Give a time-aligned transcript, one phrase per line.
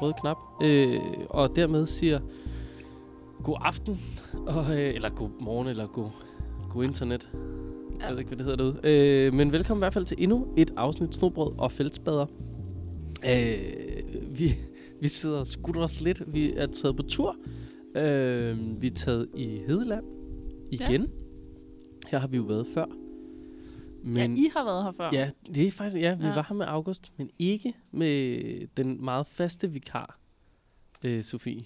[0.00, 2.20] den røde knap, øh, og dermed siger
[3.44, 4.00] god aften,
[4.46, 6.08] og, øh, eller god morgen, eller god,
[6.70, 7.30] god internet.
[8.00, 8.04] Ja.
[8.04, 8.80] Jeg ved ikke, hvad det hedder derude.
[8.84, 12.26] Øh, men velkommen i hvert fald til endnu et afsnit Snobrød og Fældsbader.
[13.24, 14.58] Øh, vi,
[15.00, 16.34] vi sidder og skutter os lidt.
[16.34, 17.36] Vi er taget på tur.
[17.96, 20.04] Øh, vi er taget i Hedeland
[20.70, 21.02] igen.
[21.02, 21.08] Ja.
[22.10, 22.99] Her har vi jo været før.
[24.02, 25.10] Men, ja, I har været her før.
[25.12, 26.34] Ja, det er faktisk, ja, vi ja.
[26.34, 30.18] var her med August, men ikke med den meget faste vikar,
[31.04, 31.64] øh, Sofie.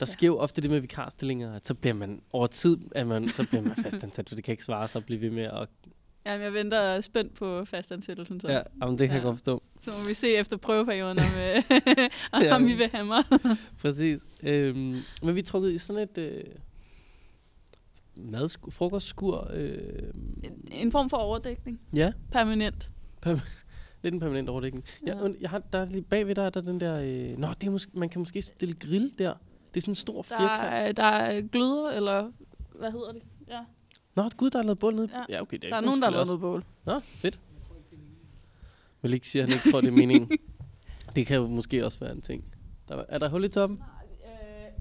[0.00, 0.12] Der ja.
[0.12, 3.46] sker jo ofte det med vikarstillinger, at så bliver man over tid, at man, så
[3.48, 5.68] bliver man fastansat, for det kan ikke svare sig at blive ved med at...
[6.26, 8.40] Jamen, jeg venter spændt på fastansættelsen.
[8.40, 8.48] Så.
[8.48, 9.14] Ja, jamen, det kan ja.
[9.14, 9.62] jeg godt forstå.
[9.80, 11.62] Så må vi se efter prøveperioden, om, øh,
[12.32, 12.58] om ja.
[12.58, 13.24] vi vil have mig.
[13.82, 14.26] Præcis.
[14.42, 16.18] Øhm, men vi er trukket i sådan et...
[16.18, 16.44] Øh,
[18.22, 19.50] mad, frokostskur.
[19.52, 19.78] Øh,
[20.44, 21.80] en, en form for overdækning.
[21.94, 22.12] Ja.
[22.32, 22.90] Permanent.
[23.26, 23.40] Per-
[24.02, 24.84] lidt en permanent overdækning.
[25.06, 25.16] Ja.
[25.16, 27.00] Jeg, jeg har, der er lige bagved der, der er den der...
[27.00, 29.34] Øh, nå, det er måske, man kan måske stille grill der.
[29.74, 30.50] Det er sådan en stor firkant.
[30.50, 32.30] Der, er, der er gløder, eller
[32.78, 33.22] hvad hedder det?
[33.48, 33.60] Ja.
[34.14, 35.08] Nå, gud, der er lavet bål nede.
[35.14, 35.56] Ja, ja okay.
[35.56, 36.64] Det er der er nogen, der har lavet noget bål.
[36.84, 37.40] Nå, fedt.
[39.02, 40.30] vil ikke sige, at han ikke tror, det er meningen.
[41.16, 42.44] det kan jo måske også være en ting.
[42.88, 43.78] Der, er der hul i toppen?
[43.78, 44.72] Nej, øh,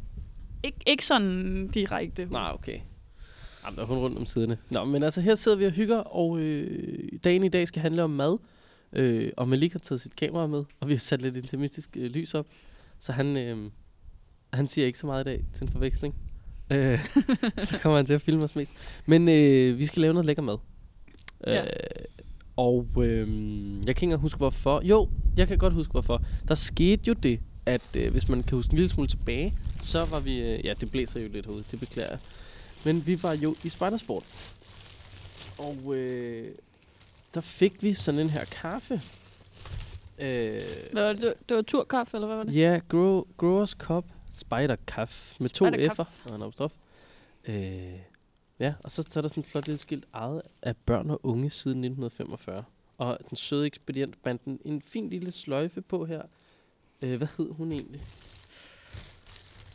[0.63, 2.25] ikke, ikke sådan direkte.
[2.31, 2.79] Nej, okay.
[3.69, 4.57] Jamen, der er rundt om siderne.
[4.69, 8.03] Nå, men altså, her sidder vi og hygger, og øh, dagen i dag skal handle
[8.03, 8.37] om mad.
[8.93, 12.11] Øh, og Malik har taget sit kamera med, og vi har sat lidt intimistisk øh,
[12.11, 12.47] lys op.
[12.99, 13.71] Så han, øh,
[14.53, 16.15] han siger ikke så meget i dag til en forveksling.
[16.71, 17.05] Øh,
[17.69, 18.71] så kommer han til at filme os mest.
[19.05, 20.57] Men øh, vi skal lave noget lækker mad.
[21.47, 21.63] Ja.
[21.63, 21.69] Øh,
[22.55, 23.27] og øh,
[23.87, 24.81] jeg kan ikke huske hvorfor.
[24.83, 26.23] Jo, jeg kan godt huske hvorfor.
[26.47, 30.05] Der skete jo det, at øh, hvis man kan huske en lille smule tilbage, så
[30.05, 30.41] var vi...
[30.41, 32.19] Øh, ja, det blæser jo lidt herude, det beklager jeg.
[32.85, 34.23] Men vi var jo i Spidersport.
[35.57, 36.55] Og øh,
[37.33, 39.01] der fik vi sådan en her kaffe.
[40.19, 41.33] Øh, hvad var det?
[41.49, 42.55] Det var turkaffe, eller hvad var det?
[42.55, 46.73] Ja, grow, Growers Cup Spider Kaffe med to F'er og en apostrof.
[47.47, 47.99] Øh,
[48.59, 51.19] ja, og så, så er der sådan et flot lille skilt ejet af børn og
[51.23, 52.63] unge siden 1945.
[52.97, 56.21] Og den søde ekspedient bandt en, en fin lille sløjfe på her.
[57.01, 58.01] Øh, hvad hed hun egentlig?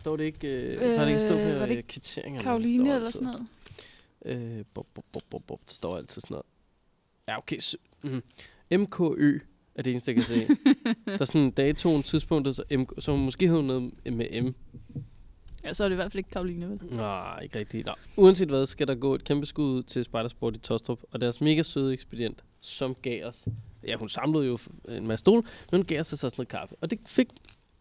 [0.04, 2.42] Står det ikke, øh, øh, det ikke her var det kvitteringer?
[2.42, 3.28] Karoline eller sådan
[4.24, 4.58] noget?
[4.58, 5.60] Øh, bob, bob, bob, bob, bob.
[5.68, 6.46] Der står altid sådan noget.
[7.28, 7.58] Ja, okay.
[8.02, 8.22] mm.
[8.80, 9.38] MKØ
[9.74, 10.46] er det eneste, jeg kan se.
[11.06, 14.54] der er sådan datoen, tidspunktet, så, M, så måske hedder noget med M.
[15.64, 16.80] Ja, så er det i hvert fald ikke Karoline, vel?
[16.90, 17.86] Nej, ikke rigtigt.
[17.86, 17.94] Nå.
[18.16, 21.62] Uanset hvad, skal der gå et kæmpe skud til Spidersport i Tostrup, og deres mega
[21.62, 23.48] søde ekspedient, som gav os,
[23.86, 26.74] ja, hun samlede jo en masse stol, men hun gav os så sådan noget kaffe.
[26.80, 27.28] Og det fik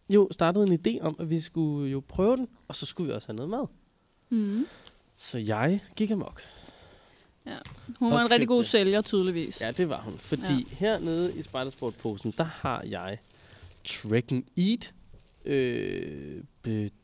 [0.09, 3.13] jo startet en idé om, at vi skulle jo prøve den, og så skulle vi
[3.13, 3.65] også have noget mad.
[4.29, 4.67] Mm.
[5.17, 6.41] Så jeg gik amok.
[7.45, 7.57] Ja.
[7.99, 9.61] Hun var en rigtig god sælger, tydeligvis.
[9.61, 10.17] Ja, det var hun.
[10.17, 10.75] Fordi ja.
[10.75, 13.17] hernede i Spidersport-posen, der har jeg
[13.83, 14.93] Trekking Eat.
[15.45, 16.43] Øh,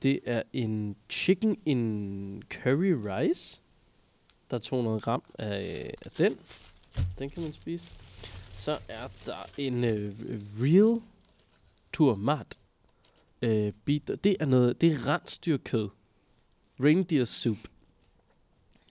[0.02, 3.62] det er en chicken in curry rice.
[4.52, 6.38] Der er 200 gram af, af den.
[7.20, 7.88] Den kan man spise.
[8.58, 10.16] Så er der en øh,
[10.62, 11.02] real
[11.94, 12.58] tourmat.
[13.42, 13.74] Øh,
[14.24, 15.90] det er noget, det er rensdyrkød.
[16.80, 17.58] Reindeer soup.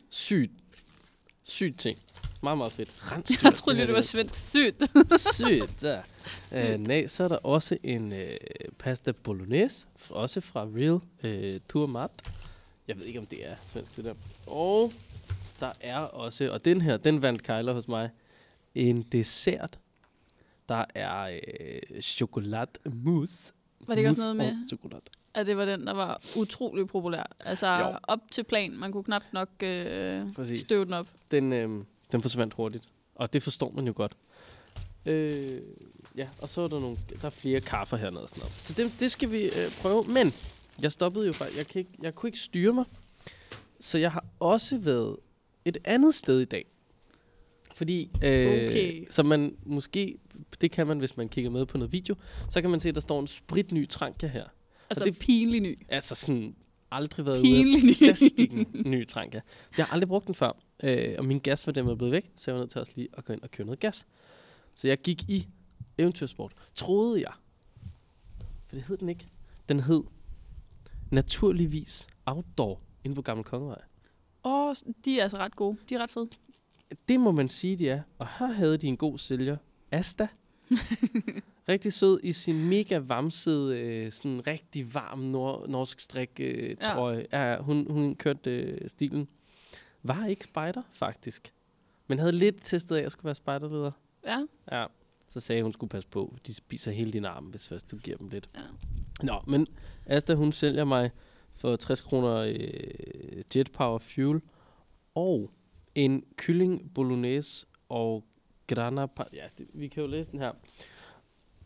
[0.09, 0.53] Sygt
[1.49, 1.99] Sygt ting.
[2.43, 3.13] Meget, meget fedt.
[3.13, 3.37] Rensdyr.
[3.45, 4.83] Jeg troede det var svensk sygt.
[5.21, 6.01] sygt, ja.
[6.75, 8.19] Uh, nej, så er der også en uh,
[8.79, 12.11] pasta bolognese, også fra Real uh, Tourmat.
[12.89, 14.15] Jeg ved ikke, om det er svensk, det der.
[14.47, 14.93] Og
[15.61, 18.11] der er også, og den her, den vandt Kejler hos mig,
[18.75, 19.79] en dessert.
[20.69, 21.39] Der er
[21.95, 23.53] uh, chokolade mousse.
[23.87, 24.69] Var det ikke også noget med?
[25.35, 27.37] At det var den, der var utrolig populær.
[27.41, 27.99] Altså jo.
[28.03, 28.73] op til plan.
[28.73, 30.27] Man kunne knap nok øh,
[30.57, 31.07] støve den op.
[31.31, 32.85] Den, øh, den forsvandt hurtigt.
[33.15, 34.13] Og det forstår man jo godt.
[35.07, 35.61] Øh,
[36.17, 38.53] ja, og så er der, nogle, der er flere kaffer hernede og sådan noget.
[38.53, 40.05] Så det, det skal vi øh, prøve.
[40.05, 40.33] Men
[40.83, 41.59] jeg stoppede jo faktisk.
[41.59, 42.85] Jeg, kan ikke, jeg kunne ikke styre mig.
[43.81, 45.17] Så jeg har også været
[45.65, 46.67] et andet sted i dag.
[47.79, 49.07] Fordi, øh, okay.
[49.11, 50.19] så man måske,
[50.61, 52.15] det kan man, hvis man kigger med på noget video,
[52.51, 54.45] så kan man se, at der står en spritny tranka her.
[54.91, 55.79] Altså det, pinlig ny.
[55.89, 56.55] Altså sådan
[56.91, 59.41] aldrig været pinlig ude af plastikken ny tranka.
[59.77, 60.53] Jeg har aldrig brugt den før,
[60.83, 63.09] øh, og min gas var dermed blevet væk, så jeg var nødt til også lige
[63.13, 64.07] at gå ind og købe noget gas.
[64.75, 65.49] Så jeg gik i
[65.99, 67.33] eventyrsport, troede jeg.
[68.67, 69.29] For det hed den ikke.
[69.69, 70.03] Den hed
[71.11, 73.83] naturligvis Outdoor inde på Gamle Kongevej.
[74.45, 74.75] Åh, oh,
[75.05, 75.77] de er altså ret gode.
[75.89, 76.29] De er ret fede.
[77.09, 78.03] Det må man sige, de er.
[78.19, 79.57] Og her havde de en god sælger.
[79.93, 80.29] Asta.
[81.69, 87.27] Rigtig sød i sin mega vamsede, øh, sådan rigtig varm nor- norsk strik øh, trøje.
[87.33, 87.51] Ja.
[87.51, 87.59] ja.
[87.59, 89.29] hun, hun kørte øh, stilen.
[90.03, 91.53] Var ikke spider, faktisk.
[92.07, 93.91] Men havde lidt testet af, at jeg skulle være spejderleder.
[94.27, 94.47] Ja.
[94.73, 94.87] Ja.
[95.29, 98.17] Så sagde hun skulle passe på, de spiser hele din arm, hvis først du giver
[98.17, 98.49] dem lidt.
[98.55, 98.61] Ja.
[99.23, 99.67] Nå, men
[100.07, 101.11] Asta, hun sælger mig
[101.57, 104.41] for 60 kroner øh, Jet Power Fuel
[105.15, 105.51] og
[106.05, 108.25] en kylling bolognese og
[108.67, 109.07] grana...
[109.33, 110.53] Ja, det, vi kan jo læse den her.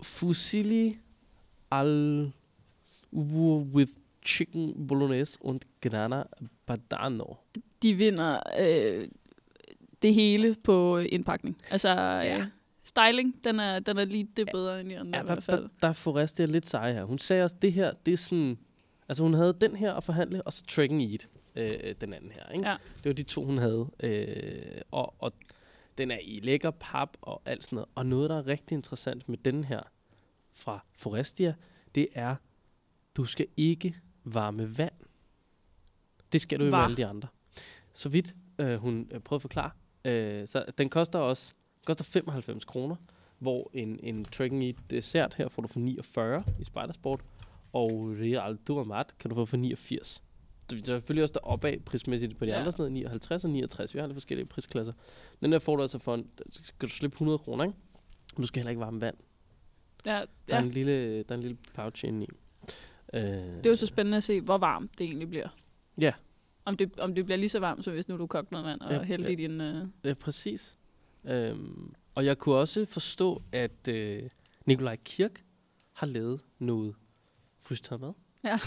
[0.02, 0.98] Fusilli
[1.70, 2.32] al
[3.12, 3.92] with
[4.26, 6.22] chicken bolognese und grana
[6.66, 7.24] padano.
[7.82, 9.08] De vinder øh,
[10.02, 11.56] det hele på indpakning.
[11.70, 12.38] Altså, ja.
[12.38, 12.44] Øh,
[12.82, 15.42] styling, den er, den er lige det bedre end i andre ja, der, i hvert
[15.42, 15.62] fald.
[15.62, 17.04] Der, der får Restia lidt seje her.
[17.04, 18.58] Hun sagde også, det her, det er sådan...
[19.08, 22.48] Altså hun havde den her at forhandle, og så Dragon Eat, øh, den anden her.
[22.48, 22.68] Ikke?
[22.68, 22.76] Ja.
[22.96, 23.90] Det var de to, hun havde.
[24.02, 25.32] Øh, og, og
[25.98, 27.88] den er i lækker pap og alt sådan noget.
[27.94, 29.80] Og noget, der er rigtig interessant med den her
[30.52, 31.54] fra Forestia,
[31.94, 32.36] det er,
[33.16, 34.92] du skal ikke varme vand.
[36.32, 37.28] Det skal du jo med alle de andre.
[37.92, 39.70] Så vidt øh, hun øh, prøvede at forklare.
[40.04, 41.52] Øh, så den koster også
[41.84, 42.96] koster 95 kroner,
[43.38, 47.20] hvor en, en Trekking Eat dessert her får du for 49 i Spidersport,
[47.72, 47.90] og
[48.20, 50.22] Real Duamat kan du få for 89.
[50.68, 52.58] Så vi er selvfølgelig også deroppe af prismæssigt på de ja.
[52.58, 53.94] andre, sådan noget 59 og 69.
[53.94, 54.92] Vi har lidt forskellige prisklasser.
[55.40, 57.76] Den der får du altså for, en, skal du slippe 100 kroner, ikke?
[58.36, 59.16] Du skal heller ikke varme vand.
[60.06, 60.24] Ja, ja.
[60.48, 62.28] Der, er en lille, der er en lille pouch inde i.
[63.14, 65.48] Uh, det er jo så spændende at se, hvor varmt det egentlig bliver.
[66.00, 66.12] Ja.
[66.64, 68.80] Om det, om det bliver lige så varmt, som hvis nu du kogt noget vand
[68.80, 69.32] og ja, hælder ja.
[69.32, 69.60] i din...
[69.60, 69.88] Uh...
[70.04, 70.76] Ja, præcis.
[71.24, 74.28] Um, og jeg kunne også forstå, at uh,
[74.66, 75.44] Nikolaj Kirk
[75.92, 76.94] har lavet noget
[77.60, 78.12] frystørret mad.
[78.44, 78.58] Ja.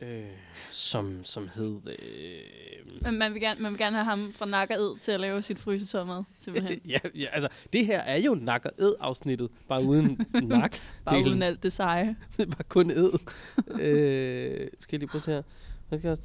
[0.06, 0.24] øh,
[0.70, 1.80] som, som hed...
[1.86, 5.20] Øh, Men man vil, gerne, man vil gerne have ham fra Nakker Ed til at
[5.20, 6.80] lave sit frysetørmad, simpelthen.
[6.88, 10.76] ja, ja, altså, det her er jo Nakker Ed-afsnittet, bare uden nak.
[11.04, 12.16] bare uden alt det seje.
[12.36, 13.10] bare kun ed.
[13.80, 15.42] øh, skal jeg lige prøve at se her.
[15.88, 16.16] Hvad skal jeg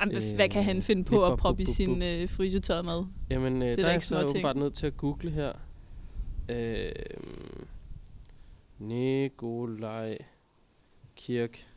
[0.00, 3.06] Jamen, øh, hvad kan han finde på at proppe i sin øh, frysetørret mad?
[3.30, 5.52] Jamen, øh, det er der er jeg så bare nødt til at google her.
[6.48, 6.92] Øh,
[8.78, 10.18] Nikolaj
[11.16, 11.69] Kirk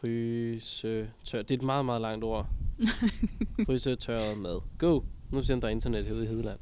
[0.00, 1.42] Fryse tør.
[1.42, 2.46] Det er et meget, meget langt ord.
[3.66, 4.60] Fryse tørret mad.
[4.78, 5.00] Go!
[5.32, 6.58] Nu ser der er internet herude i Hedeland.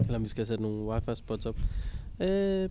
[0.00, 1.56] Eller om vi skal sætte nogle wifi spots op.
[2.20, 2.66] Øh, ja,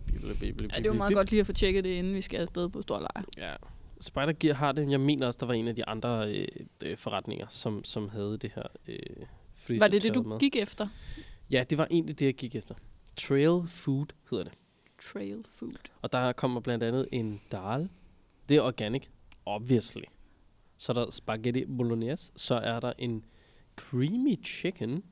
[0.76, 2.98] det jo meget godt lige at få tjekket det, inden vi skal afsted på stor
[2.98, 3.24] lejr.
[3.38, 3.54] Ja.
[4.00, 4.90] Spider Gear har det.
[4.90, 6.46] Jeg mener også, der var en af de andre øh,
[6.84, 10.38] øh, forretninger, som, som havde det her øh, Var det det, du mad.
[10.38, 10.88] gik efter?
[11.50, 12.74] Ja, det var egentlig det, jeg gik efter.
[13.16, 14.52] Trail Food hedder det.
[15.12, 15.72] Trail Food.
[16.02, 17.88] Og der kommer blandt andet en dal.
[18.48, 19.02] Det er organic
[19.46, 20.04] obviously.
[20.76, 23.24] Så er der spaghetti bolognese, så er der en
[23.76, 25.04] creamy chicken,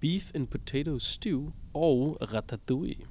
[0.00, 3.06] beef and potato stew og ratatouille.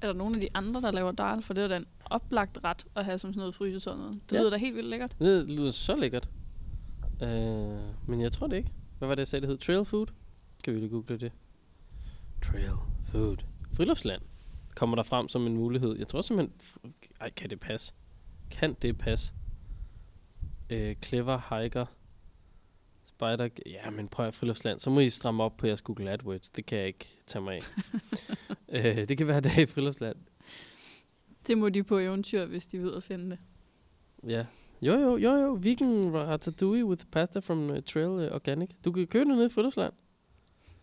[0.00, 1.42] Er der nogen af de andre, der laver dal?
[1.42, 4.20] For det er den oplagt ret at have som sådan noget fryse sådan noget.
[4.30, 4.40] Det ja.
[4.40, 5.16] lyder da helt vildt lækkert.
[5.18, 6.28] Det lyder så lækkert.
[7.22, 8.72] Uh, men jeg tror det ikke.
[8.98, 9.58] Hvad var det, jeg sagde, det hed?
[9.58, 10.06] Trail food?
[10.58, 11.32] Skal vi lige google det?
[12.42, 13.36] Trail food.
[13.72, 14.22] Friluftsland
[14.74, 15.98] kommer der frem som en mulighed.
[15.98, 16.60] Jeg tror simpelthen...
[17.20, 17.92] Ej, kan det passe?
[18.50, 19.32] Kan det passe?
[20.72, 21.86] Øh, Clever Hiker,
[23.04, 23.48] Spider...
[23.66, 24.80] Ja, men prøv at friluftsland.
[24.80, 26.50] Så må I stramme op på jeres Google AdWords.
[26.50, 27.62] Det kan jeg ikke tage mig af.
[28.98, 30.16] øh, det kan være dag i friluftsland.
[31.46, 33.38] Det må de på eventyr, hvis de ved at finde det.
[34.30, 34.46] Ja.
[34.82, 35.58] Jo, jo, jo, jo.
[35.60, 38.70] Vegan ratatouille with pasta from uh, Trail uh, Organic.
[38.84, 39.92] Du kan købe det nede i friluftsland.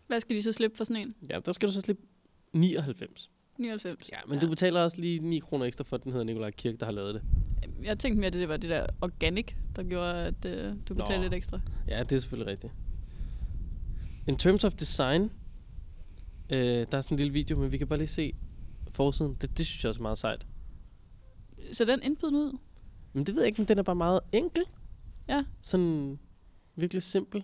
[0.08, 1.16] Hvad skal de så slippe for sådan en?
[1.30, 2.04] Ja, der skal du så slippe
[2.54, 3.32] 99.
[3.60, 4.10] 99?
[4.12, 4.42] Ja, men ja.
[4.42, 6.94] du betaler også lige 9 kroner ekstra for, at den hedder Nikolaj Kirk, der har
[6.94, 7.22] lavet det
[7.84, 11.22] jeg tænkte mere, at det var det der organic, der gjorde, at øh, du betalte
[11.22, 11.60] lidt ekstra.
[11.88, 12.74] Ja, det er selvfølgelig rigtigt.
[14.28, 15.32] In terms of design,
[16.50, 18.34] øh, der er sådan en lille video, men vi kan bare lige se
[18.92, 19.38] forsiden.
[19.42, 20.48] Det, det synes jeg også er meget sejt.
[21.74, 22.58] Så den indbydende ud?
[23.14, 24.64] Men det ved jeg ikke, men den er bare meget enkel.
[25.30, 25.44] Ja.
[25.62, 26.20] Sådan
[26.76, 27.44] virkelig simpel.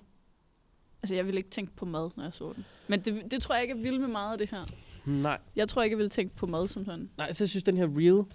[1.04, 2.66] Altså, jeg vil ikke tænke på mad, når jeg så den.
[2.88, 4.66] Men det, det tror jeg ikke, jeg vil med meget af det her.
[5.06, 5.38] Nej.
[5.56, 7.10] Jeg tror ikke, jeg vil tænke på mad som sådan.
[7.18, 8.26] Nej, så jeg synes, den her real...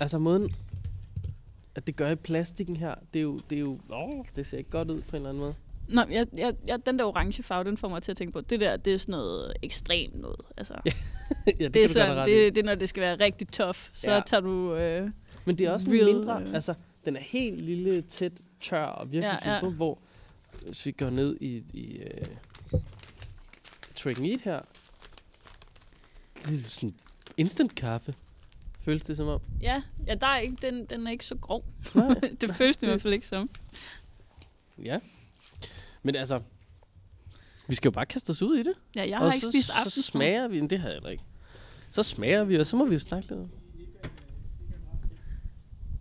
[0.00, 0.54] Altså, måden,
[1.74, 4.58] at det gør i plastikken her, det er jo, det er jo, åh, det ser
[4.58, 5.54] ikke godt ud på en eller anden måde.
[5.88, 8.40] Nej, jeg, jeg, jeg, den der orange farve, den får mig til at tænke på,
[8.40, 10.40] det der, det er sådan noget ekstremt noget.
[10.56, 13.78] Altså, ja, det, det, er sådan, det, det er, når det skal være rigtig tough,
[13.92, 14.20] så ja.
[14.26, 15.10] tager du øh,
[15.44, 16.74] Men det er også real, mindre, øh, altså,
[17.04, 19.68] den er helt lille, tæt, tør og virkelig ja, ja.
[19.68, 19.98] hvor
[20.66, 22.00] hvis vi går ned i, i
[22.72, 22.80] uh,
[23.94, 24.60] Trick Eat her,
[26.46, 26.94] det er sådan
[27.36, 28.14] instant kaffe.
[28.80, 29.40] Føles det som om?
[29.60, 31.64] Ja, ja der er ikke, den, den er ikke så grov.
[32.40, 33.50] det føles det i hvert fald ikke som.
[34.78, 34.98] Ja.
[36.02, 36.40] Men altså,
[37.68, 38.74] vi skal jo bare kaste os ud i det.
[38.96, 39.90] Ja, jeg har og ikke så, spist aftensmad.
[39.90, 41.24] så smager vi, det har jeg ikke.
[41.90, 43.40] Så smager vi, og så må vi jo snakke lidt.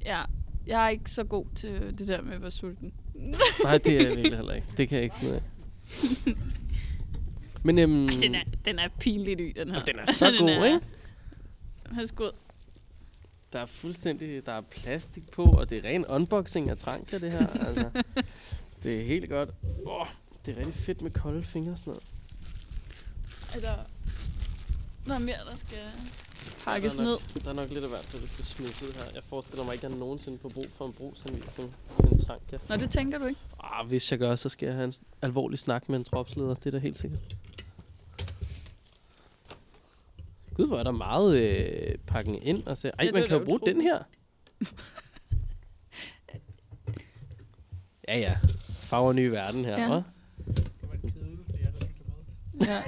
[0.06, 0.24] Ja,
[0.68, 2.94] jeg er ikke så god til det der med at være sulten.
[3.64, 4.68] Nej, det er jeg virkelig heller ikke.
[4.78, 5.42] Det kan jeg ikke finde af.
[7.66, 9.82] Men øhm, Ej, den, er, den er pinlig ny, den her.
[9.82, 10.80] og den er så god, er, ikke?
[11.92, 12.30] Værsgo.
[13.54, 17.32] Der er fuldstændig, der er plastik på, og det er ren unboxing af tranker, det
[17.32, 17.48] her.
[17.48, 17.90] altså.
[18.84, 19.50] Det er helt godt.
[19.86, 20.08] Oh,
[20.46, 22.04] det er rigtig fedt med kolde fingre og sådan noget.
[23.56, 23.84] Er der,
[25.08, 25.78] der er mere, der skal
[26.66, 27.12] pakkes der er ned?
[27.36, 29.04] nok, Der er nok lidt af hvert, der skal smides ud her.
[29.14, 32.58] Jeg forestiller mig ikke, at jeg nogensinde får brug for en brugsanvisning til en tranka.
[32.70, 33.40] Nå, det tænker du ikke?
[33.64, 36.54] Ah, hvis jeg gør, så skal jeg have en alvorlig snak med en tropsleder.
[36.54, 37.20] Det er da helt sikkert.
[40.56, 42.68] Gud, hvor er der meget øh, pakken ind.
[42.68, 43.84] Og så, ej, Ja, man kan jo bruge den utroligt.
[43.84, 44.04] her.
[48.08, 48.36] ja, ja.
[48.70, 49.94] Farver ny verden her, Ja.
[49.94, 50.02] ja.
[50.02, 50.02] Det.
[52.68, 52.82] Ja.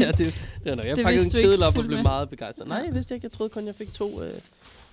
[0.00, 0.84] ja, det, det var nok.
[0.86, 2.02] Jeg Det pakkede en kedel op og blev med.
[2.02, 2.68] meget begejstret.
[2.68, 3.24] Nej, jeg vidste ikke.
[3.24, 4.30] Jeg troede kun, jeg fik to, øh,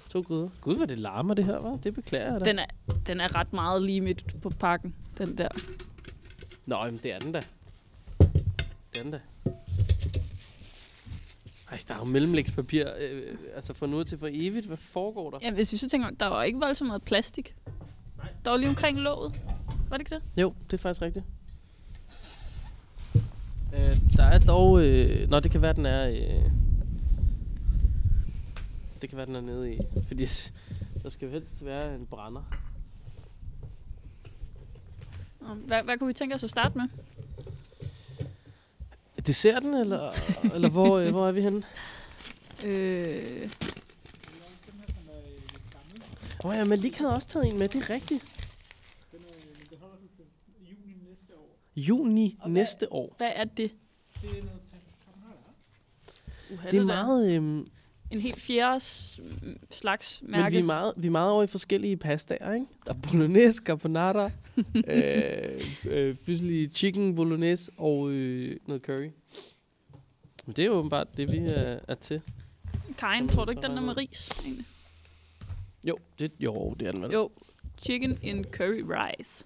[0.09, 0.49] to gryder.
[0.61, 1.75] Gud, hvor det larmer det her, var.
[1.83, 2.45] Det beklager jeg da.
[2.45, 2.65] Den er,
[3.07, 5.47] den er ret meget lige midt på pakken, den der.
[6.65, 7.39] Nå, jamen, det er den da.
[8.19, 9.19] Det er den da.
[11.73, 14.65] Ej, der er jo mellemlægspapir, øh, altså fra nu til for evigt.
[14.65, 15.39] Hvad foregår der?
[15.41, 17.55] Ja, hvis vi så tænker, der var ikke voldsomt meget plastik.
[18.45, 19.41] Der var lige omkring låget.
[19.89, 20.41] Var det ikke det?
[20.41, 21.25] Jo, det er faktisk rigtigt.
[23.73, 24.81] Øh, der er dog...
[24.85, 26.09] Øh, nå, det kan være, den er...
[26.09, 26.51] Øh,
[29.01, 29.79] det kan være, den er nede i.
[30.07, 30.25] Fordi
[31.03, 32.41] der skal jo helst være en brænder.
[35.39, 36.87] Hvad, hvad kunne vi tænke os at starte med?
[39.27, 40.11] Desserten, eller,
[40.55, 41.63] eller hvor, øh, hvor er vi henne?
[42.65, 43.49] Øh,
[46.45, 48.23] Åh oh, ja, Malik havde også taget en med, det er rigtigt.
[49.11, 49.25] den, øh,
[49.57, 50.25] men den holder sig til
[50.75, 51.57] juni næste år.
[51.75, 53.13] Juni Og hvad- næste år.
[53.17, 53.71] hvad er det?
[54.21, 54.59] Det er noget.
[56.53, 57.33] Uha, Det er meget...
[57.33, 57.67] Øhm,
[58.11, 58.79] En helt fjerde
[59.71, 60.53] slags Men mærke.
[60.53, 62.65] vi er, meget, vi er meget over i forskellige pastaer, ikke?
[62.85, 64.31] Der er bolognese, carbonara,
[64.87, 69.09] øh, øh, fusilli chicken bolognese og øh, noget curry.
[70.45, 72.21] Men det er jo åbenbart det, vi er, er til.
[72.97, 74.29] Karin, tror du ikke, den er med ris?
[74.43, 74.65] Egentlig?
[75.83, 77.11] Jo, det, jo, det er den vel.
[77.11, 77.31] Jo.
[77.81, 79.45] Chicken in curry rice.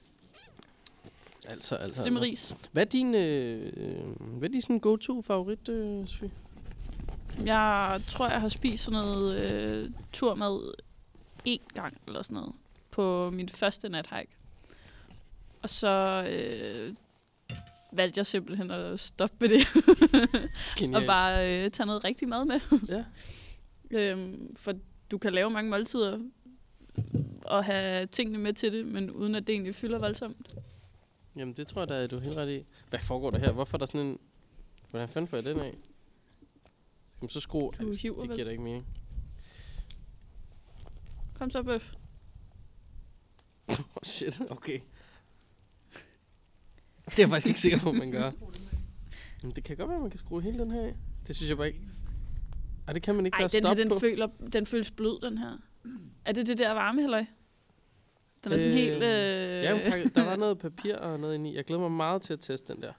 [1.47, 2.01] Altså, altså.
[2.01, 2.53] Så det med altså.
[2.53, 2.69] ris.
[2.71, 3.71] Hvad er din, øh,
[4.19, 6.31] hvad er din sådan go-to favorit, øh, Sofie?
[7.45, 10.73] Jeg tror, jeg har spist sådan noget øh, turmad
[11.47, 12.53] én gang eller sådan noget
[12.91, 14.36] på min første nathike.
[15.67, 16.93] Og så øh,
[17.91, 19.67] valgte jeg simpelthen at stoppe med det
[20.95, 22.59] og bare øh, tage noget rigtig mad med.
[22.95, 23.03] Ja.
[23.91, 24.73] øhm, for
[25.11, 26.19] du kan lave mange måltider
[27.41, 30.55] og have tingene med til det, men uden at det egentlig fylder voldsomt.
[31.37, 32.65] Jamen, det tror jeg da, du er helt ret i.
[32.89, 33.51] Hvad foregår der her?
[33.51, 34.19] Hvorfor er der sådan en...
[34.89, 35.77] Hvordan fanden får jeg den af?
[37.11, 37.71] Skal man så skrue...
[37.71, 38.85] Du Ej, det, giver da ikke mening.
[41.33, 41.93] Kom så, bøf.
[43.69, 44.79] Oh, shit, okay.
[47.17, 48.31] Det er jeg faktisk ikke sikker på, man gør.
[49.43, 50.95] Men det kan godt være, at man kan skrue hele den her af.
[51.27, 51.79] Det synes jeg bare ikke.
[52.87, 53.35] Ej, det kan man ikke.
[53.35, 53.99] Ej, der er den her, den, på.
[53.99, 55.51] føler, den føles blød, den her.
[56.25, 57.25] Er det det der varme, eller?
[58.43, 59.03] Den er sådan Øh, helt...
[59.03, 59.73] Øh, Ja,
[60.15, 61.55] der var noget papir og noget inde i.
[61.55, 62.93] Jeg glæder mig meget til at teste den der.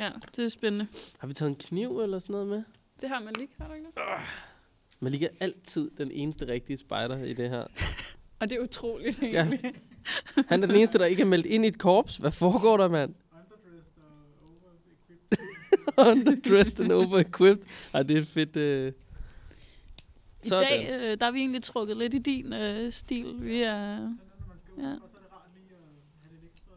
[0.00, 0.86] ja, det er spændende.
[1.18, 2.62] Har vi taget en kniv eller sådan noget med?
[3.00, 3.94] Det har man lige, har du ikke det?
[5.00, 7.64] Man ligger altid den eneste rigtige spider i det her.
[8.40, 9.48] Og det er utroligt, Ja.
[10.48, 12.16] Han er den eneste, der ikke er meldt ind i et korps.
[12.16, 13.14] Hvad foregår der, mand?
[13.34, 14.08] Underdressed og
[15.98, 16.10] over-equipped.
[16.10, 17.66] Underdressed and over-equipped.
[17.94, 18.56] Ej, det er fedt...
[18.56, 18.92] Øh...
[20.44, 20.68] I Sådan.
[20.68, 23.36] dag, øh, der er vi egentlig trukket lidt i din øh, stil.
[23.40, 23.70] Vi er...
[24.78, 24.92] Ja.
[24.92, 25.82] og så det rart lige at
[26.22, 26.72] have lidt ekstra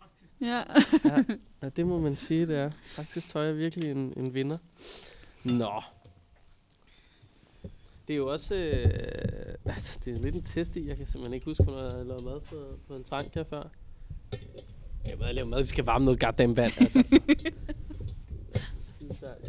[0.00, 0.32] praktisk.
[0.40, 0.60] Ja.
[1.16, 2.70] ja, ja, det må man sige, det er.
[2.86, 4.58] Faktisk tøj er virkelig en, en vinder.
[5.44, 5.82] Nå.
[8.10, 8.54] Det er jo også...
[8.54, 10.88] Øh, altså, det er lidt en test i.
[10.88, 12.56] Jeg kan simpelthen ikke huske, hvornår jeg lavet mad på,
[12.88, 13.62] på en tank her før.
[15.06, 15.60] Jeg må lave mad.
[15.60, 17.04] Vi skal varme noget goddamn vand, altså.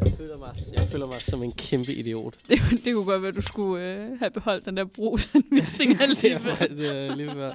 [0.00, 2.34] Jeg føler, mig, jeg føler mig som en kæmpe idiot.
[2.48, 4.84] Det, det kunne godt være, at du skulle øh, have beholdt den der
[5.98, 6.78] er alligevel.
[6.78, 7.52] det er lige ved.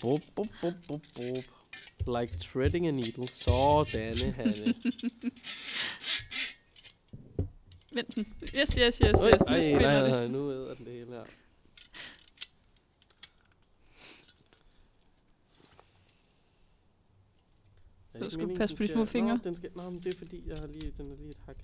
[0.00, 1.44] Bup, bup, bup, bup, bup.
[2.20, 3.28] Like threading a needle.
[3.28, 4.74] Sådanne, Hanne.
[7.94, 8.34] Vent den.
[8.42, 9.20] Yes, yes, yes, yes.
[9.20, 10.10] Oj, Nu spiller nej, det.
[10.10, 11.24] nej, nu æder den det hele her.
[18.14, 19.36] Er Du skal meningen, passe på de små fingre.
[19.36, 21.36] Nå, den skal, nå, men det er fordi, jeg har lige, den er lige et
[21.46, 21.56] hak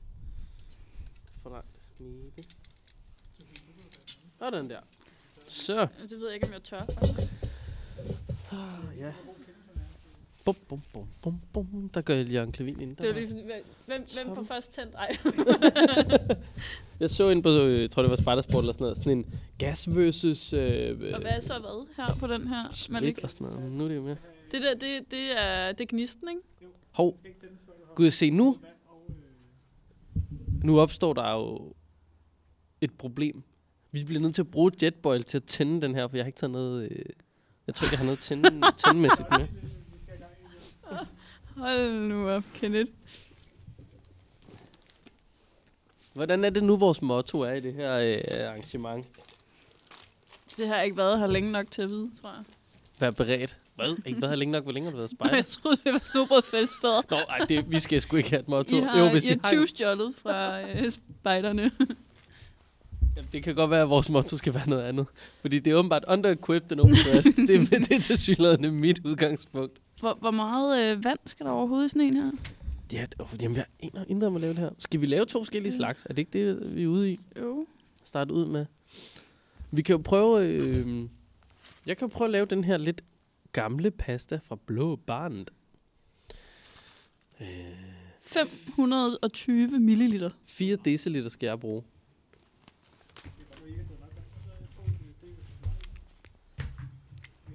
[1.42, 2.32] for langt nede.
[4.38, 4.80] Sådan der.
[5.46, 5.88] Så.
[6.02, 6.80] Det ved jeg ikke, om jeg tør.
[8.52, 9.12] Ah, ja.
[10.44, 11.90] Bum, bum, bum, bum, bum.
[11.94, 12.96] Der gør jeg lige en klavin ind.
[12.96, 14.94] Det var lige, hvem, hvem, hvem får først tændt?
[14.94, 15.16] Ej.
[17.00, 19.34] Jeg så ind på, øh, jeg tror det var Spidersport eller sådan noget, sådan en
[19.58, 22.64] gas versus øh, Og hvad er så hvad her på den her?
[22.70, 23.72] Split og sådan noget.
[23.72, 24.16] Nu er det jo med.
[24.52, 26.40] Det der, det, det er, det er gnisten, ikke?
[26.90, 27.18] Hov,
[27.94, 28.58] Gud, se nu.
[30.64, 31.72] Nu opstår der jo
[32.80, 33.42] et problem.
[33.92, 36.28] Vi bliver nødt til at bruge jetboil til at tænde den her, for jeg har
[36.28, 36.82] ikke taget noget...
[36.92, 37.04] Øh,
[37.66, 38.50] jeg tror ikke, jeg har noget tænde,
[38.84, 39.46] tændemæssigt med.
[41.60, 42.90] Hold nu op, Kenneth.
[46.12, 49.08] Hvordan er det nu, vores motto er i det her øh, arrangement?
[50.56, 52.44] Det har jeg ikke været her længe nok til at vide, tror jeg.
[52.98, 53.56] Vær beredt.
[53.74, 53.96] Hvad?
[54.06, 54.62] Ikke været her længe nok?
[54.62, 55.36] Hvor længe har du været spejder?
[55.36, 57.02] jeg troede, det var snobrød fællesbader.
[57.10, 58.76] Nå, ej, det, vi skal sgu ikke have et motto.
[58.76, 61.70] I har, jo, hvis I I har har, 20 stjålet fra øh, spejderne.
[63.16, 65.06] Jamen, det kan godt være, at vores motto skal være noget andet.
[65.40, 67.46] Fordi det er åbenbart under-equipped and overpressed.
[67.46, 69.80] det, det er til synligheden mit udgangspunkt.
[70.00, 72.30] Hvor, hvor meget øh, vand skal der overhovedet i sådan en her?
[72.92, 74.70] Ja, oh, jamen, jeg er indre om at lave det her.
[74.78, 76.04] Skal vi lave to forskellige slags?
[76.04, 77.20] Er det ikke det, vi er ude i?
[77.38, 77.66] Jo.
[78.04, 78.66] Starte ud med.
[79.70, 80.46] Vi kan jo prøve...
[80.46, 81.08] Øh,
[81.86, 83.04] jeg kan jo prøve at lave den her lidt
[83.52, 85.50] gamle pasta fra Blå Barnet.
[87.40, 87.46] Øh,
[88.22, 90.30] 520 milliliter.
[90.44, 91.82] 4 deciliter skal jeg bruge.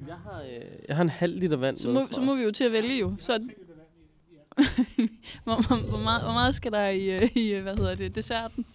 [0.07, 2.41] Jeg har, øh, jeg har en halv liter vand Så med, må, så må vi
[2.41, 3.15] jo til at vælge jo.
[3.19, 3.33] Så,
[5.43, 8.15] hvor, hvor, hvor, meget, hvor meget skal der i, øh, i øh, hvad hedder det,
[8.15, 8.65] desserten?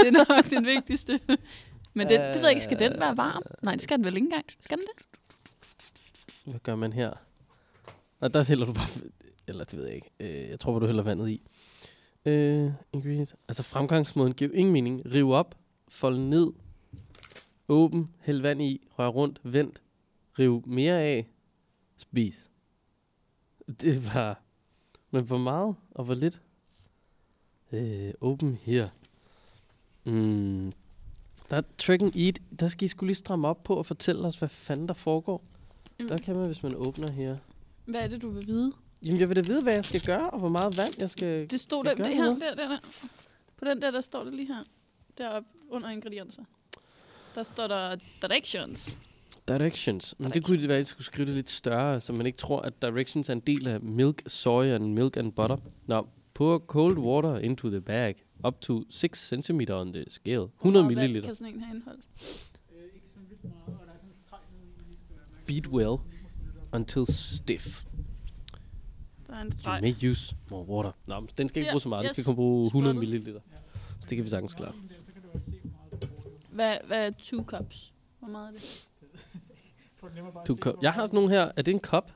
[0.00, 1.20] Det er nok den vigtigste.
[1.94, 3.42] Men det, det ved jeg ikke, skal den være varm?
[3.62, 4.44] Nej, det skal den vel ikke engang.
[4.60, 5.06] Skal den det?
[6.44, 7.12] Hvad gør man her?
[8.20, 8.88] Nå, der hælder du bare...
[9.46, 10.10] Eller det ved jeg ikke.
[10.20, 11.42] Øh, jeg tror, du hælder vandet i.
[12.26, 13.34] Øh, ingredient.
[13.48, 15.02] Altså fremgangsmåden giver ingen mening.
[15.14, 15.54] Riv op,
[15.88, 16.46] fold ned,
[17.68, 19.82] åben, hæld vand i, rør rundt, vent,
[20.40, 21.28] riv mere af,
[21.96, 22.50] spis.
[23.80, 24.40] Det var...
[25.10, 26.40] Men hvor meget og hvor lidt?
[27.72, 28.88] Øh, åben her.
[30.04, 30.72] Mm.
[31.50, 32.38] Der er track and eat.
[32.60, 35.44] Der skal I skulle lige stramme op på og fortælle os, hvad fanden der foregår.
[35.98, 37.36] Der kan man, hvis man åbner her.
[37.84, 38.72] Hvad er det, du vil vide?
[39.04, 41.50] Jamen, jeg vil da vide, hvad jeg skal gøre, og hvor meget vand jeg skal...
[41.50, 42.40] Det stod Skal der, det her, noget?
[42.40, 42.78] der, der, der.
[43.56, 44.64] På den der, der står det lige her.
[45.18, 46.44] Deroppe under ingredienser.
[47.34, 48.98] Der står der directions.
[49.58, 50.14] Directions.
[50.18, 52.38] Men det kunne det være, at jeg skulle skrive det lidt større, så man ikke
[52.38, 55.56] tror, at directions er en del af milk, soy and milk and butter.
[55.86, 58.14] Nå, pour cold water into the bag.
[58.46, 60.34] Up to 6 cm on the scale.
[60.34, 61.22] 100 Hvor meget vand ml.
[61.22, 63.22] kan sådan en have i, opmærksom
[65.46, 65.96] Beat well
[66.72, 67.84] until stiff.
[69.26, 69.82] Der er en You streg.
[69.82, 70.92] may use more water.
[71.06, 72.02] Nå, men den skal ikke Ja, bruge så meget.
[72.02, 72.12] Den yes.
[72.12, 73.20] skal kun bruge 100 Spotted.
[73.20, 73.40] ml.
[74.00, 74.72] Så det kan vi sagtens klare.
[76.50, 77.92] Hvad, hvad er two cups?
[78.18, 78.62] Hvor meget er det?
[78.62, 79.89] Jeg tror, det er nemmere bare at
[80.48, 81.52] Du jeg har sådan nogle her.
[81.56, 82.12] Er det en kop?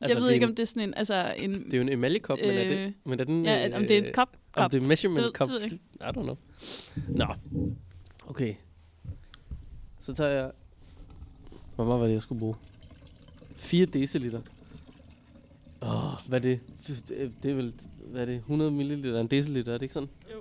[0.00, 0.94] Altså, jeg ved det ikke, en, om det er sådan en...
[0.94, 3.44] Altså, en Det er jo en emaljekop, men er det, øh, men er den...
[3.44, 4.28] ja, om det er en øh, kop.
[4.32, 4.72] Om kop.
[4.72, 5.48] det er measurement Det- cup.
[5.48, 5.76] det ikke.
[6.00, 6.36] I don't know.
[7.08, 7.26] Nå.
[8.26, 8.54] Okay.
[10.00, 10.50] Så tager jeg...
[11.74, 12.54] Hvor meget var det, jeg skulle bruge?
[13.56, 14.40] 4 deciliter.
[15.82, 16.60] Åh, oh, hvad er det?
[16.86, 17.74] Det det er vel...
[18.06, 18.34] Hvad er det?
[18.36, 20.08] 100 milliliter en deciliter, er det ikke sådan?
[20.32, 20.40] Jo.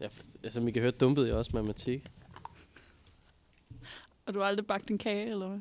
[0.00, 2.04] Ja, f- som I kan høre, dumpede jeg også matematik.
[4.26, 5.58] Og du har aldrig bagt en kage, eller hvad?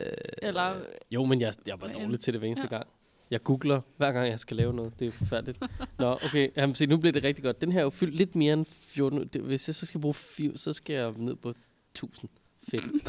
[0.00, 0.80] Øh, Eller-
[1.10, 2.76] Jo, men jeg, jeg er Men- dårlig til det hver eneste Ja.
[2.76, 2.86] gang.
[3.30, 4.98] Jeg googler, hver gang jeg skal lave noget.
[4.98, 5.58] Det er forfærdeligt.
[5.98, 6.50] Nå, okay.
[6.56, 7.60] Jamen, se, nu bliver det rigtig godt.
[7.60, 9.28] Den her er jo fyldt lidt mere end 14.
[9.28, 11.54] Det, hvis jeg så skal bruge 4, så skal jeg ned på
[11.94, 12.30] 1000.
[12.70, 12.82] Fedt.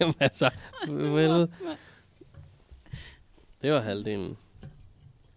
[0.00, 0.50] Jamen altså,
[0.86, 1.52] helvede.
[3.62, 4.36] Det var halvdelen.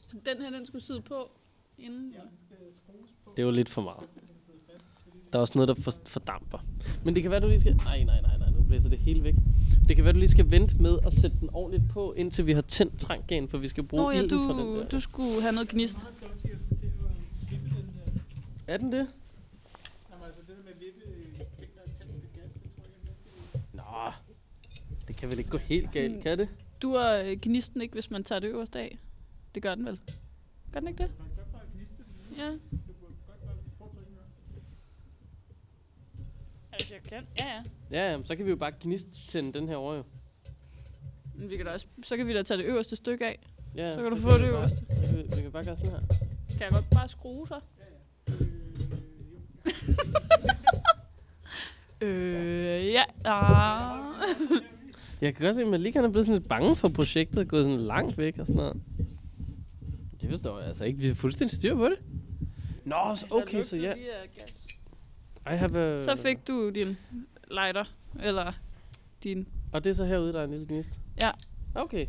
[0.08, 1.30] Så den her, den skulle sidde på
[1.78, 2.12] inden.
[2.12, 3.34] Ja, den skal skrues på.
[3.38, 4.10] Det var lidt for meget.
[4.10, 4.86] Så den sidder fast.
[5.04, 6.66] Så lige Der er også noget, der for, fordamper.
[7.04, 7.76] Men det kan være, du lige skal...
[7.76, 8.50] Nej, nej, nej, nej.
[8.52, 9.36] Nu blæser det hele væk.
[9.88, 12.54] Det kan være, du lige skal vente med at sætte den ordentligt på, indtil vi
[12.54, 14.88] har tændt trankgagen, for vi skal bruge Nå ja, ilden fra den du, der.
[14.88, 15.98] du skulle have noget gnist.
[18.68, 19.08] Er den det?
[23.74, 23.84] Nå,
[25.08, 26.50] det kan vel ikke gå helt galt, kan det?
[26.82, 28.98] Du er øh, gnisten ikke, hvis man tager det øverste af.
[29.56, 30.00] Det gør den vel?
[30.72, 31.12] Gør den ikke det?
[32.38, 32.52] Ja.
[32.52, 32.58] Du
[33.00, 34.16] burde godt bare prøve at trykke den
[36.80, 37.24] Altså, jeg kan.
[37.40, 37.62] Ja, ja.
[38.06, 40.04] Ja, jamen, så kan vi jo bare gnist tænde den her over jo.
[41.36, 43.40] Men vi kan da også, så kan vi da tage det øverste stykke af.
[43.76, 44.78] Ja, Så kan du vi få det bare- øverste.
[44.90, 46.00] Vi kan, vi kan bare gøre sådan her.
[46.50, 47.60] Kan jeg godt bare skrue så?
[52.02, 53.04] Øh, ja.
[53.26, 54.00] Ah.
[55.22, 57.48] Jeg kan godt se, at Malik han er blevet sådan lidt bange for projektet, og
[57.48, 58.82] gået sådan langt væk og sådan noget.
[60.22, 61.00] Det forstår jeg altså ikke.
[61.00, 61.98] Vi har fuldstændig styr på det.
[62.86, 63.94] Nå, så okay, så ja.
[65.46, 66.00] I have a...
[66.00, 66.98] Så fik du din
[67.52, 67.86] lighter,
[68.20, 68.52] eller
[69.24, 69.48] din...
[69.74, 70.92] Og det er så herude, der er en lille gnist?
[71.22, 71.32] Ja.
[71.76, 72.06] Okay.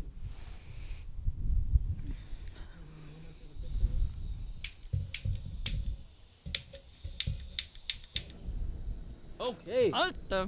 [9.39, 9.91] Okay.
[9.93, 10.45] Hold da.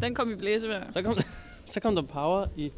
[0.00, 0.90] Den kom i blæsevejr.
[0.90, 1.14] Så kom,
[1.72, 2.70] så kom der power i,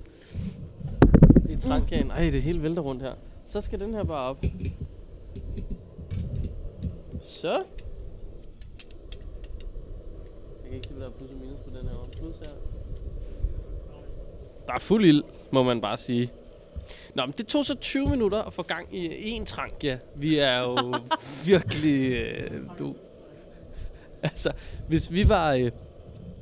[1.51, 2.11] i trankagen.
[2.11, 3.14] Ej, det hele vælter rundt her.
[3.47, 4.45] Så skal den her bare op.
[7.23, 7.64] Så.
[10.67, 12.09] Jeg kan ikke se, hvad der er plus og minus på den her.
[12.13, 12.55] Plus her.
[14.67, 16.31] Der er fuld ild, må man bare sige.
[17.15, 19.99] Nå, men det tog så 20 minutter at få gang i en trank, ja.
[20.15, 20.95] Vi er jo
[21.53, 22.13] virkelig...
[22.13, 22.95] Øh, du.
[24.23, 24.53] Altså,
[24.89, 25.53] hvis vi var...
[25.53, 25.71] Øh,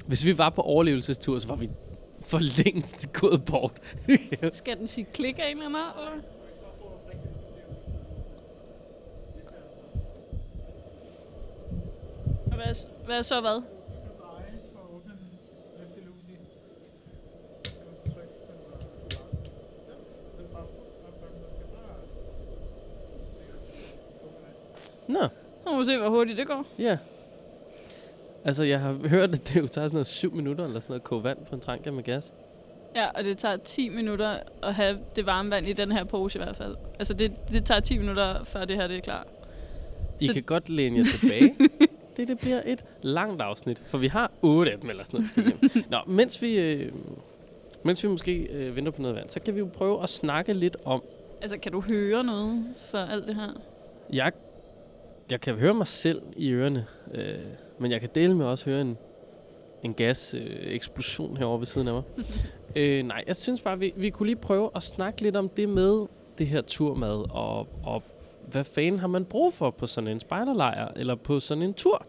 [0.06, 1.70] hvis vi var på overlevelsestur, så var vi
[2.20, 3.72] for længst gået bort.
[4.52, 6.22] Skal den sige klik af en eller anden
[12.64, 12.74] hvad,
[13.06, 13.50] hvad så hvad?
[13.50, 15.28] Dreje for at åbne den.
[15.78, 16.36] Løfte Lucy.
[17.64, 18.88] Så kan du trykke, den var varm.
[19.88, 19.96] Ja,
[20.36, 21.96] den er bare fuld op, og den skal bare...
[25.08, 25.20] Nå,
[25.64, 26.66] Så må vi se, hvor hurtigt det går.
[26.78, 26.98] ja.
[28.46, 31.00] Altså, jeg har hørt, at det jo tager sådan noget 7 minutter eller sådan noget
[31.00, 32.32] at koge vand på en trank med gas.
[32.94, 36.38] Ja, og det tager 10 minutter at have det varme vand i den her pose
[36.38, 36.76] i hvert fald.
[36.98, 39.26] Altså, det, det tager 10 minutter, før det her det er klar.
[40.20, 41.54] I Så- kan godt læne jer tilbage.
[42.16, 45.84] det, det bliver et langt afsnit, for vi har 8 af dem eller sådan noget.
[45.90, 46.92] Nå, mens vi, øh,
[47.82, 50.52] mens vi måske øh, venter på noget vand, så kan vi jo prøve at snakke
[50.52, 51.02] lidt om...
[51.42, 53.48] Altså, kan du høre noget for alt det her?
[54.12, 54.32] Jeg,
[55.30, 57.38] jeg kan høre mig selv i ørerne, øh,
[57.78, 58.98] men jeg kan dele med også høre en,
[59.82, 62.02] en gas-eksplosion øh, eksplosion herovre ved siden af mig.
[62.76, 65.68] øh, nej, jeg synes bare, vi, vi kunne lige prøve at snakke lidt om det
[65.68, 66.06] med
[66.38, 68.02] det her turmad, og, og
[68.50, 72.06] hvad fanden har man brug for på sådan en spejderlejr, eller på sådan en tur?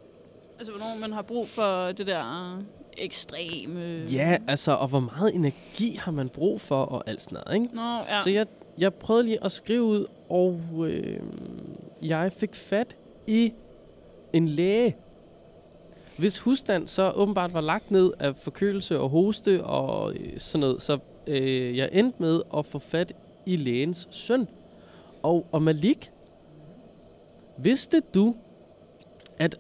[0.58, 2.64] Altså, hvornår man har brug for det der
[2.98, 4.06] ekstreme...
[4.12, 7.76] Ja, altså, og hvor meget energi har man brug for, og alt sådan noget, ikke?
[7.76, 8.22] Nå, ja.
[8.24, 8.48] Så jeg,
[8.78, 11.20] jeg prøvede lige at skrive ud, og øh,
[12.02, 12.96] jeg fik fat
[13.28, 13.54] i
[14.34, 14.96] en læge,
[16.18, 20.82] hvis husstand så åbenbart var lagt ned af forkølelse og hoste og øh, sådan noget,
[20.84, 23.14] så øh, jeg endte med at få fat
[23.46, 24.48] i lægens søn.
[25.24, 26.12] Og, og Malik,
[27.58, 28.36] vidste du,
[29.38, 29.58] at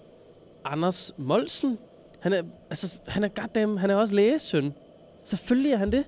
[0.63, 1.78] Anders Molsen,
[2.19, 4.73] han er, altså, han er goddamn, han er også lægesøn.
[5.23, 6.06] Selvfølgelig er han det.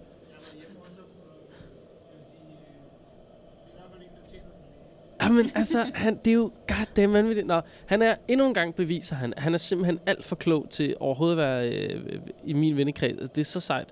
[5.28, 7.48] Ah, Jamen, altså, han, det er jo goddamn vanvittigt.
[7.48, 9.34] Nå, han er endnu en gang beviser han.
[9.38, 13.12] Han er simpelthen alt for klog til overhovedet at være øh, i min vennekreds.
[13.12, 13.88] Altså, det er så sejt.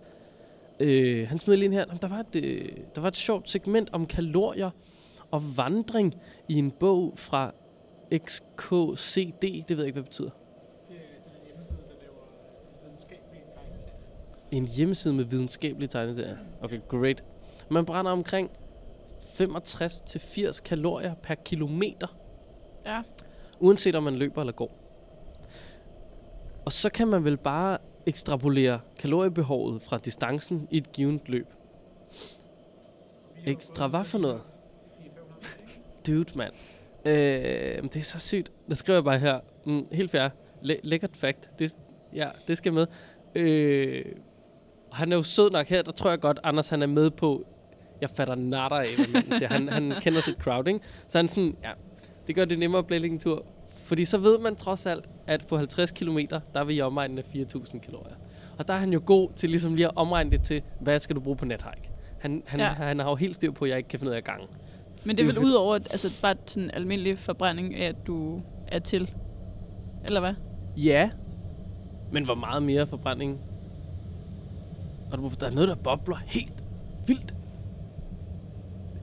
[0.79, 1.79] Øh, han smed lige ind her.
[1.87, 4.69] Jamen, Der var, et, øh, der var et sjovt segment om kalorier
[5.31, 6.15] og vandring
[6.47, 7.51] i en bog fra
[8.17, 9.41] XKCD.
[9.41, 10.29] Det ved jeg ikke, hvad det betyder.
[10.31, 10.37] En
[11.47, 13.95] hjemmeside, der videnskabelige tegneserier.
[14.51, 16.37] En hjemmeside med videnskabelige tegneserier.
[16.61, 17.23] Okay, great.
[17.69, 18.49] Man brænder omkring
[19.41, 22.07] 65-80 kalorier per kilometer.
[22.85, 23.01] Ja.
[23.59, 24.71] Uanset om man løber eller går.
[26.65, 31.47] Og så kan man vel bare ekstrapolere kaloriebehovet fra distancen i et givet løb.
[33.45, 34.41] Ekstra hvad for noget?
[36.07, 36.53] Dude, mand.
[37.05, 38.51] Øh, det er så sygt.
[38.67, 39.39] Der skriver jeg bare her.
[39.65, 40.29] Mm, helt fair.
[40.61, 41.59] Læ- lækkert fact.
[41.59, 41.75] Det,
[42.13, 42.87] ja, det skal med.
[43.35, 44.05] Øh,
[44.91, 45.81] han er jo sød nok her.
[45.81, 47.47] Der tror jeg godt, Anders han er med på.
[48.01, 49.47] Jeg fatter natter af, hvad siger.
[49.47, 50.79] Han, han kender sit crowd, ikke?
[51.07, 51.69] Så han er sådan, ja,
[52.27, 53.45] det gør det nemmere at planlægge en tur.
[53.75, 57.17] Fordi så ved man trods alt, at på 50 km, der er vi i omegnen
[57.17, 58.15] af 4.000 kalorier.
[58.57, 61.15] Og der er han jo god til ligesom lige at omregne det til, hvad skal
[61.15, 61.89] du bruge på nethike?
[62.19, 62.67] Han, han, ja.
[62.67, 64.47] Han har jo helt styr på, at jeg ikke kan finde ud af gangen.
[65.05, 68.79] Men det er vel ud over altså, bare sådan almindelig forbrænding af, at du er
[68.79, 69.11] til?
[70.05, 70.33] Eller hvad?
[70.77, 71.09] Ja,
[72.11, 73.39] men hvor meget mere forbrænding?
[75.11, 76.63] Og du, der er noget, der bobler helt
[77.07, 77.33] vildt.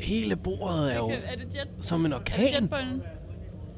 [0.03, 1.69] Hele bordet er jo Okay, er det jet?
[1.81, 3.03] som en Er det orkan.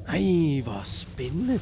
[0.07, 1.59] Ej, hvor spændende.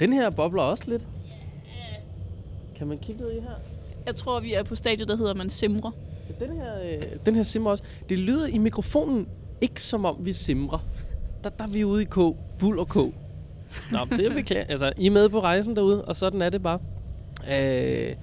[0.00, 1.02] Den her bobler også lidt.
[2.76, 3.54] Kan man kigge ned i her?
[4.06, 5.90] Jeg tror, vi er på stadiet, der hedder man simrer.
[6.40, 7.84] Ja, Den her, øh, den her simmer også.
[8.08, 9.28] Det lyder i mikrofonen
[9.60, 10.78] ikke som om vi simrer.
[11.44, 12.16] Der, der er vi ude i K.
[12.58, 12.94] Bull og K.
[12.94, 14.64] Nå, det er beklager.
[14.68, 16.78] Altså, I er med på rejsen derude, og sådan er det bare.
[17.50, 18.16] Øh,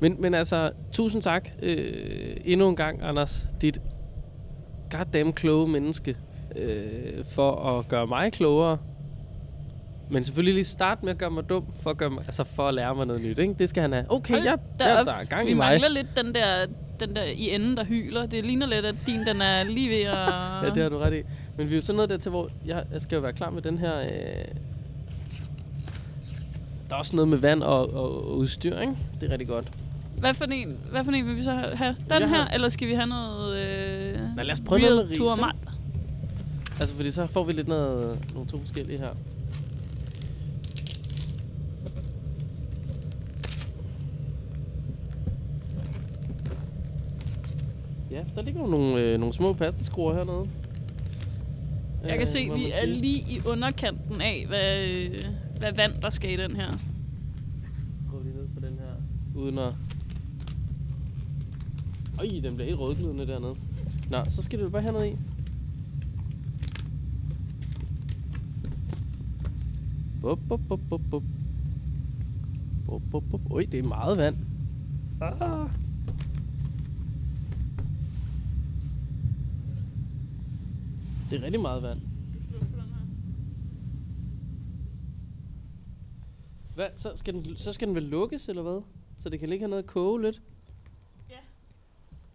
[0.00, 3.46] men, men altså, tusind tak øh, endnu en gang, Anders.
[3.62, 3.80] Dit
[4.90, 6.16] goddamn kloge menneske
[6.56, 8.78] øh, for at gøre mig klogere.
[10.10, 12.68] Men selvfølgelig lige starte med at gøre mig dum, for at, gøre mig, altså for
[12.68, 13.38] at lære mig noget nyt.
[13.38, 13.54] Ikke?
[13.58, 14.04] Det skal han have.
[14.08, 15.06] Okay, Hold da der, op.
[15.06, 15.66] der er gang Vi i mig.
[15.68, 16.66] mangler lidt den der,
[17.00, 18.26] den der i enden, der hyler.
[18.26, 20.16] Det ligner lidt, at din den er lige ved at...
[20.64, 21.22] Ja, det har du ret i.
[21.56, 23.62] Men vi er jo så nået dertil, hvor jeg, jeg skal jo være klar med
[23.62, 24.00] den her...
[24.00, 24.08] Øh...
[26.88, 28.92] Der er også noget med vand og, og, og udstyr, ikke?
[29.20, 29.68] Det er rigtig godt.
[30.20, 31.96] Hvad for en, hvad for en vil vi så have?
[32.10, 33.56] Den Jeg her, har- eller skal vi have noget...
[33.58, 35.18] Øh, Nej, lad os prøve noget ris?
[36.80, 39.08] Altså, fordi så får vi lidt noget, nogle to forskellige her.
[48.10, 50.48] Ja, der ligger jo nogle, øh, nogle små pastaskruer hernede.
[52.04, 55.18] Jeg kan se, vi er lige i underkanten af, hvad, øh,
[55.58, 56.66] hvad vand der skal i den her.
[58.12, 58.94] Går vi ned på den her,
[59.40, 59.72] uden at...
[62.18, 63.56] Øj, den bliver helt rødglødende dernede.
[64.10, 65.16] Nå, så skal det bare hernede i.
[70.20, 71.22] Bup, bup, bup, bup, bup.
[72.86, 73.40] Bup, bup, bup.
[73.50, 74.36] Oj, det er meget vand.
[75.20, 75.70] Ah.
[81.30, 82.00] Det er rigtig meget vand.
[86.74, 86.88] Hvad?
[86.96, 88.82] Så skal, den, så skal den vel lukkes, eller hvad?
[89.18, 90.42] Så det kan ligge hernede og koge lidt?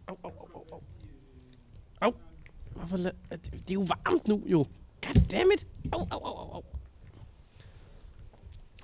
[0.08, 0.84] Au, au, au, au, au.
[2.02, 2.14] Au.
[2.76, 4.66] Hvorfor la- det, det er jo varmt nu, jo.
[5.06, 5.68] Goddammit.
[5.92, 6.64] Au, au, au, au, au.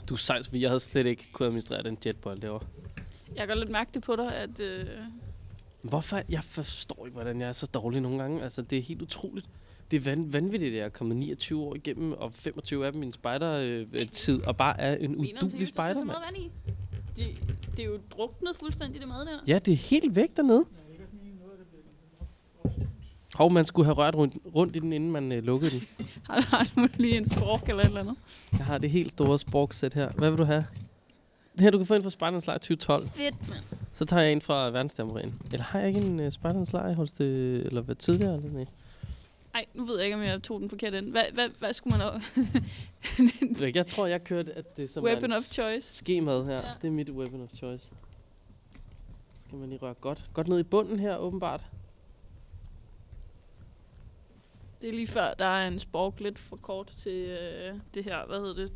[0.09, 2.67] Du er sejt, for jeg havde slet ikke kunnet administrere den jetbold derovre.
[3.27, 4.85] Jeg kan godt lidt mærke det på dig, at øh,
[5.81, 6.21] Hvorfor?
[6.29, 8.43] Jeg forstår ikke, hvordan jeg er så dårlig nogle gange.
[8.43, 9.47] Altså, det er helt utroligt.
[9.91, 13.03] Det er van, vanvittigt, at jeg er kommet 29 år igennem, og 25 af dem
[13.03, 16.03] i en spejder-tid, og bare er en mener du udugelig seriøst, der skal så spejder,
[16.03, 16.35] meget mand.
[16.35, 16.75] vand
[17.17, 17.21] i?
[17.21, 17.35] De,
[17.71, 19.39] det er jo druknet fuldstændig, det mad der.
[19.47, 20.65] Ja, det er helt væk dernede.
[20.87, 22.27] Ja, ikke sådan lige noget, der bliver ligesom op,
[22.65, 22.89] opslugt.
[23.39, 25.81] Hov, man skulle have rørt rundt, rundt i den, inden man øh, lukkede den.
[26.29, 28.15] Har, har du lige en sprog eller et eller andet?
[28.57, 30.11] Jeg har det helt store sporksæt her.
[30.11, 30.65] Hvad vil du have?
[31.53, 33.09] Det her, du kan få en fra Spejderens Lejr 2012.
[33.13, 33.63] Fedt, mand.
[33.93, 35.41] Så tager jeg en fra Verdensdammeren.
[35.51, 37.27] Eller har jeg ikke en uh, Spejderens Lejr hos det,
[37.65, 38.35] eller hvad tidligere?
[38.35, 38.65] Eller nej?
[39.53, 41.11] Ej, nu ved jeg ikke, om jeg tog den forkert ind.
[41.11, 42.07] Hvad, hvad, hvad skulle man...
[42.07, 42.21] o-
[43.75, 45.93] Jeg tror, jeg kørte, at det som Weapon er of choice.
[45.93, 46.53] skemad her.
[46.55, 46.61] Ja.
[46.81, 47.83] Det er mit weapon of choice.
[49.47, 50.25] Skal man lige røre godt.
[50.33, 51.65] Godt ned i bunden her, åbenbart.
[54.81, 58.25] Det er lige før, der er en spork lidt for kort til øh, det her,
[58.27, 58.71] hvad hedder det,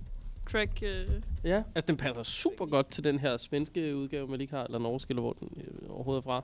[0.51, 0.83] track...
[0.83, 1.09] Øh.
[1.43, 4.79] Ja, altså den passer super godt til den her svenske udgave, man lige har, eller
[4.79, 6.43] norske, eller hvor den øh, overhovedet er fra.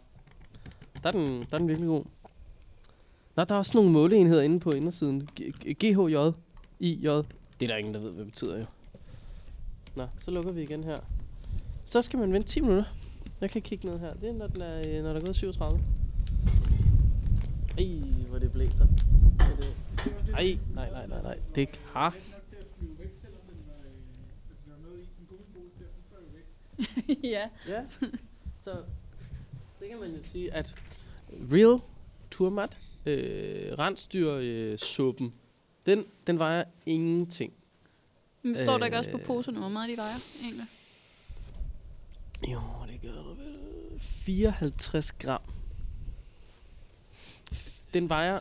[1.03, 2.03] Der er, den, der er den virkelig god.
[3.35, 5.29] Nå, der er også nogle måleenheder inde på indersiden.
[5.79, 6.15] GHJ,
[6.79, 7.07] IJ.
[7.59, 8.65] Det er der ingen, der ved, hvad det betyder jo.
[9.95, 10.97] Nå, så lukker vi igen her.
[11.85, 12.85] Så skal man vente 10 minutter.
[13.41, 14.13] Jeg kan kigge ned her.
[14.13, 15.79] Det er, når, den er, øh, når der er gået 37.
[17.79, 17.85] Ej,
[18.29, 18.87] hvor det blæser.
[19.39, 21.39] Er Ej, der- nej, nej, nej, nej.
[21.55, 22.11] Det er øh, der,
[26.33, 27.17] væk.
[27.33, 27.49] ja.
[27.67, 27.83] Ja,
[28.63, 28.71] så
[29.79, 30.75] det kan man jo sige, at
[31.51, 31.79] Real
[32.31, 35.33] Turmat, øh, rensdyr øh, suppen,
[35.85, 37.53] den, den vejer ingenting.
[38.43, 39.25] Men står der ikke også på Øh.
[39.25, 40.65] poserne, hvor meget de vejer, egentlig?
[42.47, 43.55] Jo, det gør du vel.
[43.99, 45.41] 54 gram.
[47.93, 48.39] Den vejer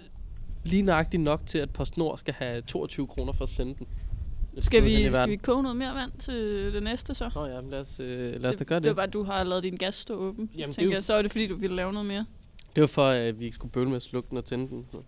[0.64, 3.87] lige nøjagtigt nok til, at PostNord skal have 22 kroner for at sende den.
[4.58, 6.34] Skal vi, skal vi koge noget mere vand til
[6.74, 7.30] det næste så?
[7.34, 8.96] Nå ja, men lad os, øh, lad os da gøre Det var det.
[8.96, 10.44] bare, at du har lavet din gas stå åben.
[10.44, 12.26] Jamen, Jamen, det tænker jo- så er det fordi, du ville lave noget mere.
[12.74, 14.87] Det var for, at vi ikke skulle bøvle med at slukke den og tænde den.
[14.92, 14.98] Så.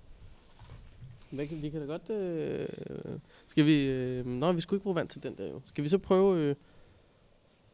[1.30, 2.10] Hvad kan, vi kan da godt...
[2.10, 2.68] Øh,
[3.46, 3.72] skal vi...
[3.82, 5.60] Øh, nå, vi skulle ikke bruge vand til den der jo.
[5.64, 6.38] Skal vi så prøve...
[6.38, 6.54] Øh,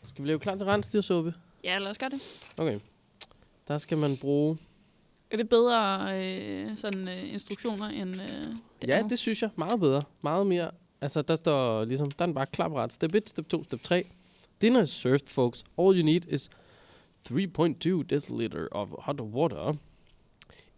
[0.04, 1.34] skal vi lave klar til rensdyrsuppe?
[1.64, 2.20] Ja, lad os gøre det.
[2.58, 2.78] Okay.
[3.68, 4.58] Der skal man bruge...
[5.30, 9.10] Er det bedre øh, sådan øh, instruktioner end øh, det Ja, andet?
[9.10, 9.50] det synes jeg.
[9.56, 10.02] Meget bedre.
[10.22, 10.70] Meget mere.
[11.00, 12.10] Altså, der står ligesom...
[12.10, 12.92] Der er den bare klar parat.
[12.92, 14.04] Step 1, step 2, step 3.
[14.62, 15.64] Dinner is served, folks.
[15.78, 16.50] All you need is
[17.28, 19.74] 3.2 deciliter of hot water.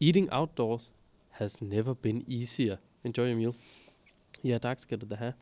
[0.01, 0.91] Eating outdoors
[1.29, 2.77] has never been easier.
[3.05, 3.55] Enjoy your meal.
[4.45, 5.33] Ja, tak skal du da have.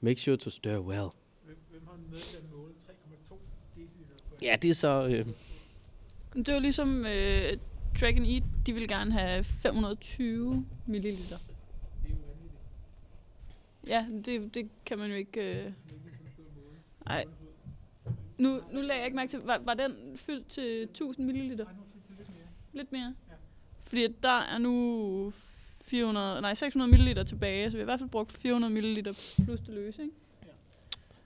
[0.00, 1.08] Make sure to stir well.
[1.44, 2.72] Hvem, hvem har med til at måle
[3.30, 3.36] 3,2
[3.74, 4.36] deciliter på?
[4.42, 5.06] Ja, det er så...
[5.08, 5.26] Øh,
[6.46, 7.58] Det var ligesom øh,
[8.00, 11.36] Dragon Eat, de ville gerne have 520 milliliter.
[11.36, 11.40] Er.
[13.88, 15.64] Ja, det, det kan man jo ikke...
[15.64, 15.72] Øh.
[17.06, 17.24] Ej.
[18.38, 21.64] Nu, nu lagde jeg ikke mærke til, var, var den fyldt til 1000 milliliter?
[21.64, 22.46] Nej, nu er det til lidt mere.
[22.72, 23.14] Lidt mere?
[23.28, 23.34] Ja.
[23.84, 25.32] Fordi der er nu
[25.80, 29.12] 400, nej, 600 milliliter tilbage, så vi har i hvert fald brugt 400 milliliter
[29.44, 30.14] plus det løse, ikke?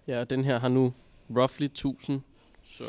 [0.06, 0.94] ja, og den her har nu
[1.30, 2.20] roughly 1000.
[2.62, 2.84] Så...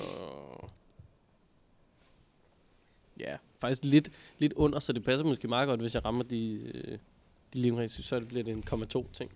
[3.20, 6.72] Ja, faktisk lidt, lidt under, så det passer måske meget godt, hvis jeg rammer de,
[6.74, 6.98] øh,
[7.54, 9.32] de limræs, så bliver det en 0,2 ting.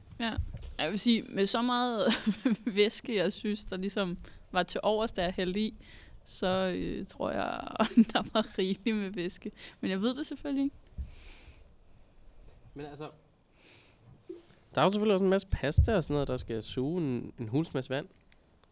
[0.77, 2.07] Jeg vil sige, med så meget
[2.65, 4.17] væske, jeg synes, der ligesom
[4.51, 5.73] var til overs, der jeg hældte i,
[6.25, 7.61] så øh, tror jeg,
[8.13, 9.51] der var rigeligt med væske.
[9.81, 10.75] Men jeg ved det selvfølgelig ikke.
[12.73, 13.09] Men altså...
[14.75, 17.33] Der er jo selvfølgelig også en masse pasta og sådan noget, der skal suge en,
[17.39, 18.07] en hulens masse vand.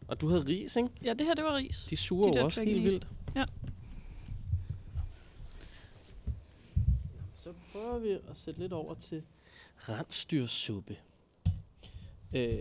[0.08, 0.88] Og du havde ris, ikke?
[1.04, 1.86] Ja, det her, det var ris.
[1.90, 3.06] De suger De jo også helt vildt.
[3.36, 3.44] Ja.
[7.44, 9.22] Så prøver vi at sætte lidt over til
[9.76, 10.96] rensdyrsuppe.
[12.34, 12.56] Øh,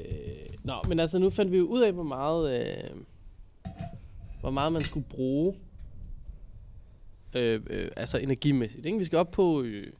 [0.63, 2.97] nå, men altså nu fandt vi jo ud af, hvor meget, øh,
[4.39, 5.59] hvor meget man skulle bruge.
[7.35, 8.85] Øh, øh, altså energimæssigt.
[8.85, 8.97] Ikke?
[8.97, 9.93] Vi skal op på, øh,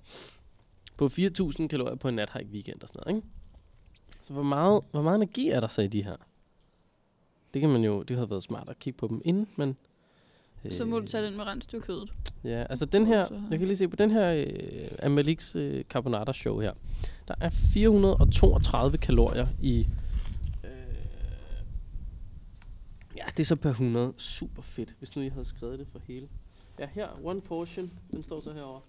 [0.98, 3.18] på 4.000 kalorier på en nathike weekend og sådan noget.
[3.18, 3.28] Ikke?
[4.22, 6.16] Så hvor meget, hvor meget energi er der så i de her?
[7.54, 9.78] Det kan man jo, det havde været smart at kigge på dem inden, men...
[10.70, 12.14] Så må du tage den med rensdyrkødet.
[12.44, 16.34] Ja, altså den her, jeg kan lige se på den her øh, Amaliks øh, Carbonara
[16.34, 16.74] show her.
[17.28, 19.88] Der er 432 kalorier i...
[20.64, 20.70] Øh,
[23.18, 24.14] ja, det er så per 100.
[24.18, 26.28] Super fedt, hvis nu I havde skrevet det for hele.
[26.80, 27.92] Ja, her, one portion.
[28.12, 28.82] Den står så herovre.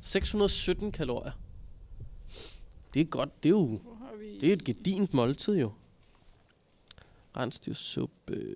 [0.00, 1.32] 617 kalorier.
[2.94, 3.80] Det er godt, det er jo
[4.40, 5.72] det er et gedint måltid jo.
[7.36, 8.54] Rensdyrsuppe.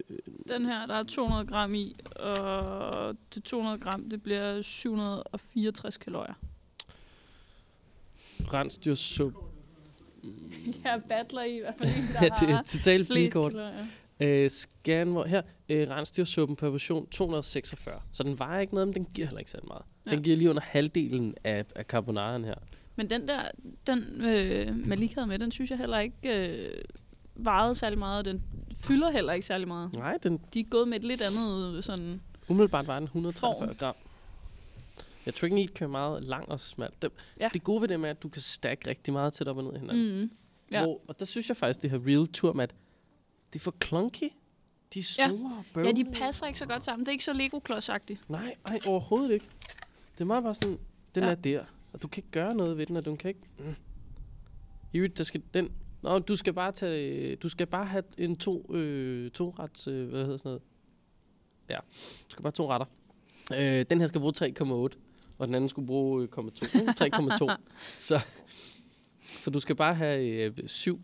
[0.49, 6.35] Den her, der er 200 gram i, og til 200 gram, det bliver 764 kalorier.
[8.53, 9.39] Rensdyrsuppe.
[10.85, 13.55] Jeg battler i hvert fald en, der Ja, det er totalt bilkort.
[14.21, 18.01] Øh, scan, hvor, her, øh, rensdyrsuppen per portion 246.
[18.13, 19.83] Så den vejer ikke noget, men den giver heller ikke særlig meget.
[20.05, 20.21] Den Ja.
[20.21, 22.55] giver lige under halvdelen af, af carbonaren her.
[22.97, 23.41] Men den der,
[23.87, 26.83] den øh, Malik havde med, den synes jeg heller ikke øh,
[27.37, 28.43] vejede særlig meget, og den
[28.81, 29.93] fylder heller ikke særlig meget.
[29.93, 32.21] Nej, den, De er gået med et lidt andet sådan...
[32.49, 33.77] umiddelbart var den 143 Form.
[33.77, 33.95] gram.
[35.27, 37.03] Ja, Trick Neat kører meget lang og smalt.
[37.03, 37.49] Det, Ja.
[37.55, 39.75] det gode ved det er, at du kan stack rigtig meget tæt op og ned
[39.75, 40.21] i hinanden.
[40.21, 40.31] Mm.
[40.71, 40.83] Ja.
[40.85, 42.75] Hvor, og der synes jeg faktisk, det her real turmat,
[43.53, 44.25] det er for clunky.
[44.95, 45.29] De er Ja.
[45.29, 47.01] store og Ja, de passer ikke så godt sammen.
[47.07, 48.31] Det er ikke så Lego-klodsagtigt.
[48.31, 49.47] Nej, nej, overhovedet ikke.
[50.15, 50.79] Det er meget bare sådan,
[51.15, 51.29] den Ja.
[51.29, 51.33] ja.
[51.33, 53.41] er der, og du kan ikke gøre noget ved den, og du kan ikke...
[53.59, 53.75] Mm.
[54.93, 55.71] I øvrigt, der skal den...
[56.07, 57.37] Nå, du skal bare tage...
[57.37, 59.89] Du skal bare have en to, øh, to rets...
[59.89, 60.63] Øh, hvad hedder sådan noget?
[61.69, 61.77] Ja,
[62.25, 62.87] du skal bare have to retter.
[63.81, 64.33] Øh, den her skal bruge
[64.93, 64.99] 3,8,
[65.39, 66.81] og den anden skulle bruge øh, 0,2.
[66.81, 66.93] ikke?
[67.17, 67.57] 3,2.
[67.99, 68.27] så,
[69.27, 71.01] så du skal bare have øh, syv.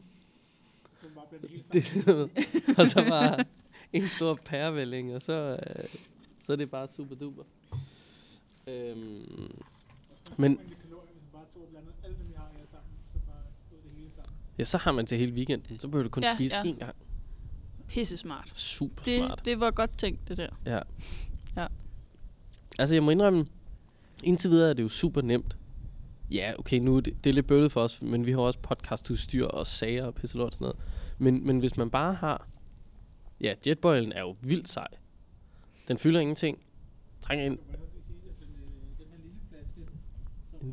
[1.01, 1.63] Så man bare blande det hele
[2.05, 2.29] sammen.
[2.29, 3.45] Det, og så bare
[3.93, 5.85] en stor pærevælling, og så, øh,
[6.45, 7.43] så er det bare super duper.
[8.67, 9.19] Øhm, Men-
[10.37, 13.19] Men kalorier, hvis man bare tog og blandede alt, hvad vi har her sammen, så
[13.27, 14.35] bare ud det hele sammen.
[14.63, 15.79] Ja, så har man til hele weekenden.
[15.79, 16.63] Så behøver du kun Ja, spise ja.
[16.63, 16.95] én gang.
[17.89, 18.57] Pisse smart.
[18.57, 19.45] Super Det, smart.
[19.45, 20.49] det var godt tænkt, det der.
[20.67, 20.79] Ja.
[21.57, 21.67] Ja.
[22.79, 23.47] Altså, jeg må indrømme,
[24.23, 25.57] indtil videre er det jo super nemt.
[26.31, 28.59] Ja, okay, nu er det, det er lidt bøvlet for os, men vi har også
[28.59, 30.77] podcastudstyr og sager og pisselort og sådan noget.
[31.19, 32.49] Men, men hvis man bare har...
[33.41, 34.87] Ja, jetboilen er jo vildt sej.
[35.89, 36.59] Den fylder ingenting.
[37.21, 37.59] Trænger ind
[40.51, 40.73] Så må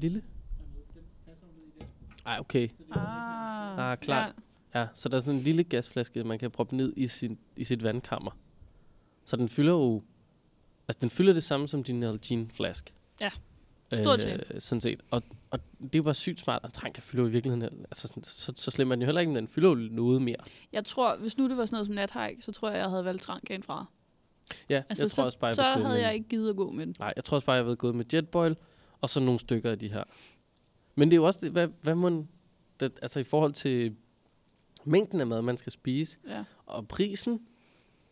[2.29, 2.67] Ej, okay.
[2.67, 4.35] Så Ah, Ah, klart.
[4.75, 7.63] Ja, så der er sådan en lille gasflaske, man kan proppe ned i, sin, i
[7.63, 8.31] sit vandkammer.
[9.25, 10.03] Så den fylder jo...
[10.87, 12.91] Altså, den fylder det samme som din Nalgene flaske.
[13.21, 13.29] Ja.
[13.93, 14.43] Stort set.
[14.49, 15.01] Øh, sådan set.
[15.11, 17.79] Og, og det er jo bare sygt smart, at trænker fylder jo i virkeligheden...
[17.85, 20.21] Altså, sådan, så, så slemt er den jo heller ikke, men den fylder jo noget
[20.21, 20.35] mere.
[20.73, 23.05] Jeg tror, hvis nu det var sådan noget som nathike, så tror jeg, jeg havde
[23.05, 23.85] valgt trank fra.
[24.69, 26.55] Ja, Altså, jeg så, tror også bare, jeg så havde med, jeg ikke givet at
[26.55, 26.95] gå med den.
[26.99, 28.55] Nej, jeg tror også bare, jeg vil gå med Jetboil,
[29.01, 30.03] og så nogle stykker af de her.
[30.99, 32.27] Men det er jo også det, hvad, hvad man...
[32.79, 33.95] Det, altså i forhold til
[34.83, 36.43] mængden af mad, man skal spise, Ja.
[36.65, 37.41] Og prisen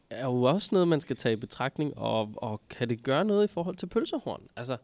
[0.10, 3.44] er jo også noget, man skal tage i betragtning, og, og kan det gøre noget
[3.44, 4.44] i forhold til pølsehorn?
[4.56, 4.78] Altså,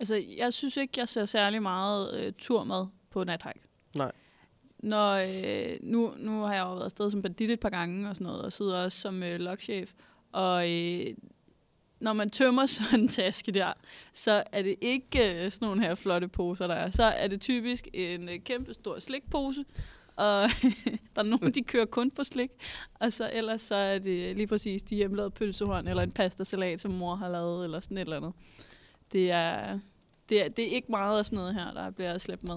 [0.00, 3.60] Altså, jeg synes ikke, jeg ser særlig meget øh, turmad på nathike.
[3.94, 4.12] Nej.
[4.78, 8.16] Når, øh, nu, nu har jeg jo været afsted som bandit et par gange og
[8.16, 9.92] sådan noget, og sidder også som øh, lokchef.
[10.32, 11.06] Og øh,
[12.02, 13.72] når man tømmer sådan en taske der,
[14.12, 16.90] så er det ikke øh, sådan nogle her flotte poser, der er.
[16.90, 19.64] Så er det typisk en øh, kæmpe stor slikpose,
[20.16, 20.48] og
[21.14, 22.50] der er nogen, de kører kun på slik.
[22.94, 26.90] Og så ellers så er det lige præcis de hjemmelavede pølsehorn, eller en pastasalat, som
[26.90, 28.32] mor har lavet, eller sådan et eller andet.
[29.12, 29.78] Det er,
[30.28, 32.56] det er, det er ikke meget af sådan noget her, der bliver slæbt med.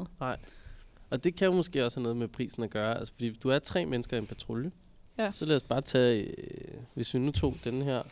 [1.09, 2.99] og det kan jo måske også have noget med prisen at gøre.
[2.99, 4.72] Altså, fordi hvis du er tre mennesker i en patrulje,
[5.17, 5.32] Ja.
[5.32, 8.03] så lad os bare tage, øh, hvis vi nu tog den her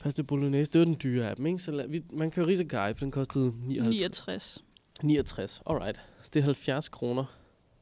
[0.00, 1.58] pasta bolognese, det var den dyre af dem, ikke?
[1.58, 3.84] Så vi, man kan jo rise guy, for den kostede 59.
[3.90, 4.64] 69.
[5.02, 5.62] 69.
[5.66, 6.00] Alright.
[6.22, 7.24] Så det er 70 kroner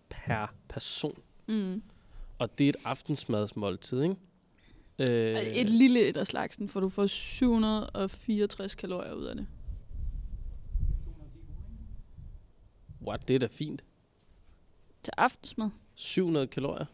[0.09, 1.23] per person.
[1.49, 1.83] Mm.
[2.39, 4.17] Og det er et aftensmadsmåltid, ikke?
[4.99, 9.47] Øh, Et lille et af slagsen, for du får 764 kalorier ud af det.
[11.05, 13.09] 210 kroner, ikke?
[13.09, 13.85] What, det er da fint.
[15.03, 15.71] Til aftensmad.
[15.95, 16.87] 700 kalorier.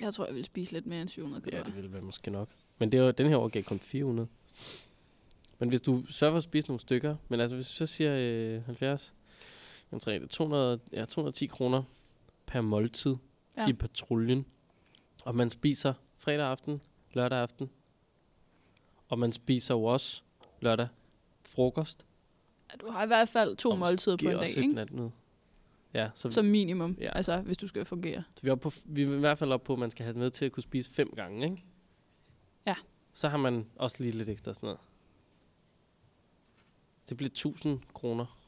[0.00, 1.64] Jeg tror, jeg vil spise lidt mere end 700 Ja, kalorier.
[1.64, 2.48] det ville være måske nok.
[2.78, 4.28] Men det er jo, den her år gav kun 400.
[5.58, 8.16] Men hvis du sørger for at spise nogle stykker, men altså hvis du så siger
[8.56, 9.14] øh, 70,
[9.92, 11.82] jamen, tre, det er 200, ja, 210 kroner
[12.46, 13.16] per måltid
[13.56, 13.62] Ja.
[13.62, 13.68] ja.
[13.68, 14.46] i patruljen.
[15.24, 16.80] Og man spiser fredag aften,
[17.12, 17.70] lørdag aften.
[19.08, 20.22] Og man spiser jo også
[20.60, 20.88] lørdag
[21.48, 22.06] frokost.
[22.72, 24.72] Ja, Du har i hvert fald to måltider på en dag, ikke?
[24.72, 25.10] natmad.
[25.94, 27.10] Ja, så, Som minimum, Ja.
[27.16, 28.22] altså hvis du skal fungere.
[28.36, 30.16] så vi, er på, vi er i hvert fald op på, at man skal have
[30.18, 31.64] med til at kunne spise fem gange, ikke?
[33.14, 34.80] Så har man også lige lidt ekstra sådan noget.
[37.08, 38.38] Det bliver 1000 kroner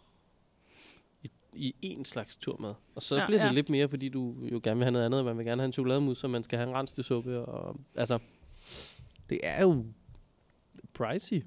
[1.22, 2.74] i, i en slags turmad.
[2.94, 3.52] Og så Ja, bliver det ja.
[3.52, 5.24] lidt mere, fordi du jo gerne vil have noget andet.
[5.24, 7.38] Man vil gerne have en chokolademus, og man skal have en rensdysuppe.
[7.46, 8.18] Og, altså,
[9.30, 9.84] det er jo
[10.94, 11.44] pricey.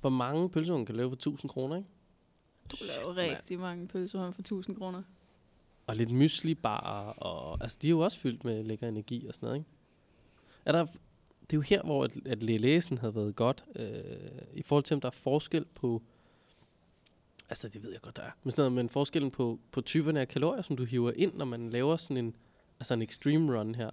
[0.00, 1.88] Hvor mange pølsehund kan lave for 1000 kroner, ikke?
[2.70, 5.02] Du laver Shit, rigtig mange pølsehånd for 1000 kroner.
[5.86, 9.34] Og lidt mysli bar, og altså, de er jo også fyldt med lækker energi og
[9.34, 9.70] sådan noget, ikke?
[10.64, 10.86] Er der,
[11.50, 13.88] det er jo her, hvor at, at læsen havde været godt, øh,
[14.54, 16.02] i forhold til, om der er forskel på,
[17.48, 20.20] altså det ved jeg godt, der er, men sådan noget, men forskellen på, på typerne
[20.20, 22.36] af kalorier, som du hiver ind, når man laver sådan en,
[22.80, 23.90] altså en extreme run her.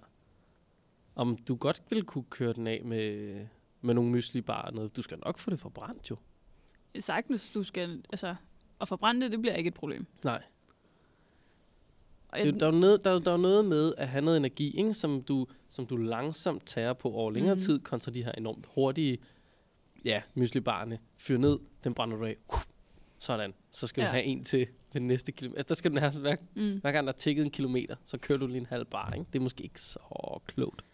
[1.14, 3.46] Om du godt vil kunne køre den af med,
[3.80, 4.96] med nogle mysli bar og noget.
[4.96, 6.16] Du skal nok få det forbrændt jo.
[6.98, 8.34] Sagtens, du skal, altså,
[8.80, 10.06] at forbrænde det, det bliver ikke et problem.
[10.24, 10.42] Nej.
[12.36, 14.76] Det, er der, er noget, der, er der er noget med at have noget energi,
[14.78, 14.94] ikke?
[14.94, 17.60] Som, du, som du langsomt tager på over længere Mhm.
[17.60, 17.64] mm.
[17.66, 19.18] tid, kontra de her enormt hurtige
[20.04, 20.98] ja, myslibarne.
[21.16, 22.36] Fyr ned, den brænder du af.
[22.52, 22.64] Uff,
[23.18, 23.54] sådan.
[23.70, 24.08] Så skal ja.
[24.08, 25.58] Du have en til den næste kilometer.
[25.58, 26.78] Altså, der skal du have, hver, mm.
[26.80, 29.12] hver gang der er tikket en kilometer, så kører du lige en halv bar.
[29.12, 29.26] Ikke?
[29.32, 29.98] Det er måske ikke så
[30.46, 30.84] klogt.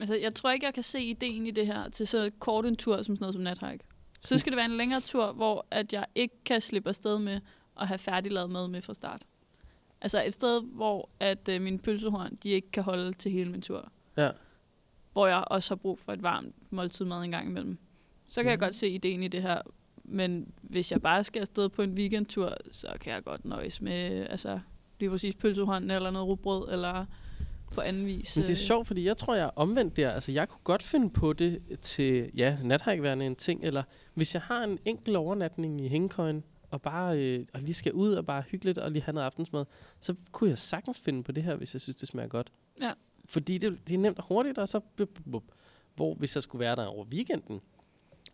[0.00, 2.76] Altså, jeg tror ikke, jeg kan se ideen i det her til så kort en
[2.76, 3.84] tur som sådan noget som nathike.
[4.24, 7.40] Så skal det være en længere tur, hvor at jeg ikke kan slippe afsted med
[7.80, 9.22] at have færdiglavet mad med fra start.
[10.00, 13.62] Altså et sted, hvor at øh, mine pølsehorn, de ikke kan holde til hele min
[13.62, 13.92] tur.
[14.16, 14.30] Ja.
[15.12, 17.78] Hvor jeg også har brug for et varmt måltid mad en gang imellem.
[18.26, 18.60] Så kan jeg Mhm.
[18.64, 19.60] godt se ideen i det her.
[20.04, 24.26] Men hvis jeg bare skal afsted på en weekendtur, så kan jeg godt nøjes med
[24.30, 24.60] altså,
[25.00, 27.04] lige præcis pølsehorn eller noget rugbrød, eller
[27.74, 28.36] på anden vis.
[28.36, 30.10] Men det er øh, sjovt, fordi jeg tror, jeg er omvendt der.
[30.10, 33.82] Altså, jeg kunne godt finde på det til, ja, nathike værende en ting, eller
[34.14, 36.44] hvis jeg har en enkel overnatning i hængekøjen,
[36.76, 39.26] og bare øh, og lige skal ud og bare hygge lidt og lige have noget
[39.26, 39.64] aftensmad,
[40.00, 42.52] så kunne jeg sagtens finde på det her, hvis jeg synes, det smager godt.
[42.80, 42.92] Ja.
[43.24, 44.80] Fordi det, det er nemt og hurtigt, og så...
[44.96, 45.44] bup, bup.
[45.94, 47.60] Hvor hvis jeg skulle være der over weekenden,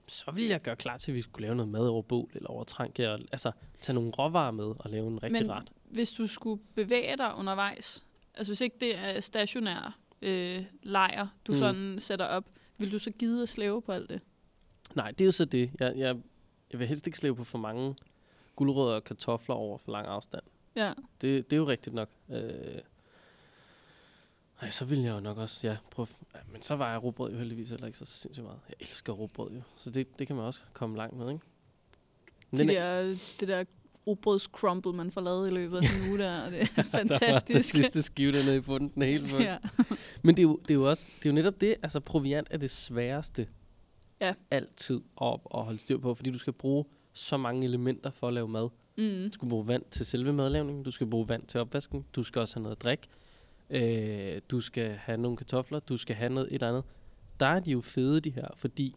[0.06, 2.48] så ville jeg gøre klar til, at vi skulle lave noget mad over bål eller
[2.48, 5.72] over tranke, og altså tage nogle råvarer med og lave en rigtig Men- ret.
[5.90, 11.52] hvis du skulle bevæge dig undervejs, altså hvis ikke det er stationær øh, lejr, du
[11.52, 11.58] mm.
[11.58, 12.44] sådan sætter op,
[12.78, 14.20] vil du så gide at slæve på alt det?
[14.94, 15.70] Nej, det er jo så det.
[15.80, 16.16] Jeg, jeg,
[16.72, 17.94] jeg vil helst ikke slæve på for mange
[18.56, 20.42] gulerødder og kartofler over for lang afstand.
[20.76, 22.08] Ja, Det, det er jo rigtigt nok.
[22.30, 22.78] Øh,
[24.62, 26.08] ej, så ville jeg jo nok også, ja, prøve.
[26.34, 28.58] Ja, men så var jeg råbrød jo heldigvis heller ikke så sindssygt meget.
[28.68, 31.44] Jeg elsker råbrød jo, så det, det kan man også komme langt med, ikke?
[32.50, 33.64] Men de den er- der, det der
[34.06, 36.82] rugbrøds crumble, man får lavet i løbet af en uge der, og det er Der
[36.82, 37.70] den fantastisk.
[37.70, 39.42] sidste skive dernede i bunden, den helt fuld.
[39.42, 39.58] ja.
[40.22, 42.48] Men det er, jo, det er jo også, det er jo netop det, altså proviant
[42.50, 43.48] er det sværeste.
[44.20, 44.34] Ja.
[44.50, 48.34] Altid at, at holde styr på, fordi du skal bruge så mange elementer for at
[48.34, 48.68] lave mad.
[48.98, 49.24] Mm.
[49.28, 52.40] Du skal bruge vand til selve madlavningen, du skal bruge vand til opvasken, du skal
[52.40, 53.08] også have noget drik,
[53.70, 56.84] øh, du skal have nogle kartofler, du skal have noget et eller andet.
[57.40, 58.94] Der er de jo fede, de her, fordi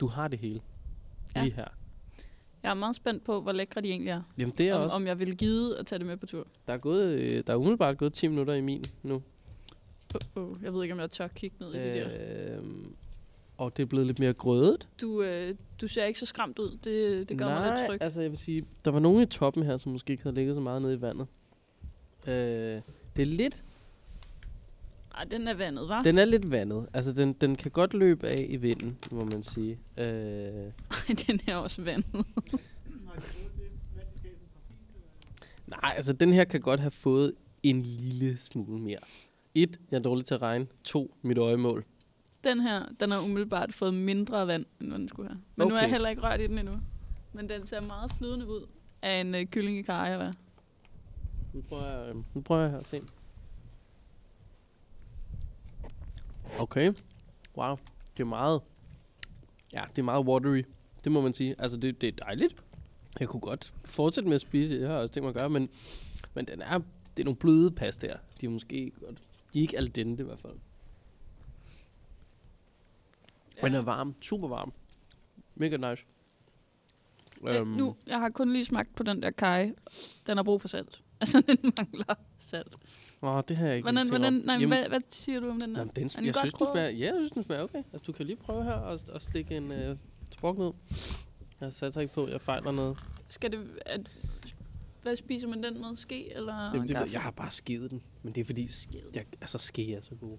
[0.00, 0.60] du har det hele
[1.36, 1.42] Ja.
[1.42, 1.68] lige her.
[2.62, 4.22] Jeg er meget spændt på, hvor lækre de egentlig er.
[4.38, 6.46] Jamen det er Om, også, om jeg vil gide at tage det med på tur.
[6.66, 9.22] der er, gået, øh, der er umiddelbart gået 10 minutter i min nu.
[10.36, 12.60] Uh, uh, jeg ved ikke, om jeg tør kigge ned i det der.
[13.58, 14.88] Og det er blevet lidt mere grødet.
[15.00, 16.78] Du, øh, du ser ikke så skræmt ud.
[16.84, 18.02] Det, det gør Nej, mig lidt tryg.
[18.02, 20.54] altså jeg vil sige, der var nogen i toppen her, som måske ikke havde ligget
[20.56, 21.26] så meget nede i vandet.
[22.26, 22.32] Øh,
[23.16, 23.62] det er lidt,
[25.14, 26.02] Ej, den er vandet, hva'?
[26.04, 26.86] den er lidt vandet.
[26.92, 29.78] Altså den, den kan godt løbe af i vinden, må man sige.
[29.98, 30.04] Øh,
[31.26, 32.26] den er også vandet.
[35.66, 37.32] Nej, altså den her kan godt have fået
[37.62, 38.98] en lille smule mere.
[39.54, 40.66] Et, jeg er dårlig til at regne.
[40.84, 41.84] To, mit øjemål.
[42.48, 45.40] Den her, den har umiddelbart fået mindre vand, end den skulle have.
[45.56, 45.70] Men okay.
[45.70, 46.80] nu er jeg heller ikke rørt i den endnu.
[47.32, 48.66] Men den ser meget flydende ud
[49.02, 50.32] af en øh, kylling i karja, hvad?
[51.52, 53.02] Nu prøver jeg, øh, nu prøver jeg her at se.
[56.58, 56.92] Okay.
[57.56, 57.76] Wow.
[58.16, 58.60] Det er meget...
[59.72, 60.62] Ja, det er meget watery.
[61.04, 61.54] Det må man sige.
[61.58, 62.54] Altså, det, det er dejligt.
[63.20, 64.74] Jeg kunne godt fortsætte med at spise.
[64.74, 65.68] Jeg har også tænkt mig at gøre, men,
[66.34, 66.78] men den er,
[67.16, 68.18] det er nogle bløde pastaer.
[68.40, 69.18] De er måske godt...
[69.52, 70.54] De er ikke al dente i hvert fald.
[73.58, 73.62] Ja.
[73.62, 74.14] Men den er varm.
[74.22, 74.72] Super varm.
[75.54, 76.04] Mega nice.
[77.46, 77.66] Øhm.
[77.68, 79.72] Nu, jeg har kun lige smagt på den der kaj.
[80.26, 81.02] Den har brug for salt.
[81.20, 82.76] Altså, den mangler salt.
[83.22, 85.74] Åh, det har jeg ikke Hvordan, hvordan, nej, Jamen, hvad, hvad siger du om den
[85.74, 85.78] der?
[85.78, 87.82] Jamen, den, Er den jeg synes, den smager, ja, jeg synes, den smager okay.
[87.92, 89.96] Altså, du kan lige prøve her og, og stikke en øh,
[90.30, 90.72] sprog ned.
[91.60, 92.98] Jeg satser ikke på, at jeg fejler noget.
[93.28, 93.66] Skal det...
[93.86, 94.10] At,
[95.02, 95.96] hvad spiser man den med?
[95.96, 97.12] Ske eller Jamen, det, gaffel?
[97.12, 98.02] jeg har bare skidet den.
[98.22, 98.70] Men det er fordi,
[99.14, 100.38] jeg, altså, ske er så god.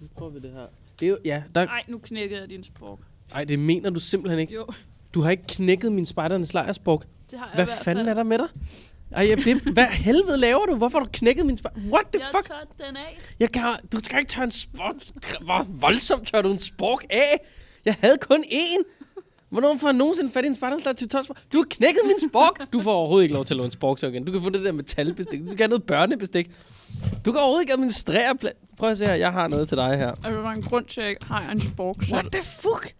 [0.00, 0.66] Nu prøver vi det her.
[1.00, 2.98] Det er jo, ja, der, Nej, nu knækkede jeg din sprog.
[3.34, 4.54] ej, det mener du simpelthen ikke.
[4.54, 4.66] Jo,
[5.14, 7.02] Du har ikke knækket min spejdernes lejersbrug.
[7.30, 8.46] det har jeg Hvad fanden er der med dig?
[9.12, 10.74] Ej, det, hvad helvede laver du?
[10.76, 11.72] Hvorfor har du knækket min spark?
[11.76, 12.46] What the Jeg fuck?
[12.48, 13.18] tør den af.
[13.40, 13.62] Jeg kan,
[13.92, 14.94] du skal ikke tørre en spork.
[15.44, 17.40] Hvor voldsomt tør du en spork af?
[17.84, 18.82] Jeg havde kun én.
[19.52, 21.36] Hvornår får jeg nogensinde fat i en spartanslag til tonsborg?
[21.52, 22.72] Du har knækket min spork.
[22.72, 24.24] Du får overhovedet ikke lov til at låne spork igen.
[24.24, 25.40] Du kan få det der metalbestik.
[25.40, 26.50] Du skal have noget børnebestik.
[27.24, 28.36] Du kan overhovedet ikke administrere...
[28.44, 29.14] Pla- Prøv at se her.
[29.14, 30.08] Jeg har noget til dig her.
[30.10, 31.96] Altså, der er en grund til, at jeg ikke har en spork.
[32.02, 32.94] Så What the fuck?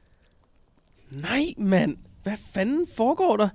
[1.11, 1.97] Nej, mand.
[2.23, 3.49] Hvad fanden foregår der?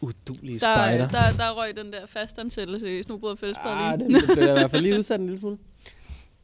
[0.00, 1.08] Udulige der, spejder.
[1.08, 4.08] der, der røg den der fastansættelse i Snobrød og Fællesbad Ah, lige.
[4.20, 5.58] det blev jeg i hvert fald lige udsat en lille smule.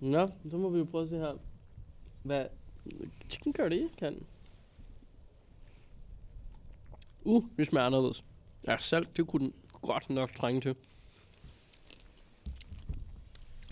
[0.00, 1.32] Nå, så må vi jo prøve at se her.
[2.22, 2.44] Hvad
[3.30, 4.16] chicken curry kan.
[7.24, 8.24] Uh, det smager anderledes.
[8.68, 9.52] Ja, salt, det kunne den
[9.82, 10.74] godt nok trænge til.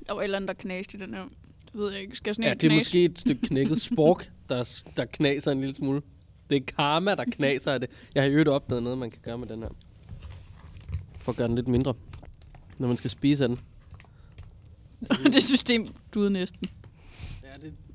[0.07, 1.23] Der var et eller andet, der knaste i den her.
[1.67, 2.17] Det ved jeg ikke.
[2.17, 5.75] Skal sådan Ja, det er måske et stykke knækket spork, der, der knaser en lille
[5.75, 6.03] smule.
[6.51, 7.91] Det er karma, der knaser af det.
[8.15, 9.69] Jeg har i øvrigt opdaget noget, man kan gøre med den her.
[11.21, 11.95] For at gøre den lidt mindre.
[12.79, 13.61] Når man skal spise af den.
[15.33, 16.61] det system duede næsten.
[17.43, 17.93] Ja, det, er.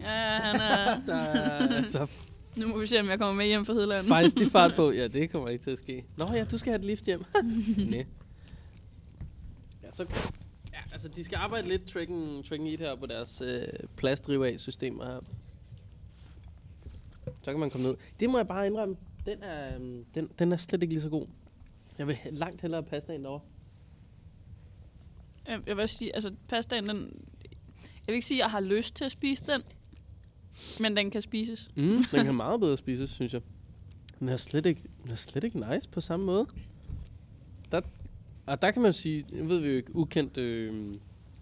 [0.00, 1.00] Ja, han er...
[1.06, 2.06] der er altså
[2.56, 4.08] Nu må vi se, om jeg kommer med hjem fra Hedlandet.
[4.08, 4.90] Faktisk de fart på.
[5.00, 6.04] Ja, det kommer ikke til at ske.
[6.16, 7.24] Nå ja, du skal have et lift hjem.
[7.90, 8.02] Næ.
[9.82, 10.06] Ja, så...
[10.72, 13.62] Ja, altså de skal arbejde lidt tracking, tracking it her på deres øh,
[13.96, 15.20] pladsdrive af systemer her.
[17.42, 17.96] Så kan man komme ned.
[18.20, 18.96] Det må jeg bare indrømme.
[19.26, 21.26] Den er, øhm, den, den er slet ikke lige så god.
[21.98, 23.40] Jeg vil langt hellere passe en derovre.
[25.46, 27.28] Jeg, jeg vil også sige, altså pastaen, den...
[27.82, 29.62] Jeg vil ikke sige, at jeg har lyst til at spise den.
[30.80, 31.70] Men den kan spises.
[31.74, 33.42] Mm, den kan meget bedre spises, synes jeg.
[34.20, 36.46] Den er slet ikke, den er slet ikke nice på samme måde.
[37.72, 37.80] Der,
[38.46, 40.94] og der kan man sige, nu ved vi jo ikke, ukendt øh,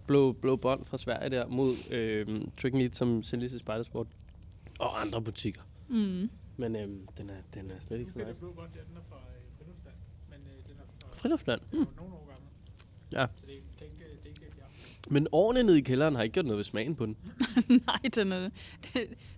[0.07, 2.27] blå, blå bånd fra Sverige der mod øh,
[2.61, 4.07] Trick Meat, som sælges i Spidersport
[4.79, 5.63] og andre butikker.
[5.89, 6.31] Mm.
[6.57, 6.87] Men øh,
[7.19, 8.35] den, er, den er slet ikke så nice.
[8.41, 9.97] blå bånd der, den er fra øh, Friluftsland.
[10.31, 11.61] Men øh, den er fra Friluftland.
[11.73, 11.79] mm.
[11.97, 12.49] Nogle år gammel.
[13.13, 13.27] Ja.
[13.41, 13.61] Så det er.
[15.11, 17.17] Men årene nede i kælderen har ikke gjort noget ved smagen på den.
[17.87, 18.51] Nej, den er,
[18.83, 18.95] det,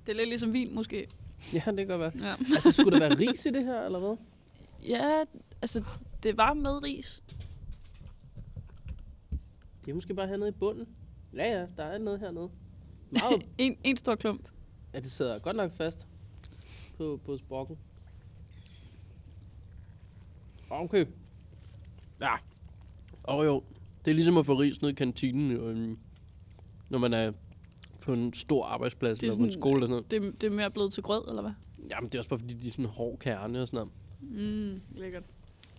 [0.07, 1.09] det er lidt ligesom vin, måske.
[1.53, 2.29] Ja, det kan godt være.
[2.29, 2.35] Ja.
[2.55, 4.17] Altså, skulle der være ris i det her, eller hvad?
[4.89, 5.25] ja,
[5.63, 5.85] altså,
[6.23, 7.23] det var med ris.
[9.85, 10.89] Det er måske bare hernede i bunden.
[11.35, 12.51] Ja, ja, der er noget hernede.
[13.11, 14.49] Meget en, en stor klump.
[14.95, 16.07] Ja, det sidder godt nok fast
[16.97, 17.79] på, på sprokken.
[20.71, 21.07] Okay.
[22.21, 22.37] Ja.
[23.23, 23.63] Og jo,
[24.07, 25.99] det er ligesom at få ris ned i kantinen, øhm,
[26.89, 27.33] når man er
[28.01, 30.33] på en stor arbejdsplads er eller på en sådan- skole eller sådan noget.
[30.33, 31.53] Det, det er mere blevet til grød, eller hvad?
[31.91, 33.89] Jamen, det er også bare fordi, de er sådan en hård kerne og sådan
[34.21, 34.73] noget.
[34.75, 35.23] Mm, lækkert.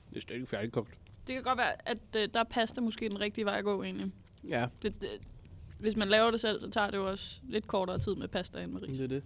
[0.10, 0.90] Det er slet ikke færdigkogt.
[1.28, 3.84] Det kan godt være, at øh, der er pasta måske den rigtige vej at gå,
[3.84, 4.12] egentlig.
[4.50, 5.10] Ja, Det, det,
[5.80, 8.64] hvis man laver det selv, så tager det jo også lidt kortere tid med pasta
[8.64, 8.98] end med ris.
[8.98, 9.24] det er det.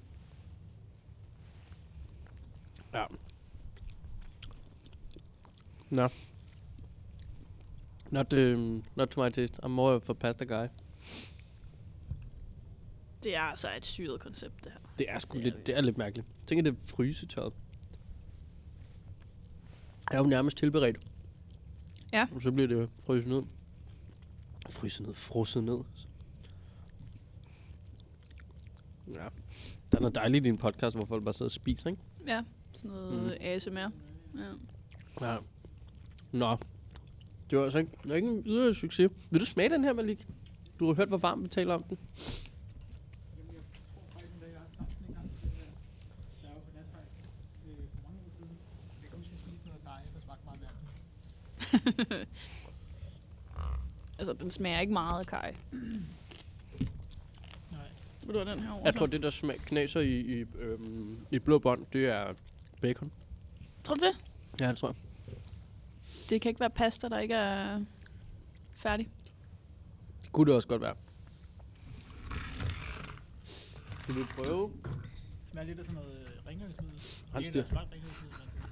[2.93, 3.05] Ja.
[5.89, 6.07] Nå.
[8.11, 9.59] Not, um, not to my taste.
[9.65, 10.67] I'm more of a pasta guy.
[13.23, 14.79] Det er altså et syret koncept, det her.
[14.97, 15.67] Det er sgu Det er lidt, det.
[15.67, 16.27] det er lidt mærkeligt.
[16.47, 17.53] Tænk, at det er frysetørret.
[20.11, 20.97] Jeg er jo nærmest tilberedt.
[22.13, 22.27] Ja.
[22.35, 23.43] Og så bliver det fryset ned.
[24.69, 25.79] Fryset ned, frosset ned.
[29.07, 29.23] Ja.
[29.91, 32.01] Der er noget dejligt i en podcast, hvor folk bare sidder og spiser, ikke?
[32.27, 32.43] Ja,
[32.73, 33.45] sådan noget mm.
[33.45, 33.79] ASMR.
[33.79, 33.91] Ja.
[35.21, 35.37] Ja.
[36.31, 36.57] Nå.
[37.51, 39.11] Det var altså ikke, det var ikke en yderligere succes.
[39.29, 40.27] Vil du smage den her, Malik?
[40.79, 41.97] Du har hørt, hvor varmt vi taler om den.
[54.19, 55.55] Altså, den smager ikke meget af kaj.
[55.71, 55.81] Nej.
[58.25, 58.81] Vil du have den her over?
[58.85, 62.33] Jeg tror, det der smag knaser i, i, øhm, i blå bånd, det er
[62.81, 63.11] bacon.
[63.83, 64.15] Tror du det?
[64.59, 65.10] Ja, det tror jeg.
[66.31, 67.85] Det kan ikke være pasta, der ikke er
[68.73, 69.09] færdig.
[70.21, 70.95] Det kunne det også godt være.
[73.99, 74.71] Skal vi prøve?
[74.83, 76.99] Det smager lidt af sådan noget rengøringsmiddel.
[77.37, 77.77] Ikke, styr.
[77.77, 77.85] er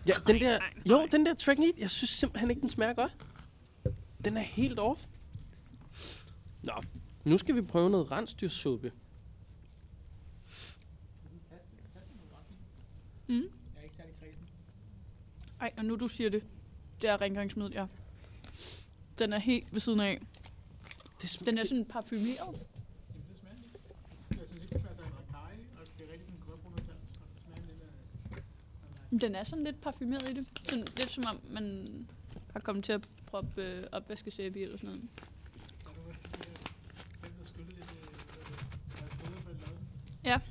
[0.07, 3.15] Ja, den der, jo, den der track meat, jeg synes simpelthen ikke, den smager godt.
[4.25, 5.05] Den er helt off.
[6.63, 6.73] Nå,
[7.23, 8.91] nu skal vi prøve noget rensdyrsuppe.
[13.27, 13.35] Mm.
[13.35, 13.43] jeg
[13.77, 14.47] er ikke særlig kredsen.
[15.61, 16.43] Ej, og nu du siger det.
[17.01, 17.85] Det er rengøringsmiddel, ja.
[19.19, 20.21] Den er helt ved siden af.
[21.21, 22.37] Det sm- Den er sådan parfumeret.
[29.11, 30.47] Er Den er sådan lidt parfumeret i det.
[30.69, 32.07] Sådan lidt som om, man
[32.53, 35.09] har kommet til at proppe øh, opvaskesæbe i eller sådan noget.
[40.23, 40.41] Lavet.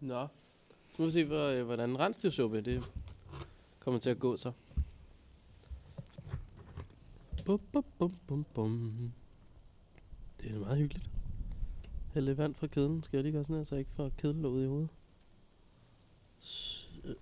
[0.00, 0.20] Nå.
[0.22, 0.28] Nu
[0.98, 2.84] må vi se, hvor, øh, hvordan rensdyrsuppe det
[3.82, 4.52] kommer til at gå så.
[7.44, 9.12] Bum, bum, bum, bum, bum.
[10.40, 11.10] Det er meget hyggeligt.
[12.14, 13.02] Hæld lidt vand fra kedlen.
[13.02, 14.88] Skal jeg lige gøre sådan her, så jeg ikke får kedelåget i hovedet.
[16.40, 17.14] Så.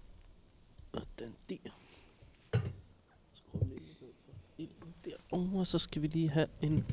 [0.92, 1.70] Og den der.
[3.32, 6.84] Skruer vi lige for ilden derovre, og så skal vi lige have en,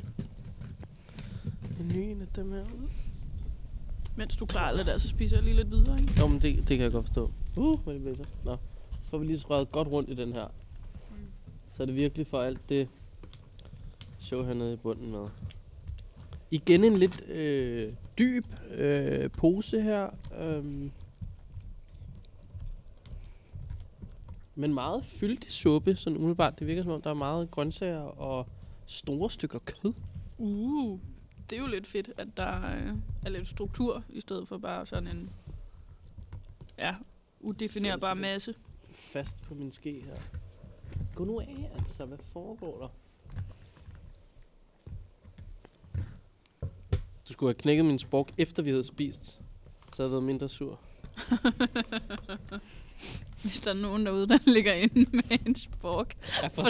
[1.80, 2.90] en ny en af dem her ud.
[4.16, 6.20] Mens du klarer det der, så spiser jeg lige lidt videre, ikke?
[6.20, 7.32] Nå, men det, det kan jeg godt forstå.
[7.58, 8.26] Uh, hvad det blæser.
[8.46, 8.58] Nå,
[9.10, 10.48] får vi lige røret godt rundt i den her.
[11.74, 12.90] Så er det virkelig for alt det
[14.20, 15.28] show hernede i bunden med.
[16.52, 20.10] Igen en lidt øh, dyb øh, pose her.
[20.40, 20.92] Øhm.
[24.56, 26.60] Men meget fyldig suppe, sådan umiddelbart.
[26.60, 28.48] Det virker som om, der er meget grøntsager og
[28.86, 29.94] store stykker kød.
[30.38, 31.00] Uh,
[31.50, 32.94] det er jo lidt fedt, at der øh,
[33.26, 35.30] er lidt struktur, i stedet for bare sådan en,
[36.78, 36.96] ja,
[37.40, 38.56] udefinerbar masse.
[39.08, 40.16] Fast på min ske her.
[41.16, 42.06] Gå nu af, altså.
[42.06, 42.88] Hvad foregår der?
[47.28, 49.24] Du skulle have knækket min spork, efter vi havde spist.
[49.94, 50.80] Så havde jeg været mindre sur.
[53.44, 56.62] Hvis der er nogen derude, der ligger inde med en spork Ja, for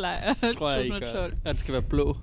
[0.00, 0.32] lejr
[0.76, 0.98] jeg, I gør.
[0.98, 2.16] 2012, Ja, den skal være blå.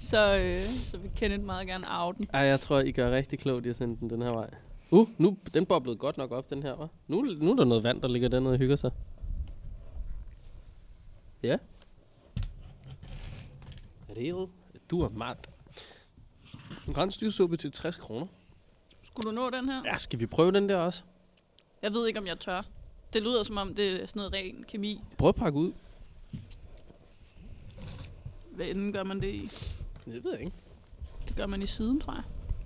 [0.00, 2.26] så, øh, så vil Kenneth meget gerne arve den.
[2.32, 4.50] Ej, jeg tror, I gør rigtig klogt i at sende den den her vej.
[4.90, 6.88] Uh, nu den boblede godt nok op, den her, hva'?
[7.08, 8.90] Nu, nu er der noget vand, der ligger dernede og hygger sig.
[11.42, 11.56] Ja.
[14.16, 14.48] Real.
[14.90, 15.38] Du er mand.
[16.88, 18.26] En rensdyrsuppe til 60 kroner.
[19.02, 19.82] Skulle du nå den her?
[19.84, 21.02] Ja, skal vi prøve den der også?
[21.82, 22.62] Jeg ved ikke, om jeg tør.
[23.12, 25.00] Det lyder som om, det er sådan noget ren kemi.
[25.18, 25.72] Prøv at pakke ud.
[28.50, 29.50] Hvad enden gør man det i?
[30.04, 30.52] Det ved jeg ikke.
[31.28, 32.22] Det gør man i siden, tror jeg.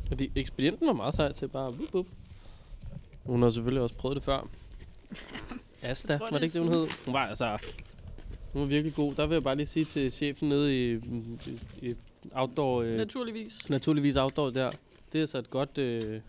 [0.08, 2.06] Fordi ekspedienten var meget sej til bare bup, bup.
[3.24, 4.48] Hun har selvfølgelig også prøvet det før.
[5.82, 6.86] Asta, tror, var det det ikke det, hun hed?
[7.04, 7.58] Hun var altså...
[8.52, 9.14] Hun var virkelig god.
[9.14, 11.94] Der vil jeg bare lige sige til chefen nede i, i, i
[12.32, 12.82] outdoor...
[12.82, 13.70] Øh, Naturligvis.
[13.70, 14.70] naturligvis outdoor der.
[15.12, 15.78] Det er så et godt...
[15.78, 16.20] Øh,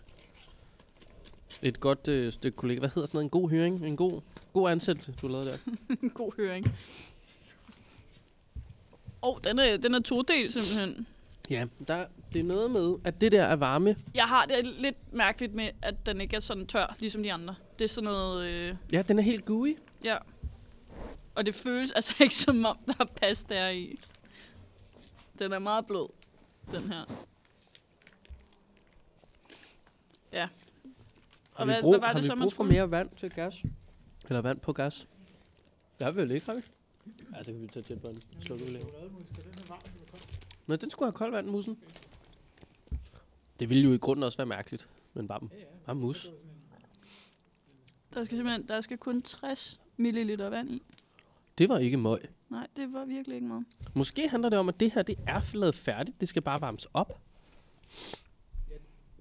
[1.62, 2.78] et godt øh, stykke kollega.
[2.78, 3.24] Hvad hedder sådan noget?
[3.24, 3.86] En god høring?
[3.86, 4.20] En god,
[4.52, 5.56] god ansættelse, du lavede der.
[6.02, 6.66] En god høring.
[9.22, 11.06] Åh, oh, den er, den er todel simpelthen.
[11.50, 12.06] Ja, der,
[12.36, 13.96] det er noget med, at det der er varme.
[14.14, 17.54] Jeg har det lidt mærkeligt med, at den ikke er sådan tør, ligesom de andre.
[17.78, 18.46] Det er sådan noget...
[18.46, 19.76] Øh, Ja, den er helt gooey.
[20.04, 20.16] ja.
[21.34, 23.98] Og det føles altså ikke som om, der er pasta der i.
[25.38, 26.08] Den er meget blød,
[26.72, 27.04] den her.
[30.32, 30.40] Ja.
[30.40, 30.48] Har
[31.54, 33.08] Og vi hvad, brug, hvad var har det vi så, man brug for mere vand
[33.16, 33.64] til gas?
[34.28, 35.06] Eller vand på gas?
[35.98, 36.62] Det har vi vel ikke, har vi?
[37.36, 38.22] Ja, så kan vi tage på den.
[38.40, 38.78] Slukke ud?
[40.66, 41.78] Nå, den skulle have kold vand, mussen.
[43.60, 44.88] Det ville jo i grunden også være mærkeligt.
[45.14, 45.64] Men bare, Ja, ja.
[45.86, 46.26] bare mus.
[46.26, 46.36] Er en-
[48.14, 50.82] Der skal simpelthen der skal kun 60 ml vand i.
[51.58, 52.18] Det var ikke møg.
[52.48, 53.64] Nej, det var virkelig ikke meget.
[53.94, 56.20] Måske handler det om, at det her det er lavet færdigt.
[56.20, 57.20] Det skal bare varmes op.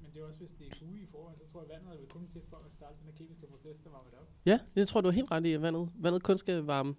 [0.01, 2.05] Men det er også, hvis det er gooey i forvejen, så tror jeg, vandet er
[2.09, 4.27] kun til for at starte den kemiske proces, der varmer det op.
[4.45, 6.95] Ja, jeg tror, du har helt ret i, at vandet, vandet kun skal varme.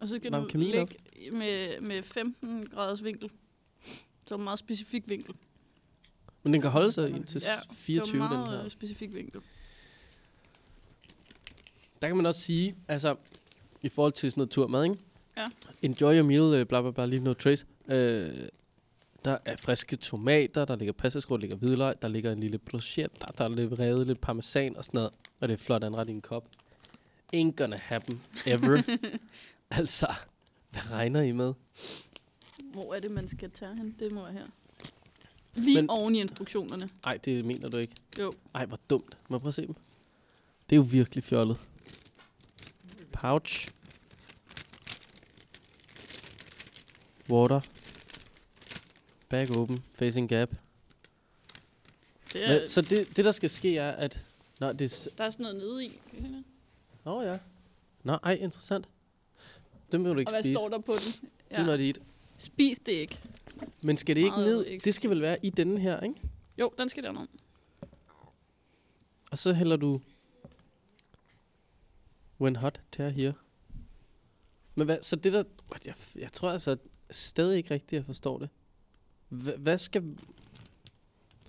[0.00, 0.54] Og så kan Varm du op.
[0.54, 0.96] lægge
[1.32, 3.30] med, med 15 graders vinkel.
[4.26, 5.34] Så en meget specifik vinkel.
[6.44, 8.64] Men den kan holde sig indtil Ja, 24, det var den meget her.
[8.64, 9.40] øh, specifik vinkel.
[12.02, 13.16] Der kan man også sige, altså,
[13.82, 14.96] i forhold til sådan noget turmad, ikke?
[15.36, 15.46] Ja.
[15.82, 17.66] Enjoy your meal, øh, bla bla bla, leave no trace.
[17.88, 18.48] Øh,
[19.24, 23.16] der er friske tomater, der ligger pastaskrå, der ligger hvidløg, der ligger en lille brochette,
[23.20, 25.10] der, der er lidt revet lidt parmesan og sådan noget.
[25.40, 26.48] Og det er flot anret i en kop.
[27.36, 28.82] Ain't gonna happen ever.
[29.70, 30.06] altså,
[30.70, 31.54] hvad regner I med?
[32.72, 33.96] Hvor er det, man skal tage hen?
[33.98, 34.44] Det må jeg her.
[35.54, 36.88] Lige Men- oven i instruktionerne.
[37.04, 37.94] Nej, det mener du ikke.
[38.18, 38.34] Jo.
[38.54, 39.16] Ej, hvor dumt.
[39.28, 39.74] Må jeg prøve at se dem?
[40.70, 41.58] Det er jo virkelig fjollet.
[43.12, 43.68] Pouch.
[47.30, 47.60] Water.
[49.28, 49.84] Bag open.
[49.94, 50.50] Facing gap.
[52.32, 54.20] Det er, Men, så det, det, der skal ske, er, at...
[54.60, 55.10] Nå, det er...
[55.18, 55.88] der er sådan noget nede i.
[55.88, 56.44] Kan I se det?
[57.04, 57.38] Nå, ja.
[58.02, 58.88] Nå, ej, interessant.
[59.92, 60.54] Dem vil du ikke Og hvad spise.
[60.54, 61.28] står der på den?
[61.50, 61.98] Det er not eat.
[62.38, 63.18] Spis det ikke.
[63.82, 64.64] Men skal det ikke Meget ned?
[64.66, 64.84] ikke.
[64.84, 66.20] Det skal vel være i denne her, ikke?
[66.58, 67.26] Jo, den skal derned.
[69.30, 70.00] Og så hælder du...
[72.40, 73.32] When hot, tear here.
[74.74, 75.44] Men hvad, så det der...
[75.84, 76.76] Jeg, jeg tror altså
[77.10, 78.48] stadig ikke rigtigt, jeg forstår det.
[79.28, 80.18] Hva, hvad skal...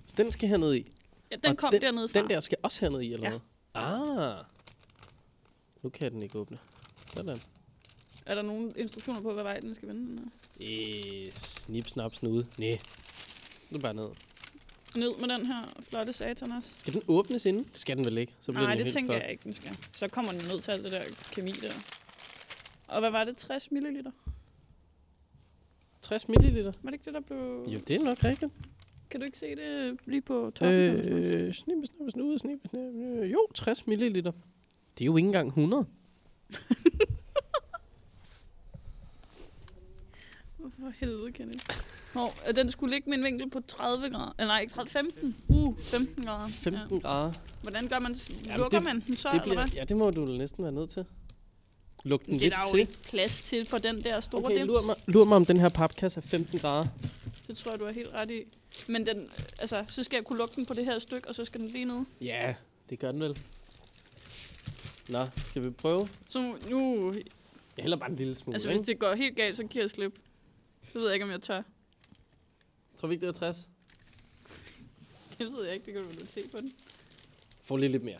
[0.06, 0.92] Så den skal hernede i.
[1.32, 2.20] Ja, den Og kom den- dernede fra.
[2.20, 3.30] Den der skal også hernede i, eller Ja.
[3.30, 3.40] hvad?
[3.74, 4.46] Ah.
[5.84, 6.58] Nu kan den ikke åbne.
[7.16, 7.38] Sådan.
[8.26, 10.02] Er der nogle instruktioner på, hvad vej den skal vende?
[10.02, 11.26] Den her?
[11.26, 12.48] Øh, snip, snap, snude.
[12.58, 12.80] Næh.
[13.70, 14.08] Nu bare ned.
[14.96, 16.70] Ned med den her flotte satan også.
[16.78, 17.64] Skal den åbnes inden?
[17.64, 18.34] Det skal den vel ikke?
[18.42, 19.24] Så bliver Nej, den det tænker fucked.
[19.24, 19.78] jeg ikke, den skal.
[19.92, 21.72] Så kommer den ned til alt det der kemi der.
[22.88, 23.38] Og hvad var det?
[23.38, 24.12] 60 milliliter?
[26.02, 26.72] 60 milliliter.
[26.84, 27.66] Var det ikke det, der blev...
[27.68, 28.52] Jo, det er nok rigtigt.
[29.10, 30.74] Kan du ikke se det lige på toppen?
[30.80, 31.48] eller?
[31.48, 33.26] Øh, snippe, snippe, snude, snippe, snippe.
[33.26, 34.32] Jo, 60 milliliter.
[34.98, 35.86] Det er jo ikke engang 100.
[40.58, 41.66] For helvede, Kenneth.
[42.16, 44.36] Nå, øh, den skulle ligge med en vinkel på 30 grader.
[44.40, 45.36] Eller nej, ikke 30, 15.
[45.48, 46.48] Uh, 15 grader.
[46.48, 47.34] 15 grader.
[47.62, 49.70] Hvordan gør man Jamen, Lukker det- man den så, Det eller bliver, hvad?
[49.76, 51.06] ja, det må du næsten være nødt til.
[52.04, 52.80] Luk den Det er lidt der jo til.
[52.80, 54.68] ikke plads til på den der store Okay, dims.
[54.68, 56.86] lur mig, lur mig om den her papkasse er 15 grader.
[57.48, 58.42] Det tror jeg, du er helt ret i.
[58.88, 59.30] Men den,
[59.60, 61.68] altså, så skal jeg kunne lukke den på det her stykke, og så skal den
[61.70, 62.04] lige ned.
[62.22, 62.54] Ja,
[62.90, 63.38] det gør den vel.
[65.10, 66.08] Nå, skal vi prøve?
[66.30, 67.14] Så nu, nu
[67.78, 68.80] Jeg hælder bare en lille smule, altså ikke?
[68.80, 70.14] hvis det går helt galt, så giver jeg slip.
[70.96, 71.62] Så ved jeg ikke, om jeg tør.
[73.00, 73.70] Tror vi ikke, det var 60?
[75.38, 76.72] Det ved jeg ikke, det kan du vel se på den.
[77.62, 78.20] Få lige lidt mere.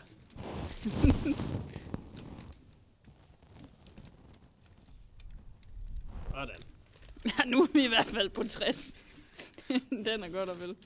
[6.30, 6.62] Sådan.
[7.24, 8.94] Ja, nu er vi i hvert fald på 60.
[10.06, 10.76] den er godt og vel.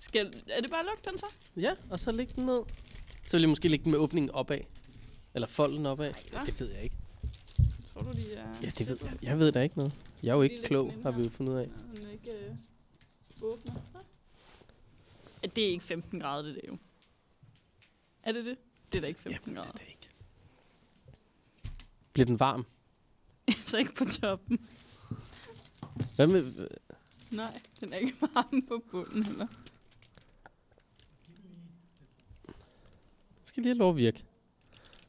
[0.00, 1.26] Skal, er det bare at lukke den så?
[1.56, 2.60] Ja, og så læg den ned.
[3.26, 4.60] Så vil jeg måske lægge den med åbningen opad.
[5.34, 6.06] Eller folden opad.
[6.32, 6.46] Ja, hva?
[6.46, 6.96] det ved jeg ikke.
[7.92, 8.48] Tror du, de er...
[8.62, 9.18] Ja, det ved jeg.
[9.22, 9.92] Jeg ved da ikke noget.
[10.24, 11.70] Jeg er jo ikke klog, har vi jo fundet ud af.
[11.96, 12.54] Den er ikke øh,
[13.42, 13.74] åbner.
[15.42, 16.78] Ja, det er ikke 15 grader, det der jo.
[18.22, 18.58] Er det det?
[18.92, 19.72] Det er da ikke 15 Jamen, grader.
[19.72, 20.08] det er det ikke.
[22.12, 22.66] Bliver den varm?
[23.68, 24.68] så ikke på toppen.
[26.16, 26.68] Hvad med...
[27.30, 29.46] Nej, den er ikke varm på bunden heller.
[33.44, 34.24] Skal lige have lov at virke.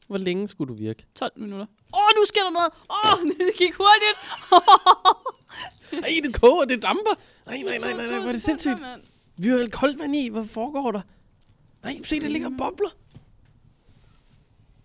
[0.06, 1.06] Hvor længe skulle du virke?
[1.14, 1.66] 12 minutter.
[1.94, 2.72] Åh, nu sker der noget!
[2.90, 4.18] Åh, det gik hurtigt!
[6.02, 7.14] Nej, det koger, det damper.
[7.46, 8.78] Nej, nej, nej, nej, nej, hvor er det sindssygt.
[9.36, 10.28] Vi har jo koldt vand i.
[10.28, 11.00] Hvad foregår der?
[11.82, 12.88] Nej, se, der ligger bobler.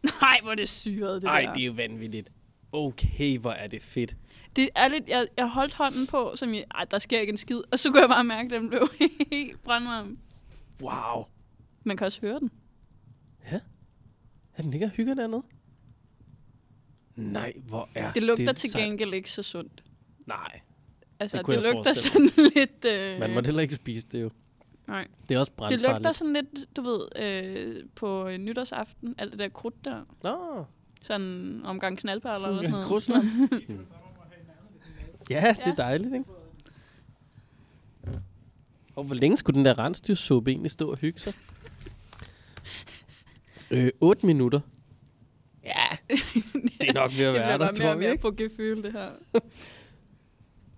[0.21, 1.53] Nej, hvor er det syret, det Nej, der.
[1.53, 2.31] det er jo vanvittigt.
[2.71, 4.15] Okay, hvor er det fedt.
[4.55, 7.37] Det er lidt, jeg, jeg holdt hånden på, som jeg, ej, der sker ikke en
[7.37, 7.61] skid.
[7.71, 8.87] Og så kunne jeg bare mærke, at den blev
[9.31, 10.17] helt brandvarm.
[10.81, 11.25] Wow.
[11.83, 12.51] Man kan også høre den.
[13.51, 13.59] Ja.
[14.57, 15.43] Ja, den ligger og hygger dernede.
[17.15, 18.83] Nej, hvor er Det lugter til sejt.
[18.83, 19.83] gengæld ikke så sundt.
[20.25, 20.59] Nej,
[21.19, 22.85] Altså, Det det, det lugter sådan lidt...
[22.85, 24.29] Øh, man må heller ikke spise det jo.
[24.87, 25.07] nej.
[25.29, 25.89] Det er også Det brandfarligt.
[25.89, 30.01] lugter sådan lidt, du ved, øh, på nytårsaften, alt det der krudt der.
[30.23, 30.65] Nå,
[31.01, 32.85] Sådan omgang knaldperler eller sådan noget.
[32.87, 33.23] kruslam.
[33.67, 33.85] Mm.
[35.29, 36.25] Ja, det er dejligt, ikke?
[38.95, 41.33] Og hvor længe skulle den der rensdyrsuppe egentlig stå og hygge sig?
[43.71, 44.59] øh, 8 minutter.
[45.63, 45.85] Ja,
[46.79, 48.21] det er nok ved at være der, mere tror og vi, mere ikke?
[48.21, 49.09] på gefyl, det her.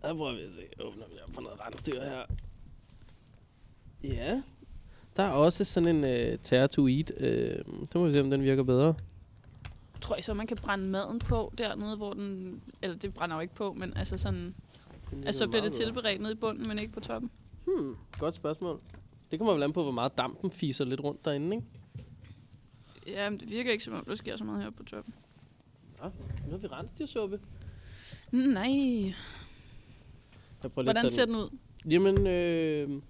[0.02, 0.84] Der prøver vi at se.
[0.84, 2.24] Åbner vi op for noget rensdyr her.
[4.04, 4.42] Ja.
[5.16, 7.12] Der er også sådan en øh, terror to eat.
[7.18, 8.96] Øh, det må vi se, om den virker bedre.
[10.02, 12.62] Tror I så, man kan brænde maden på dernede, hvor den...
[12.82, 14.54] Eller det brænder jo ikke på, men altså sådan...
[15.26, 17.32] Altså, så bliver det tilberedt nede i bunden, men ikke på toppen.
[17.66, 18.80] Hmm, godt spørgsmål.
[19.32, 21.68] Det kommer vel an på, hvor meget dampen fiser lidt rundt derinde, ikke?
[23.08, 25.14] Ja, men det virker ikke, som om der sker så meget her på toppen.
[26.04, 26.10] Ja,
[26.46, 27.40] nu har vi rensdyrsuppe.
[28.32, 29.14] Nej.
[30.64, 31.58] Jeg prøver Hvordan ser den ud?
[31.90, 33.02] Jamen, øh,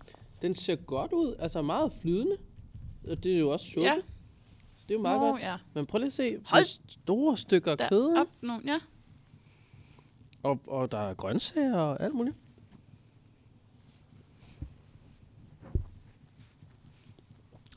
[0.42, 1.36] den ser godt ud.
[1.40, 2.38] Altså meget flydende.
[3.12, 3.88] Og det er jo også suppe.
[3.88, 3.96] Ja.
[4.78, 5.42] Så det er jo meget Nå, godt.
[5.42, 5.58] ja.
[5.74, 6.38] Men prøv lige at se.
[6.46, 8.18] Hold store stykker Der kød.
[8.18, 8.80] op nu, ja.
[10.44, 12.36] Og, og der er grøntsager og alt muligt.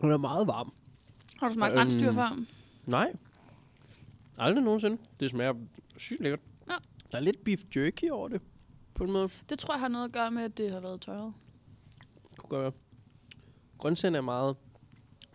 [0.00, 0.72] Den er meget varm.
[1.40, 2.38] Har du smagt Øhm, rensdyr før?
[2.86, 3.12] Nej.
[4.38, 4.98] Aldrig nogensinde.
[5.20, 5.54] Det smager
[5.96, 6.40] sygt lækkert.
[6.68, 6.74] Ja.
[7.12, 8.40] Der er lidt beef jerky over det.
[8.94, 9.28] På en måde.
[9.48, 11.32] Det tror jeg har noget at gøre med, at det har været tørret.
[12.38, 12.72] Kunne godt være.
[13.78, 14.56] Grøntsagerne er meget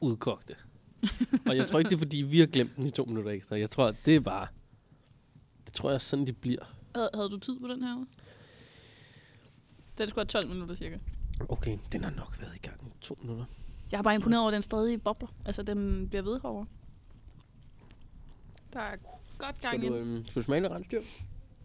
[0.02, 0.56] udkogte.
[1.48, 3.58] og jeg tror ikke, det er fordi, vi har glemt den i to minutter ekstra.
[3.60, 4.48] Jeg tror, det er bare...
[5.66, 6.76] Det tror jeg sådan, de bliver.
[6.96, 8.06] Havde, havde du tid på den her?
[9.98, 10.98] Den skulle have 12 minutter cirka.
[11.50, 13.46] Okay, den har nok været i gang i to minutter.
[13.92, 15.28] Jeg har bare imponeret over, den stadig bobler.
[15.46, 16.66] Altså, den bliver ved herovre.
[18.74, 18.96] Der er
[19.38, 20.16] godt gang Skal i du, den.
[20.16, 21.02] øhm, skal du smage lidt rensdyr?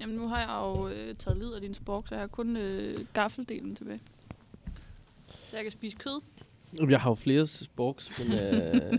[0.01, 2.57] Jamen, nu har jeg jo øh, taget lid af din spork, så jeg har kun
[2.57, 4.01] øh, gaffeldelen tilbage.
[5.29, 6.21] Så jeg kan spise kød.
[6.91, 8.33] Jeg har jo flere sporks, men...
[8.33, 8.39] Øh,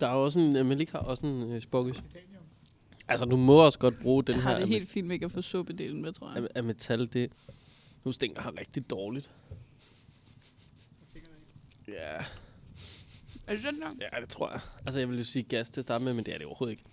[0.00, 0.52] der er jo også en...
[0.52, 2.02] Men ikke har også en øh, sporkes.
[3.08, 5.14] Altså, du må også godt bruge den jeg her har det af, helt fint med
[5.14, 6.48] ikke at få suppedelen med, tror af, jeg.
[6.54, 7.12] af metal.
[7.12, 7.32] Det,
[8.04, 9.30] nu stinker har rigtig dårligt.
[9.48, 11.48] Der stikker der ikke.
[11.92, 12.24] Ja,
[13.46, 13.94] Er det den der?
[14.12, 14.60] ja, det tror jeg.
[14.86, 16.72] Altså, jeg vil jo sige gas til at starte med, men det er det overhovedet
[16.72, 16.84] ikke.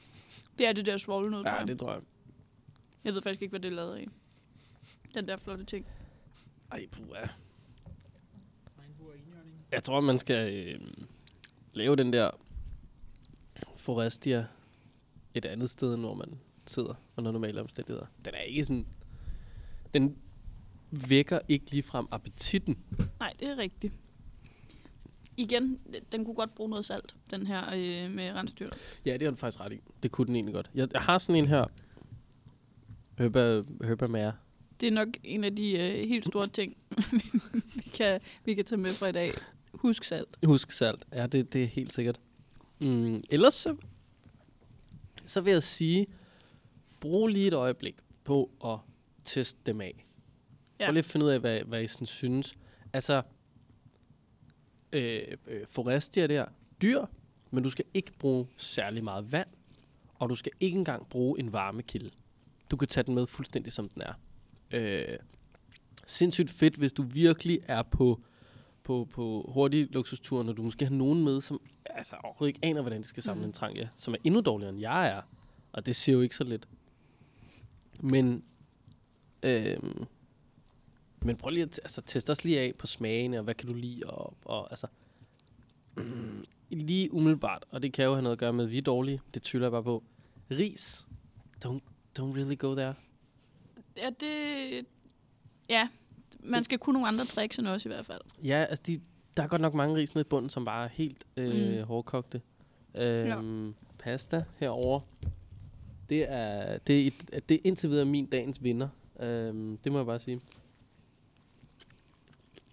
[0.57, 1.67] Det er det der svovl noget, tror Ja, jeg.
[1.67, 2.01] det tror jeg.
[3.03, 4.07] Jeg ved faktisk ikke, hvad det er lavet af.
[5.13, 5.85] Den der flotte ting.
[6.71, 7.25] Ej, puha.
[9.71, 10.81] Jeg tror, man skal øh,
[11.73, 12.31] lave den der
[13.75, 14.45] Forestia
[15.33, 18.05] et andet sted, end hvor man sidder under normale omstændigheder.
[18.25, 18.85] Den er ikke sådan...
[19.93, 20.17] Den
[20.91, 22.77] vækker ikke ligefrem appetitten.
[23.19, 23.93] Nej, det er rigtigt.
[25.39, 25.79] Igen,
[26.11, 28.69] den kunne godt bruge noget salt, den her øh, med rensdyr.
[29.05, 29.79] Ja, det har du faktisk ret i.
[30.03, 30.71] Det kunne den egentlig godt.
[30.75, 31.65] Jeg, jeg har sådan en her.
[33.17, 34.33] Herba Mare.
[34.79, 36.77] Det er nok en af de øh, helt store ting,
[37.75, 39.33] vi, kan, vi kan tage med fra i dag.
[39.73, 40.37] Husk salt.
[40.45, 41.05] Husk salt.
[41.13, 42.19] Ja, det, det er helt sikkert.
[42.79, 43.75] Mm, ellers så,
[45.25, 46.07] så vil jeg sige,
[46.99, 48.77] brug lige et øjeblik på at
[49.23, 50.05] teste dem af.
[50.79, 50.85] Ja.
[50.85, 52.53] Prøv lige at finde ud af, hvad, hvad I sådan synes.
[52.93, 53.21] Altså,
[54.93, 56.45] øh, øh, Forestia der,
[56.81, 57.05] dyr,
[57.51, 59.47] men du skal ikke bruge særlig meget vand,
[60.15, 62.09] og du skal ikke engang bruge en varmekilde.
[62.71, 64.13] Du kan tage den med fuldstændig som den er.
[64.71, 65.17] Øh,
[66.05, 68.21] sindssygt fedt, hvis du virkelig er på,
[68.83, 72.81] på, på hurtige luksusture, når du måske har nogen med, som altså, overhovedet ikke aner,
[72.81, 73.47] hvordan de skal samle Mm.
[73.47, 75.21] en trang, ja, som er endnu dårligere, end jeg er.
[75.71, 76.67] Og det siger jo ikke så lidt.
[77.99, 78.43] Men,
[79.43, 79.77] øh,
[81.21, 83.73] men prøv lige at altså, teste os lige af på smagene, og hvad kan du
[83.73, 84.87] lide, og, og altså,
[85.97, 88.81] mm, lige umiddelbart, og det kan jo have noget at gøre med, at vi er
[88.81, 90.03] dårlige, det tvivler jeg bare på.
[90.51, 91.05] Ris,
[91.65, 91.79] don't,
[92.19, 92.93] don't really go there.
[93.97, 94.85] Ja, det...
[95.69, 95.87] Ja,
[96.43, 98.21] man skal kunne nogle andre tricks end os i hvert fald.
[98.43, 99.01] Ja, altså de,
[99.37, 101.83] der er godt nok mange ris nede i bunden, som bare er helt øh, Mm.
[101.83, 102.41] hårdkogte.
[102.95, 104.99] Øhm, Pasta herover.
[106.09, 108.89] Det er, det, er et, det er indtil videre min dagens vinder.
[109.19, 110.41] Øhm, det må jeg bare sige.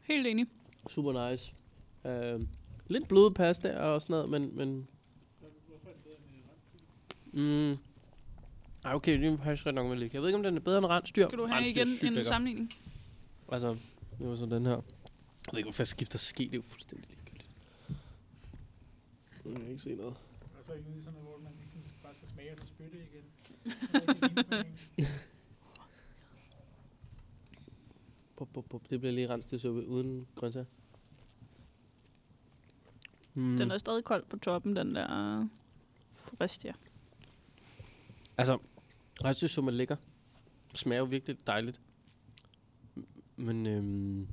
[0.09, 0.47] Helt enig.
[0.91, 1.55] Super nice.
[2.07, 2.49] Øhm,
[2.87, 4.57] lidt bløde pasta og sådan noget, men...
[4.57, 4.89] men
[7.33, 7.79] mm,
[8.85, 10.79] ej, okay, det er faktisk ret nok med Jeg ved ikke, om den er bedre
[10.79, 11.29] end rensdyr.
[11.29, 12.29] Skal du have Rensdyr er igen en lækker.
[12.29, 12.71] sammenligning?
[13.53, 13.77] Altså,
[14.19, 14.73] det var så den her.
[14.73, 16.45] Jeg ved ikke, hvorfor jeg skifter ske.
[16.45, 17.51] Det er jo fuldstændig ligegyldigt.
[19.45, 20.15] Jeg kan ikke se noget.
[20.43, 22.53] Og så er ikke ude i sådan noget, hvor man lige sådan bare skal smage
[22.53, 23.25] og så spytte igen.
[23.75, 25.09] Det er rigtig din smagning.
[28.37, 28.91] Pop, pop, pop.
[28.91, 30.67] Det bliver lige renset til suppe uden grøntsager.
[33.35, 33.57] Mm.
[33.57, 35.49] Den er stadig kold på toppen, den der
[36.13, 36.73] Forestia.
[38.39, 38.59] Altså,
[39.25, 39.97] rensdyrsuppe er lækker.
[40.75, 41.81] Smager jo virkelig dejligt.
[43.37, 44.29] Men øhm,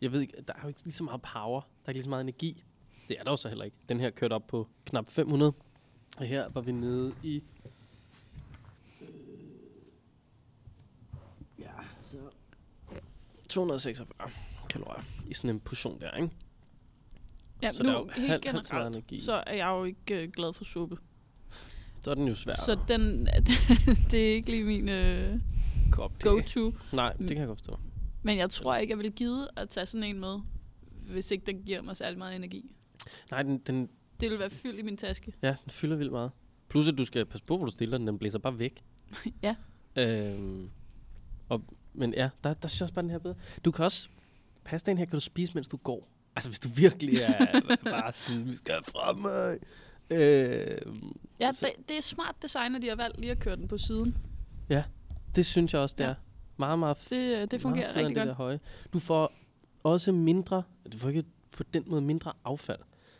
[0.00, 1.60] jeg ved ikke, der er jo ikke lige så meget power.
[1.60, 2.64] Der er ikke lige så meget energi.
[3.08, 3.76] Det er der jo så heller ikke.
[3.88, 5.52] Den her kørte op på knap 500.
[6.18, 7.42] Og her var vi nede i...
[9.00, 9.08] Øh,
[11.58, 11.72] ja,
[12.02, 12.18] så...
[13.48, 14.30] 246
[14.70, 16.30] kalorier i sådan en portion der, ikke?
[17.62, 19.20] Ja, Så nu der er jo helt meget generelt, energi.
[19.20, 20.96] så er jeg jo ikke øh, glad for suppe.
[22.00, 23.26] Så er den jo svær Så den,
[24.10, 25.40] det er ikke lige min øh,
[25.90, 26.74] go-to.
[26.92, 27.28] Nej, det Mm.
[27.28, 27.78] kan jeg godt forstå.
[28.22, 30.38] Men jeg tror ikke, jeg vil gide at tage sådan en med,
[31.10, 32.70] hvis ikke den giver mig særlig meget energi.
[33.30, 33.88] Nej, den, den,
[34.20, 35.32] Det vil være fyldt i min taske.
[35.42, 36.30] Ja, den fylder vildt meget.
[36.68, 38.06] Plus at du skal passe på, hvor du stiller den.
[38.06, 38.82] Den blæser bare væk.
[39.42, 39.54] Ja.
[39.96, 40.70] Øhm,
[41.48, 41.62] og,
[41.98, 43.36] men ja, der, der synes jeg også bare, den her er bedre.
[43.64, 44.08] Du kan også...
[44.64, 46.08] Pastaen her kan du spise, mens du går.
[46.36, 49.58] Altså, hvis du virkelig er bare sådan, vi skal frem mig.
[50.10, 53.56] Øhm, Ja, Så- det, det er smart design, at de har valgt lige at køre
[53.56, 54.16] den på siden.
[55.36, 56.08] det synes jeg også, det Ja.
[56.10, 56.14] er.
[56.56, 58.20] Meget, meget Det, øh, det fungerer meget rigtig godt.
[58.26, 58.60] Det der høje.
[58.92, 59.32] Du får
[59.82, 60.62] også mindre...
[60.92, 62.78] Du får ikke på den måde mindre affald.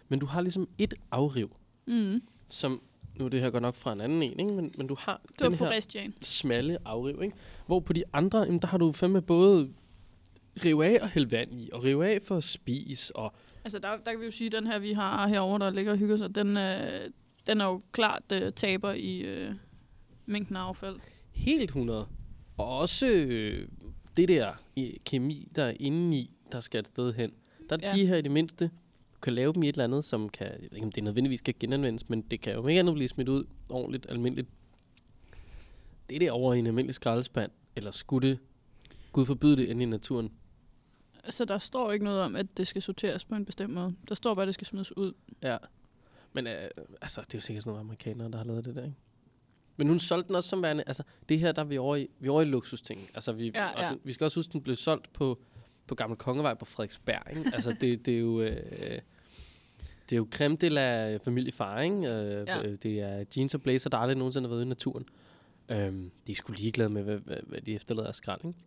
[0.08, 1.56] Men du har ligesom et afriv,
[1.86, 2.20] Mm.
[2.48, 2.82] som...
[3.18, 4.52] Nu er det her godt nok fra en anden en, ikke?
[4.52, 6.10] Men, men du har var den her...
[6.22, 7.36] Smalle afriv, ikke?
[7.66, 9.68] Hvor på de andre, jamen, der har du fandme både
[10.64, 13.32] rive af og hælde vand i, og rive af for at spise, og
[13.64, 15.92] Altså, der, der kan vi jo sige, at den her, vi har herovre, der ligger
[15.92, 17.10] og hygger sig, den, øh,
[17.46, 19.50] den er jo klart øh, taber i øh,
[20.26, 20.96] mængden af affald.
[21.32, 22.06] helt 100.
[22.56, 23.68] Og også øh,
[24.16, 27.32] det der i kemi, der er inde i, der skal et sted hen.
[27.70, 27.90] Der er Ja.
[27.96, 28.70] de her i det mindste, du
[29.22, 31.40] kan lave dem i et eller andet, som kan, jeg ved ikke om det nødvendigvis
[31.40, 34.48] kan genanvendes, men det kan jo ikke andet blive smidt ud ordentligt, almindeligt.
[36.10, 38.38] Det der over i en almindelig skraldespand, eller skulle det,
[39.12, 40.32] Gud forbyde det inde i naturen.
[41.28, 43.94] Så der står ikke noget om, at det skal sorteres på en bestemt måde.
[44.08, 45.12] Der står bare, at det skal smides ud.
[45.42, 45.56] Ja.
[46.32, 46.52] Men øh,
[47.02, 48.96] altså, det er jo sikkert sådan nogle amerikanere, der har lavet det der, ikke?
[49.76, 52.08] Men hun solgte den også som værende, altså det her, der er vi over i,
[52.18, 53.10] vi er over i luksusting.
[53.14, 53.90] Altså vi, Ja, ja.
[53.90, 55.42] Den, vi skal også huske, den blev solgt på,
[55.88, 57.50] på Gamle Kongevej på Frederiksberg, ikke?
[57.54, 58.40] altså det, det er jo...
[58.40, 59.00] Øh,
[60.10, 61.96] det er jo creme de la familiefar, ikke?
[61.96, 62.56] Øh, Ja.
[62.56, 62.76] ja.
[62.76, 65.04] Det er jeans og blazer, der aldrig nogensinde har været i naturen.
[65.68, 68.58] Øhm, de er sgu ligeglade med, hvad, hvad, hvad de efterlader af skrald, ikke?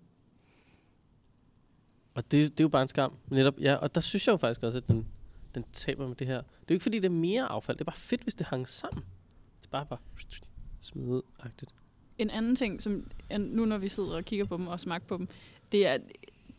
[2.13, 3.13] Og det, det er jo bare en skam.
[3.29, 5.07] Netop, ja, og der synes jeg jo faktisk også, at den,
[5.55, 6.37] den taber med det her.
[6.37, 7.77] Det er jo ikke, fordi det er mere affald.
[7.77, 9.03] Det er bare fedt, hvis det hang sammen.
[9.61, 9.99] Det er bare bare
[10.81, 11.73] smide ud -agtigt.
[12.17, 15.17] En anden ting, som nu når vi sidder og kigger på dem og smager på
[15.17, 15.27] dem,
[15.71, 15.97] det er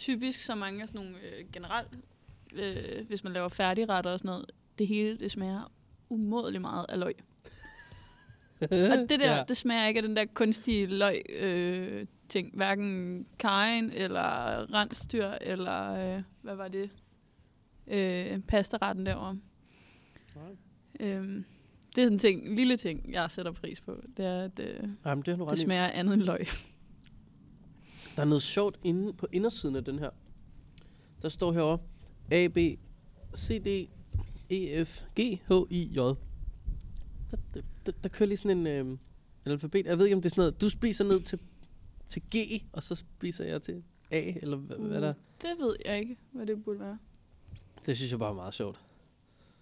[0.03, 1.89] typisk så mange af sådan nogle øh, generelt
[2.55, 5.73] øh, hvis man laver færdigretter og sådan noget, det hele, det smager
[6.09, 7.15] umådelig meget af løg.
[8.61, 8.69] Og
[9.09, 9.45] det der, Ja.
[9.49, 12.57] det smager ikke af den der kunstige løg øh, ting.
[12.57, 14.21] Hverken kajen, eller
[14.75, 16.91] rensdyr, eller øh, hvad var det?
[17.87, 19.39] Øh, pastaretten derovre.
[20.37, 20.57] Nej.
[21.01, 21.45] Øhm,
[21.97, 24.03] det er sådan en ting, en lille ting, jeg sætter pris på.
[24.17, 26.47] Det er, at øh, Jamen, det ret det smager andet end løg.
[28.17, 30.11] Der er noget sjovt inde på indersiden af den her.
[31.23, 31.79] Der står herovre
[32.31, 32.59] A, B,
[33.37, 33.91] C, D,
[34.51, 35.97] E, F, G, H, I, J.
[35.97, 37.37] Der,
[37.87, 38.99] der, der, kører lige sådan en øh,
[39.45, 39.87] alfabet.
[39.87, 41.39] Jeg ved ikke, om det er sådan noget, du spiser ned til,
[42.09, 42.37] til G,
[42.73, 45.15] og så spiser jeg til A, eller hvad, hvad der.
[45.43, 46.99] Det ved jeg ikke, hvad det burde være.
[47.87, 48.81] Det synes jeg bare er meget sjovt.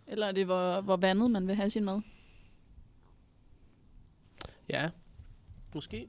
[0.06, 2.00] Eller er det, hvor, hvor vandet man vil have sin mad?
[4.68, 4.90] Ja,
[5.74, 6.06] måske.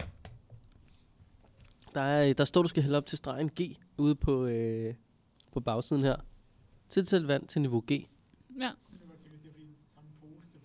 [1.96, 3.62] Der, er, der står, du skal hælde op til stregen G
[3.98, 4.96] ude på, øh,
[5.52, 6.16] på bagsiden her.
[6.90, 7.92] Tilsæt vand til niveau G.
[7.92, 8.08] Ja, Det
[8.60, 10.62] var til, hvis det fordi den samme pose, det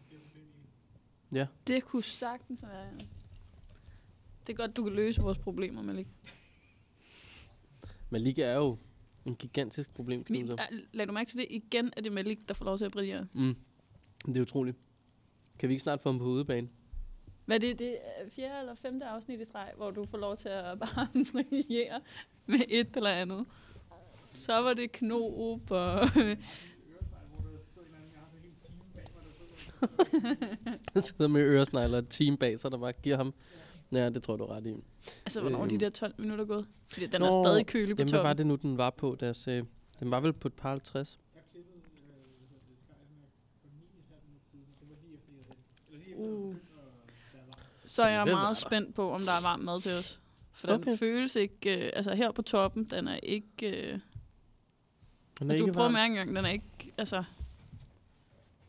[1.31, 2.85] fordi, det det kunne sagtens være.
[2.99, 3.05] ja.
[4.47, 6.07] Det er godt, du kan løse vores problemer, Malik.
[8.11, 8.79] Malika er jo
[9.25, 10.51] en gigantisk problem, Min,
[10.93, 12.93] lad du mærke til det igen, at det er Malik, der får lov til at
[12.93, 13.27] brillere.
[13.35, 13.57] Mm.
[14.27, 14.77] Det er utroligt.
[15.59, 16.69] Kan vi ikke snart få ham på udebane?
[17.47, 20.37] Hvad er det, det er fjerde eller femte afsnit i streg, hvor du får lov
[20.37, 22.01] til at bare brillere
[22.47, 23.47] med et eller andet.
[24.35, 26.01] Så var det knob og...
[26.01, 26.39] øresnegl,
[30.93, 33.35] Han sidder med øresnegler og et team bag sig, der bare giver ham...
[33.93, 34.75] Ja, det tror jeg, du er ret i.
[35.27, 35.81] altså, hvornår er de Øhm.
[35.81, 36.67] der 12 minutter gået?
[36.93, 38.39] Fordi den Nå, er stadig kølig på Jamen, hvad var toppen.
[38.39, 39.17] det nu, den var på?
[39.21, 39.65] Deres, øh,
[40.01, 41.19] den var vel på et par 50?
[41.35, 43.31] Jeg klippede øh, hvad hedder det, skejlen af
[43.61, 44.67] for 9,5 minutter siden.
[44.81, 46.39] Det var lige efter, jeg havde Eller lige efter, Uh.
[46.39, 46.55] uh.
[46.55, 47.61] begyndte at være varm.
[47.87, 50.21] Så er jeg var meget spændt på, om der er varm mad til os.
[50.53, 50.97] For den Okay.
[50.99, 51.87] føles ikke...
[51.87, 53.67] Øh, altså her på toppen, den er ikke...
[53.67, 54.01] Øh, Den
[55.51, 56.93] er altså, du ikke prøver at mærke engang, den er ikke...
[56.99, 57.25] Altså,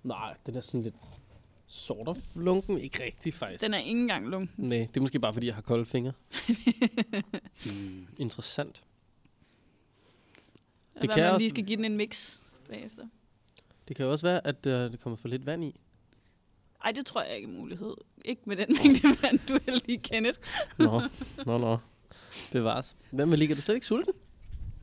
[0.03, 0.95] Nej, den er sådan lidt
[1.67, 2.77] sort of lunken.
[2.77, 3.63] Ikke rigtig, faktisk.
[3.63, 4.67] den er ikke engang lunken.
[4.69, 6.13] Nej, det er måske bare, fordi jeg har kolde fingre.
[7.65, 8.83] mm, interessant.
[10.93, 12.39] Det kan kan man også- lige skal give den en mix
[12.69, 13.07] bagefter.
[13.87, 15.79] Det kan jo også være, at øh, der kommer for lidt vand i.
[16.83, 17.93] Ej, det tror jeg ikke er mulighed.
[18.25, 20.39] Ikke med den mængde vand, du er lige kendet.
[20.77, 21.01] Nå,
[21.45, 21.77] nå, nå.
[22.51, 22.95] Bevares.
[23.11, 23.51] Hvem vil ligge?
[23.51, 24.13] Er du slet ikke sulten?
[24.13, 24.21] Det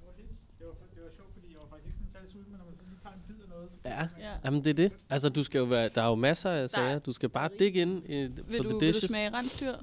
[0.06, 0.28] var, helt,
[0.58, 2.66] det, var, det var sjovt, fordi jeg var faktisk ikke sådan særlig sulten, men når
[2.66, 4.28] man så lige tager en bid af noget, så Ja.
[4.28, 4.32] Ja.
[4.44, 4.92] Jamen, det er det.
[5.10, 5.88] Altså, du skal jo være...
[5.94, 6.98] Der er jo masser af sager.
[6.98, 9.10] Du skal bare digge ind i, Vil for du, the vil du dishes.
[9.10, 9.74] smage rensdyr?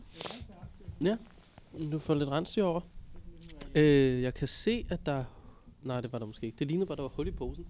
[1.91, 2.81] Du får lidt rensdyr over.
[3.75, 5.23] Øh, jeg kan se, at der...
[5.83, 6.59] Nej, det var der måske ikke.
[6.59, 7.65] Det lignede bare, der var hul i posen.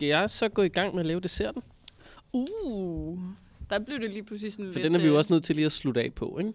[0.00, 1.62] Skal jeg så gå i gang med at lave desserten?
[2.32, 3.18] Uh,
[3.70, 4.84] der blev det lige pludselig sådan For lidt...
[4.84, 6.52] den er vi jo øh, også nødt til lige at slutte af på, ikke?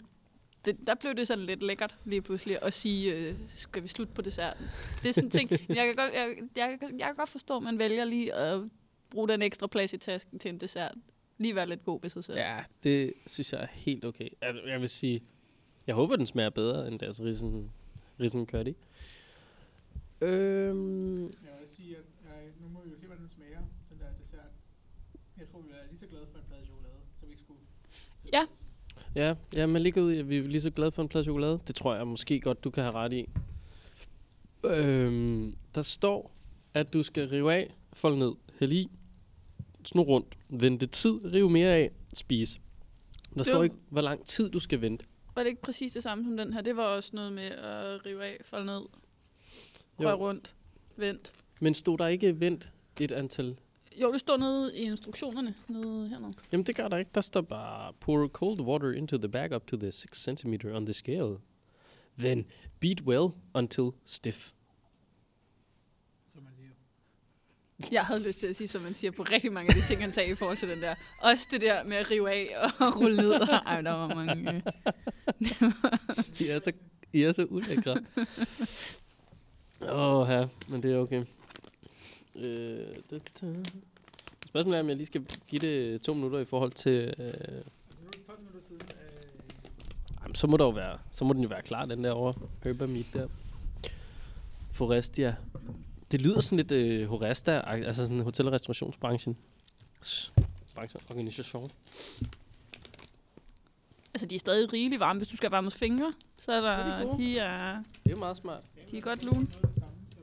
[0.65, 4.13] det, der blev det sådan lidt lækkert lige pludselig at sige, øh, skal vi slutte
[4.13, 4.65] på desserten?
[5.03, 7.57] Det er sådan en ting, jeg kan, godt, jeg, jeg, kan- jeg kan godt forstå,
[7.57, 8.61] at man vælger lige at
[9.09, 10.95] bruge den ekstra plads i tasken til en dessert.
[11.37, 12.37] Lige være lidt god ved sig selv.
[12.37, 14.27] Ja, det synes jeg er helt okay.
[14.41, 15.23] Altså, Jeg vil sige,
[15.87, 17.71] jeg håber, den smager bedre end deres risen,
[18.19, 18.73] risen curry.
[20.21, 23.59] Øhm, Jeg vil også sige, at jeg, nu må vi jo se, hvordan den smager,
[23.89, 24.51] den der dessert.
[25.39, 27.59] Jeg tror, vi er lige så glade for en plade chokolade, så vi ikke skulle...
[28.33, 28.45] Ja.
[29.15, 31.23] ja, ja, man ligger ud i, at vi er lige så glade for en plade
[31.23, 31.59] chokolade.
[31.67, 33.29] Det tror jeg måske godt, du kan have ret i.
[34.65, 36.31] Øhm, der står,
[36.73, 38.89] at du skal rive af, folde ned, hælde i,
[39.85, 42.59] snu rundt, vente tid, rive mere af, spise.
[43.29, 45.05] Der Det står var- ikke, hvor lang tid du skal vente.
[45.35, 46.61] Var det ikke præcis det samme som den her?
[46.61, 48.87] Det var også noget med at rive af, folde ned, Jo.
[49.99, 50.55] rør rundt,
[50.97, 51.31] vent.
[51.61, 52.69] Men stod der ikke vent
[52.99, 53.55] et antal
[54.01, 56.33] Jo, det står nede i instruktionerne, nede hernede.
[56.51, 57.11] Jamen det gør der ikke.
[57.15, 60.85] Der står bare, pour cold water into the bag up to the 6 cm on
[60.85, 61.37] the scale.
[62.19, 62.45] Then
[62.79, 64.51] beat well until stiff.
[66.27, 66.69] Som man siger.
[67.91, 70.01] Jeg havde lyst til at sige, som man siger på rigtig mange af de ting,
[70.01, 70.95] han sagde i forhold til den der.
[71.21, 73.31] Også det der med at rive af og rulle ned.
[73.65, 74.53] Ej, der var mange...
[74.53, 74.61] Øh.
[76.39, 76.71] I er så,
[77.13, 77.95] I er så ulækre.
[79.81, 81.25] Åh, oh, ja, men det er okay.
[82.35, 83.73] Øh, det, det.
[84.45, 86.91] Spørgsmålet er, om jeg lige skal give det to minutter i forhold til...
[87.17, 87.31] Øh, Nu er
[88.11, 88.81] det 12 minutter siden.
[88.81, 89.41] Øh,
[90.23, 92.33] jamen, så må der jo være, så må den jo være klar, den der over
[92.63, 93.27] Herba Meat der.
[94.71, 95.35] Forestia.
[96.11, 99.37] Det lyder sådan lidt øh, Horesta, altså sådan hotel- og restaurationsbranchen.
[100.05, 100.33] S-
[100.75, 101.71] Branche, organisation.
[104.13, 105.19] Altså, de er stadig rigeligt varme.
[105.19, 107.03] Hvis du skal varme fingre, så er Så er de der...
[107.03, 107.23] gode.
[107.23, 108.61] De er, Det er jo meget smart.
[108.91, 109.35] de er godt lune.
[109.35, 110.21] noget af det samme, som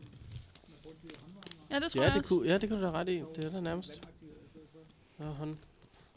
[0.68, 1.61] man brugte i håndvarmer.
[1.72, 2.28] Ja, det tror Ja, jeg det også.
[2.34, 3.22] kunne, ja, det kunne du da ret i.
[3.36, 4.00] Det er da nærmest.
[4.02, 5.24] For.
[5.24, 5.56] Ja, hånd,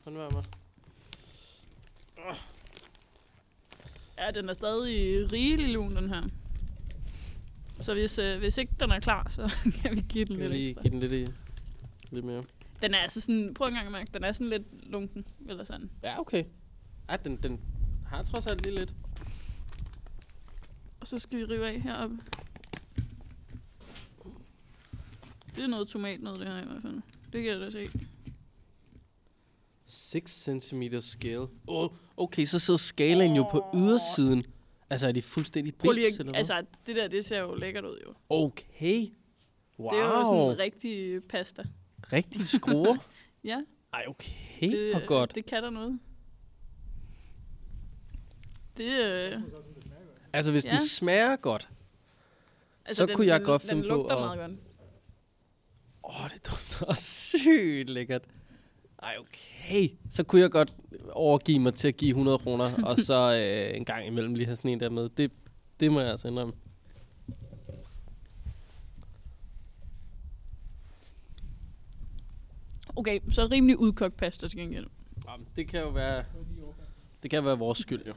[0.04, 0.42] håndvarmer.
[4.18, 6.22] Ja, den er stadig rigelig lun, den her.
[7.82, 9.52] Så hvis, øh, hvis ikke den er klar, så
[9.82, 10.82] kan vi give den vi lidt lige ekstra.
[10.82, 11.28] give den lidt, i,
[12.12, 12.44] lidt mere?
[12.82, 15.64] Den er altså sådan, prøv en gang at mærke, den er sådan lidt lunken, eller
[15.64, 15.90] sådan.
[16.04, 16.44] Ja, okay.
[17.12, 17.60] Ja, den, den
[18.08, 18.94] har trods alt lige lidt.
[21.00, 22.18] Og så skal vi rive af heroppe.
[25.56, 27.02] Det er noget tomat noget, det her i hvert fald.
[27.34, 27.90] Det kan jeg da se.
[29.86, 31.48] 6 cm scale.
[31.68, 34.46] Oh, okay, så sidder skalaen jo på ydersiden.
[34.90, 36.36] Altså, er de fuldstændig Prøv lige eller hvad?
[36.36, 38.14] altså, det der, det ser jo lækkert ud jo.
[38.30, 39.08] Okay.
[39.80, 39.90] Wow.
[39.90, 41.64] Det er jo sådan en rigtig pasta.
[42.14, 42.96] Rigtig skruer.
[43.44, 43.62] Ja,
[43.94, 44.32] Ej, okay,
[44.72, 45.36] det, for godt.
[45.36, 46.00] det kan der noget.
[48.78, 49.42] Det, øh,
[50.34, 50.72] Altså, hvis Ja.
[50.72, 51.70] den smager godt,
[52.86, 54.22] altså, så den, kunne jeg den, godt den finde på lugter at...
[54.22, 54.60] meget godt.
[56.06, 58.22] Åh, oh, det dufter sygt lækkert.
[59.04, 59.90] Ej, okay.
[60.10, 60.74] Så kunne jeg godt
[61.12, 64.56] overgive mig til at give 100 kroner, og så øh, en gang imellem lige have
[64.56, 65.10] sådan en der med.
[65.10, 65.32] Det,
[65.80, 66.54] det må jeg altså indrømme.
[72.96, 74.88] Okay, så rimelig udkogt pasta til gengæld.
[75.28, 76.24] Jamen, det kan jo være,
[77.24, 78.14] det kan være vores skyld, jo.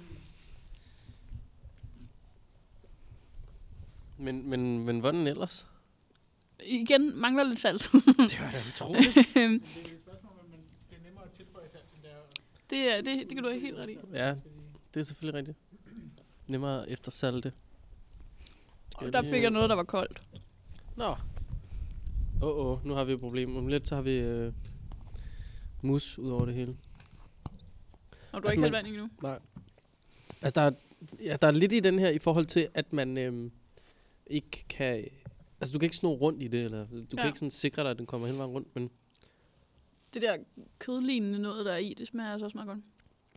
[4.17, 5.67] Men, men, men hvordan ellers?
[6.65, 7.83] Igen mangler lidt salt.
[7.93, 9.17] Det var da utroligt.
[9.17, 10.59] Men det er et spørgsmål, om man
[10.91, 12.03] det er nemmere at tilføje salt, end
[12.71, 13.97] det det, det, det kan du have helt ret i.
[14.13, 14.35] Ja,
[14.95, 15.59] det er selvfølgelig rigtigt.
[16.47, 17.53] Nemmere efter salte.
[18.95, 20.21] Og der fik jeg noget, der var koldt.
[20.97, 21.05] Nå.
[21.05, 21.17] Åh,
[22.43, 23.57] oh, oh, nu har vi et problem.
[23.57, 24.53] Om lidt så har vi øh,
[25.83, 26.77] mus ud over det hele.
[28.33, 29.09] Og du Altså, har ikke man- hældt vand i nu?
[29.23, 29.39] Nej.
[30.43, 30.71] Altså, der er,
[31.25, 33.53] ja, der er lidt i den her i forhold til, at man øhm,
[34.27, 35.05] ikke kan...
[35.61, 37.03] Altså, du kan ikke sno rundt i det, eller du ja.
[37.13, 37.17] Ja.
[37.17, 38.91] kan ikke sådan sikre dig, at den kommer hele vejen rundt, men
[40.15, 40.37] Det der
[40.79, 42.81] kødlignende noget, der er i, det smager altså også meget godt.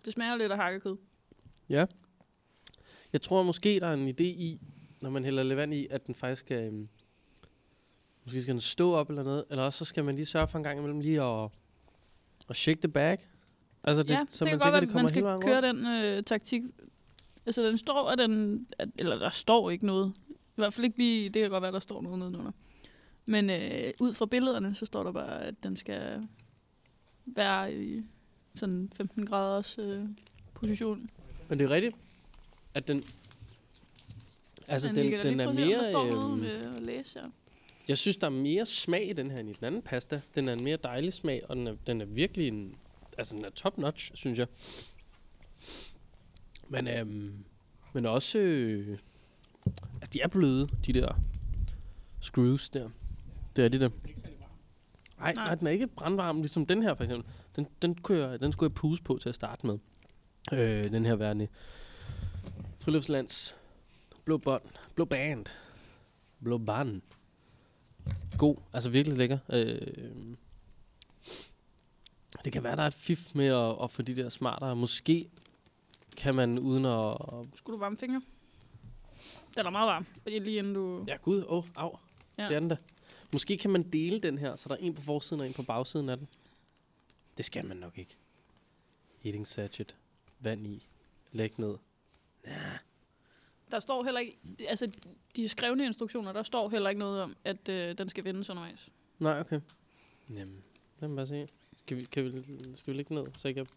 [0.06, 0.98] Det smager lidt af hakkekød.
[3.14, 4.60] jeg tror måske, der er en idé i,
[5.02, 6.64] når man hælder lidt vand i, at den faktisk skal...
[6.64, 6.90] Øhm,
[8.24, 10.58] måske skal den stå op eller noget, eller også så skal man lige sørge for
[10.58, 11.50] en gang imellem lige at,
[12.50, 13.18] at shake the bag.
[13.84, 15.64] Altså, det, ja, så det man kan godt være, at man skal køre rundt.
[15.64, 16.62] den øh, taktik.
[17.46, 18.68] Altså, den står, at den...
[18.80, 20.14] At, eller der står ikke noget.
[20.52, 21.30] I hvert fald ikke lige...
[21.30, 22.52] Det kan godt være, der står noget nedenunder.
[23.26, 26.28] Men øh, ud fra billederne, så står der bare, at den skal
[27.26, 28.04] være i
[28.56, 30.06] sådan 15 graders øh,
[30.54, 31.10] position.
[31.50, 31.96] Men det er rigtigt,
[32.74, 33.04] at den...
[34.68, 35.78] Altså, den, den lige er mere...
[35.78, 37.30] Der står noget øhm, med at læse her.
[37.88, 40.22] Jeg synes, der er mere smag i den her end i den anden pasta.
[40.36, 42.76] Den er en mere dejlig smag, og den er, den er virkelig en...
[43.18, 44.48] Altså, den er top notch, synes jeg.
[46.68, 47.34] Men, øhm,
[47.94, 48.40] men også...
[48.40, 48.98] Øh,
[50.02, 51.20] altså, de er bløde, de der
[52.20, 52.90] screws der.
[53.56, 53.90] Det er de der.
[55.18, 55.56] Nej, Nej.
[55.56, 57.32] den er ikke brandvarm, ligesom den her for eksempel.
[57.56, 59.78] Den, den, jeg, den skulle jeg puse på til at starte med.
[60.54, 61.48] Øh, den her værende
[62.80, 63.56] friluftslands
[64.26, 64.64] blå bånd,
[64.96, 65.46] blå band,
[66.44, 67.02] blå band.
[68.38, 69.38] God, altså virkelig lækker.
[69.54, 69.78] Øh,
[72.46, 74.76] det kan være, der er et fif med at, at få de der smartere.
[74.76, 75.30] Måske
[76.18, 77.18] kan man uden at...
[77.56, 78.22] Skulle du varme fingre?
[79.58, 80.06] Den er meget varm.
[80.26, 81.06] Lige inden du...
[81.08, 81.98] Ja, gud, åh, oh, au.
[82.38, 82.44] Ja.
[82.44, 82.50] Ja.
[82.50, 82.78] Det er den da.
[83.34, 85.64] Måske kan man dele den her, så der er en på forsiden og en på
[85.64, 86.28] bagsiden af den.
[87.38, 88.16] Det skal man nok ikke.
[89.26, 89.96] Eating sachet.
[90.40, 90.88] Vand i.
[91.32, 91.78] Læg ned.
[93.72, 94.38] Der står heller ikke...
[94.68, 94.92] Altså,
[95.36, 98.90] de skrevne instruktioner, der står heller ikke noget om, at øh, den skal vendes undervejs.
[99.20, 99.60] Nej, okay.
[100.30, 100.64] Jamen,
[101.00, 101.48] lad mig bare se.
[101.80, 102.32] Skal vi, kan vi,
[102.76, 103.68] skal vi lægge ned, så jeg kan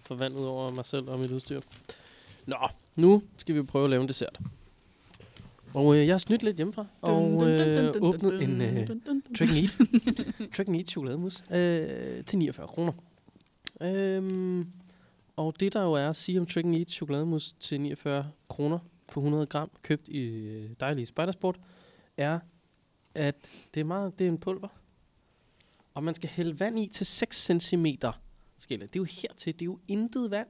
[0.00, 1.60] få vand ud over mig selv og mit udstyr?
[2.46, 4.40] Nå, nu skal vi prøve at lave en dessert.
[5.74, 8.86] Og øh, jeg har snydt lidt hjemmefra, og øh, åbnet en øh,
[9.38, 9.70] Trick and Eat,
[10.54, 12.92] Trick and Eat chokolademus øh, til 49 kroner.
[13.80, 14.70] Øhm,
[15.36, 18.78] og det der jo er at sige om Trick and Eat chokolademus til 49 kroner
[19.12, 21.60] på 100 gram, købt i øh, dejlige Spidersport,
[22.16, 22.38] er,
[23.14, 23.34] at
[23.74, 24.68] det er meget, det er en pulver.
[25.94, 27.86] Og man skal hælde vand i til 6 cm.
[28.58, 30.48] Skal det er jo hertil, det er jo intet vand.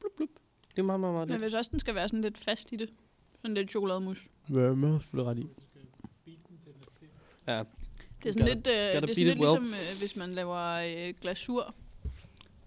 [0.00, 0.28] Blub, blub.
[0.70, 2.76] Det er meget, meget, meget Men hvis også den skal være sådan lidt fast i
[2.76, 2.90] det.
[3.44, 4.26] Sådan lidt chokolademus.
[4.48, 5.00] Hvad er med?
[5.00, 5.46] Selvfølgelig ret i.
[7.46, 7.54] Er.
[7.56, 7.62] Ja,
[8.22, 9.38] Det er sådan Gotta- lidt, øh, det er sådan lidt well.
[9.38, 10.56] ligesom, øh, hvis man laver
[11.08, 11.74] øh, glasur.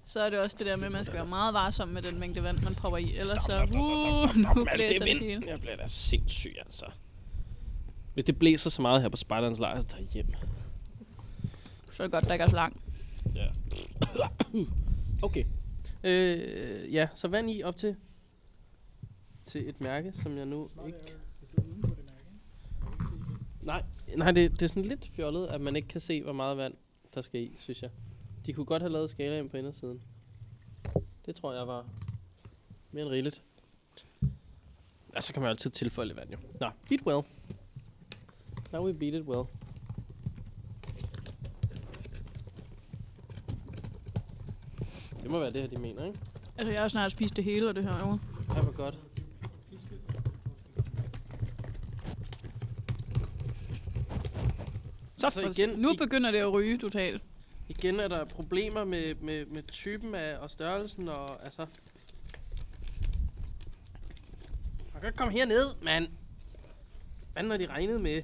[0.05, 2.19] Så er det også det der med, at man skal være meget varsom med den
[2.19, 3.03] mængde vand, man propper i.
[3.15, 5.43] Ellers så, uh, nu blæser det hele.
[5.47, 6.85] Jeg bliver da sindssyg, altså.
[8.13, 10.27] Hvis det blæser så meget her på Spejderens lejr, så tager jeg hjem.
[11.93, 12.77] Så er det godt, der ikke er så langt.
[13.35, 13.47] Ja.
[15.27, 15.43] okay.
[16.03, 17.95] Øh, ja, så vand i op til
[19.47, 20.97] til et mærke, som jeg nu ikke...
[20.97, 21.17] er.
[23.61, 23.83] Nej,
[24.17, 26.73] nej det, det er sådan lidt fjollet, at man ikke kan se, hvor meget vand
[27.15, 27.89] der skal i, synes jeg.
[28.45, 30.01] De kunne godt have lavet skalaen på indersiden.
[31.25, 31.85] Det tror jeg var
[32.91, 33.41] mere end rigeligt.
[35.15, 36.37] Ja, så kan man altid tilføje lidt vand, jo.
[36.59, 37.21] Nå, eat well.
[38.73, 39.47] Now we beat it well.
[45.21, 46.19] Det må være det her, de mener, ikke?
[46.57, 48.19] Altså, jeg har snart spist det hele, og det her jo.
[48.55, 48.97] Ja, hvor godt.
[49.69, 50.29] Piskes, og så får du
[54.99, 55.41] en masse.
[55.41, 57.21] Så Så for- igen- nu begynder det at ryge totalt.
[57.69, 61.65] Igen er der problemer med, med, med typen af, og størrelsen, og altså...
[64.93, 66.07] Man kan ikke komme herned, mand.
[67.33, 68.21] Hvad når de regnede med?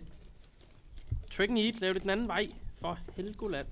[1.32, 2.48] Trick and eat, lav det den anden vej.
[2.82, 3.68] For Helgoland.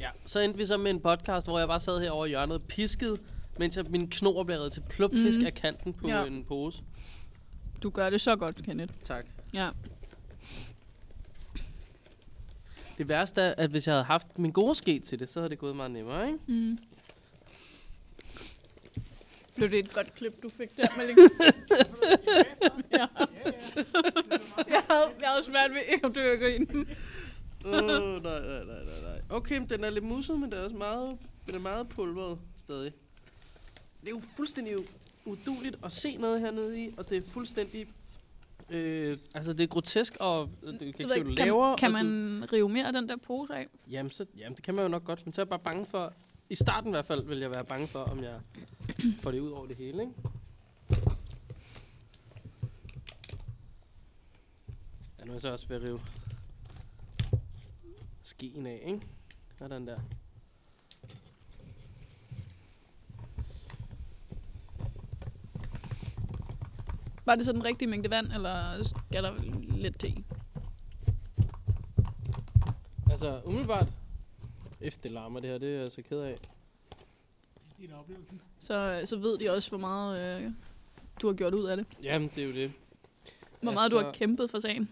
[0.00, 2.28] Ja, så endte vi så med en podcast, hvor jeg bare sad her over i
[2.28, 3.18] hjørnet og piskede,
[3.58, 5.46] mens jeg, min knor blev reddet til plupfisk Mhm.
[5.46, 6.24] af kanten på Ja.
[6.24, 6.82] en pose.
[7.82, 8.94] Du gør det så godt, Kenneth.
[9.02, 9.26] Tak.
[9.54, 9.68] Ja.
[12.98, 15.50] Det værste er, at hvis jeg havde haft min gode ske til det, så havde
[15.50, 16.38] det gået meget nemmere, ikke?
[16.46, 16.78] Mm.
[19.54, 21.18] Blev det et godt klip, du fik der, Malling?
[22.92, 23.06] ja.
[24.68, 26.86] jeg, havde, jeg havde svært ved ikke at dø af grin.
[27.64, 27.84] Åh, oh,
[28.22, 29.20] nej, nej, nej, nej.
[29.30, 32.92] Okay, den er lidt musset, men den er også meget, den er meget pulveret stadig.
[34.00, 34.76] Det er jo fuldstændig
[35.24, 37.86] uduligt at se noget hernede i, og det er fuldstændig...
[38.70, 41.76] Øh, altså, det er grotesk, og øh, du kan ikke se, hvad du ikke, laver.
[41.76, 43.66] kan, kan og du, man rive mere af den der pose af?
[43.90, 45.86] jamen, så, jamen, det kan man jo nok godt, men så er jeg bare bange
[45.86, 46.12] for...
[46.50, 48.40] I starten i hvert fald vil jeg være bange for, om jeg
[49.22, 50.14] får det ud over det hele, ikke?
[55.18, 56.00] Ja, nu er jeg så også ved at rive
[58.22, 59.00] skeen af, ikke?
[59.58, 59.98] Sådan der.
[67.28, 69.32] Var det så den rigtige mængde vand, eller skal der
[69.76, 70.24] lidt til?
[73.10, 73.86] Altså, umiddelbart...
[74.80, 76.36] Efter det larmer det her, det er jeg altså ked af.
[77.80, 78.40] Det er oplevelsen.
[78.58, 80.50] Så, så ved de også, hvor meget øh,
[81.22, 81.86] du har gjort ud af det.
[82.02, 82.72] Jamen, det er jo det.
[83.62, 84.90] Hvor meget du har Altså- kæmpet for sagen.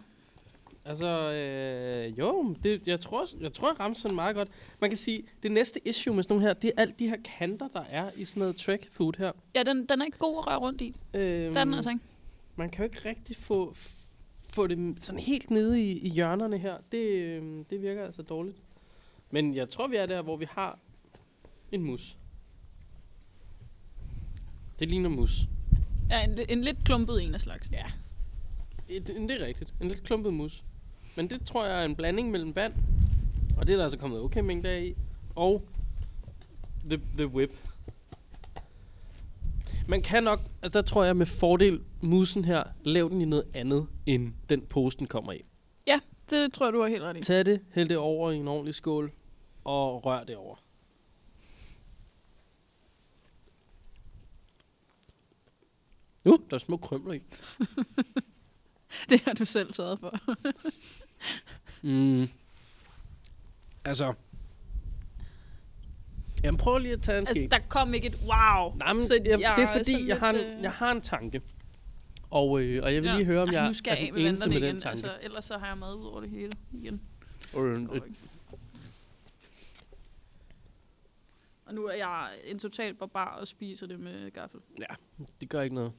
[0.84, 4.48] Altså, øh, jo, det, jeg, tror, jeg tror, jeg ramte sådan meget godt.
[4.80, 7.16] Man kan sige, det næste issue med sådan nogle her, det er alt de her
[7.38, 9.32] kanter, der er i sådan noget track food her.
[9.54, 10.94] Ja, den, den er ikke god at røre rundt i.
[11.14, 12.02] Øhm, Den altså ikke.
[12.56, 13.74] Man kan jo ikke rigtig få,
[14.48, 16.78] få det sådan helt nede i, i hjørnerne her.
[16.92, 18.56] Det, øhm, det virker altså dårligt.
[19.30, 20.78] Men jeg tror, vi er der, hvor vi har
[21.72, 22.18] en mus.
[24.78, 25.40] Det ligner mus.
[26.10, 27.72] Ja, en, en lidt klumpet en af slags.
[27.72, 27.84] Ja.
[28.88, 29.74] Et, det er rigtigt.
[29.80, 30.64] En lidt klumpet mus.
[31.16, 32.72] Men det tror jeg er en blanding mellem vand,
[33.56, 34.94] og det er der altså kommet okay mængde af i,
[35.34, 35.62] og
[36.90, 37.50] the, the whip.
[39.88, 43.44] Man kan nok, altså der tror jeg med fordel, musen her, lav den i noget
[43.54, 45.44] andet, end den pose, den kommer i.
[46.30, 47.22] Det tror jeg, du har helt ret i.
[47.22, 49.12] Tag det, hæld det over i en ordentlig skål,
[49.64, 50.56] og rør det over.
[56.24, 57.20] Nu, der er små krømler i.
[59.08, 60.18] Det har du selv sørget for.
[61.82, 62.28] Mm.
[63.84, 64.14] Altså.
[66.46, 67.50] Jamen prøv lige at tage en altså, skæg.
[67.50, 68.76] der kom ikke et wow.
[68.76, 71.42] Nej, men, så jeg, det er fordi, jeg har, en, øh, jeg har en tanke.
[72.30, 73.16] Og, øh, og jeg vil ja.
[73.16, 74.68] lige høre, om Ej, jeg er jeg den med eneste med igen.
[74.68, 74.96] den tanke.
[74.96, 77.02] Altså, ellers så har jeg mad ud over det hele igen.
[77.56, 78.00] Øh, øh.
[81.66, 84.60] Og nu er jeg en total barbar og spiser det med gaffel.
[85.40, 85.92] det gør ikke noget.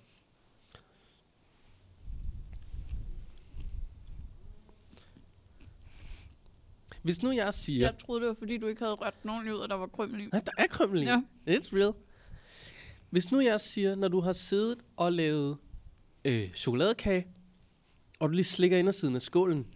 [7.01, 7.85] Hvis nu jeg siger...
[7.87, 10.21] Jeg troede, det var fordi, du ikke havde rørt ordentligt ud, og der var krømmel
[10.21, 10.25] i.
[10.25, 11.05] Nej, der er krømmel i.
[11.05, 11.21] Ja.
[11.49, 11.93] It's real.
[13.09, 15.57] Hvis nu jeg siger, når du har siddet og lavet
[16.25, 17.27] øh, chokoladekage,
[18.19, 19.67] og du lige slikker ind ad siden af skålen,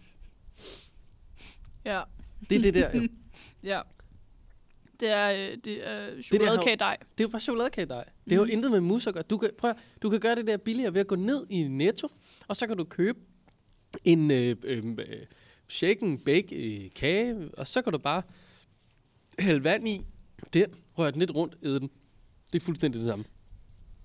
[1.84, 2.02] Ja,
[2.50, 2.90] det er det der.
[3.00, 3.08] jo.
[3.72, 3.80] ja.
[5.00, 6.96] Det er, øh, det er chokoladekagedej.
[7.00, 8.04] Det er jo bare chokoladekagedej.
[8.24, 8.52] Det har jo Mhm.
[8.52, 9.22] intet med mus at gøre.
[9.22, 12.08] Du kan, prøv, du kan gøre det der billigere ved at gå ned i Netto,
[12.48, 13.18] og så kan du købe
[14.04, 15.06] en øh, øh, øh,
[15.72, 18.22] shake and bake øh, kage, og så kan du bare
[19.38, 20.06] hælde vand i
[20.54, 20.66] den,
[20.98, 21.90] røre den lidt rundt, æde den.
[22.52, 23.24] Det er fuldstændig det samme.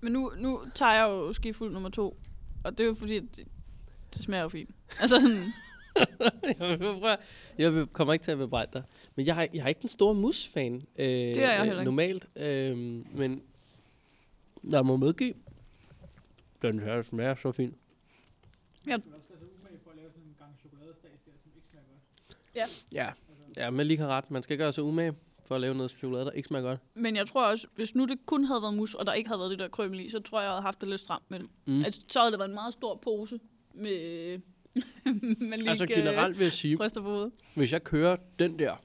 [0.00, 2.16] Men nu, nu tager jeg jo skifuld nummer to.
[2.64, 3.46] Og det er jo fordi, at det,
[4.14, 4.70] det smager jo fint.
[5.00, 5.52] Altså sådan,
[6.60, 7.16] jeg, vil prøve,
[7.58, 8.82] jeg vil- kommer ikke til at bebrejde dig.
[9.16, 10.74] Men jeg, er- jeg er ikke den store mus-fan.
[10.74, 11.84] Øh, det er jeg heller ikke.
[11.84, 12.26] Normalt.
[12.36, 12.76] Øh,
[13.16, 13.42] men
[14.70, 15.34] jeg må medgive,
[16.62, 17.74] den her smager så fint.
[17.74, 21.52] Du skal også være så umage for at lave sådan en gang chokoladestads der, som
[21.56, 21.86] ikke smager
[22.54, 22.82] Ja, Altså,
[23.56, 24.30] ja men lige har ret.
[24.30, 25.14] Man skal gøre sig umage
[25.46, 26.80] for at lave noget chokolade, der ikke smager godt.
[26.94, 29.38] men jeg tror også, hvis nu det kun havde været mus, og der ikke havde
[29.40, 31.38] været det der krømmel i, så tror jeg, jeg havde haft det lidt stramt med
[31.38, 31.48] det.
[31.66, 31.84] Mm.
[31.84, 33.40] Altså, så havde det været en meget stor pose
[33.74, 33.90] med,
[35.48, 37.32] med lige Altså generelt vil jeg sige, på hovedet.
[37.54, 38.76] hvis jeg kører den der,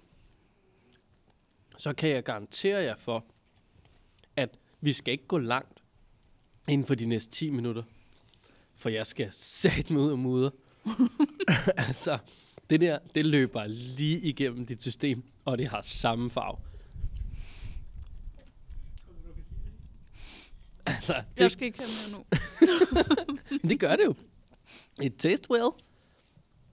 [1.78, 3.26] så kan jeg garantere jer for,
[4.36, 5.80] at vi skal ikke gå langt
[6.70, 7.84] inden for de næste 10 minutter.
[8.76, 9.30] For jeg skal
[9.62, 10.50] sætte mig ud af mudder.
[11.88, 12.18] altså,
[12.70, 16.58] det der, det løber lige igennem dit system, og det har samme farve.
[19.06, 20.94] Sige det?
[20.94, 22.26] Altså, Jeg skal ikke have mere nu.
[23.70, 24.16] det gør det jo.
[25.02, 25.70] It tastes well,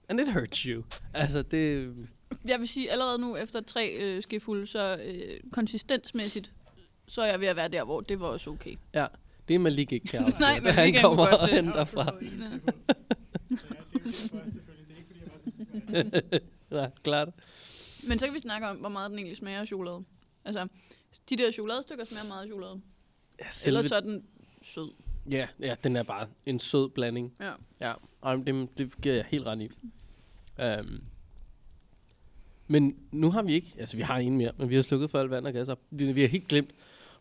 [0.09, 0.83] and it hurts you.
[1.13, 1.95] Altså, det...
[2.45, 6.51] Jeg vil sige, allerede nu efter tre øh, skefulde, så øh, konsistensmæssigt,
[7.07, 8.75] så er jeg ved at være der, hvor det var også okay.
[8.93, 9.05] Ja,
[9.47, 10.33] det er Malik ikke kan.
[10.39, 11.55] Nej, men han kommer og det.
[11.55, 12.13] henter fra.
[16.71, 17.29] Ja, klart.
[18.03, 19.99] Men så kan vi snakke om, hvor meget den egentlig smager af chokolade.
[20.45, 20.67] Altså,
[21.29, 22.81] de der chokoladestykker smager meget af chokolade.
[23.39, 23.69] Ja, Selve...
[23.77, 24.23] Ellers så er den
[24.61, 24.91] sød.
[25.31, 27.33] ja, ja, den er bare en sød blanding.
[27.39, 27.51] Ja.
[27.81, 29.69] Ja, og det, det giver jeg helt ret i.
[30.79, 31.01] Um,
[32.67, 35.19] men nu har vi ikke, altså vi har en mere, men vi har slukket for
[35.19, 35.79] alt vand og gas op.
[35.99, 36.71] Det- Vi har helt glemt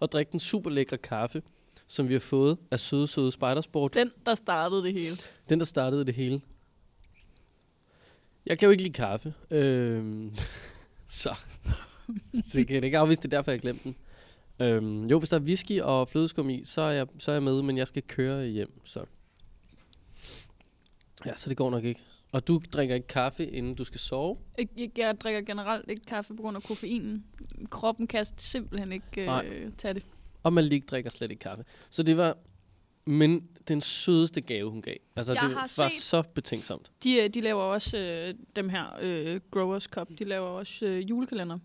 [0.02, 1.42] at drikke den super lækre kaffe,
[1.86, 3.94] som vi har fået af søde, søde Spidersport.
[3.94, 5.16] Den, der startede det hele.
[5.48, 6.40] Den, der startede det hele.
[8.46, 9.34] Jeg kan jo ikke lide kaffe.
[9.50, 10.34] Øhm,
[11.06, 11.34] så.
[12.42, 13.96] så jeg kan ikke afvise, det er derfor, jeg glemte den.
[14.60, 17.42] Øhm, jo, hvis der er whisky og flødeskum i, så er, jeg, så er jeg
[17.42, 19.04] med, men jeg skal køre hjem, så.
[21.26, 22.00] Ja, så det går nok ikke.
[22.32, 24.36] Og du drikker ikke kaffe, inden du skal sove?
[24.58, 27.24] Jeg, jeg, jeg drikker generelt ikke kaffe på grund af koffeinen.
[27.70, 29.46] Kroppen kan simpelthen ikke Nej.
[29.46, 30.02] øh, tage det.
[30.42, 31.64] Og Malik drikker slet ikke kaffe.
[31.90, 32.36] Så det var
[33.10, 34.94] men den sødeste gave, hun gav.
[35.16, 36.92] Altså, Jeg det var så betænksomt.
[37.04, 40.08] De, øh, de laver også øh, dem her øh, Growers Cup.
[40.18, 41.58] De laver også øh, julekalender.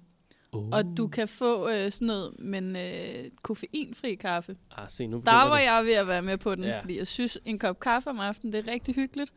[0.51, 0.69] Oh.
[0.72, 4.57] Og du kan få øh, sådan noget, men øh, koffeinfri kaffe.
[4.72, 5.63] Ah, se, nu Der var det.
[5.65, 6.80] jeg ved at være med på den, Ja.
[6.81, 9.31] fordi jeg synes, en kop kaffe om aftenen, det er rigtig hyggeligt.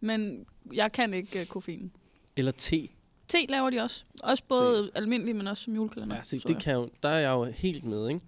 [0.00, 1.92] Men jeg kan ikke øh, koffein.
[2.36, 2.88] Eller te.
[3.28, 4.04] Te laver de også.
[4.22, 6.16] Også både almindelig, men også som julekalender.
[6.16, 6.60] Ja, se, det jeg.
[6.62, 8.20] kan jo, der er jeg jo helt med, ikke?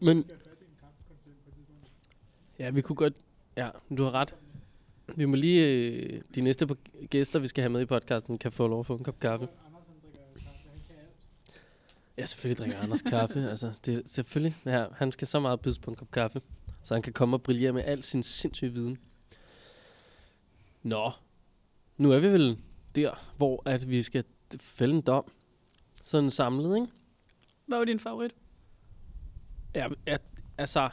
[0.00, 1.90] Men, skal have fat i en kaffekoncept på et tidspunkt.
[2.60, 3.14] Ja, vi kunne godt,
[3.56, 4.34] ja, du har ret.
[5.16, 6.68] Vi må lige, øh, de næste
[7.10, 9.48] gæster, vi skal have med i podcasten, kan få lov at få en kop kaffe.
[12.18, 13.40] Ja, selvfølgelig drikker Anders kaffe.
[13.50, 14.56] Altså, det, selvfølgelig.
[14.64, 16.40] Ja, han skal så meget bydes på en kop kaffe,
[16.82, 18.98] så han kan komme og brillere med al sin sindssyge viden.
[20.82, 21.10] Nå,
[21.96, 22.58] nu er vi vel
[22.96, 24.24] der, hvor at vi skal
[24.60, 25.24] fælde en dom.
[26.04, 26.86] Sådan samlet, ikke?
[27.66, 28.32] Hvad var din favorit?
[29.74, 30.16] Ja, ja
[30.58, 30.90] altså,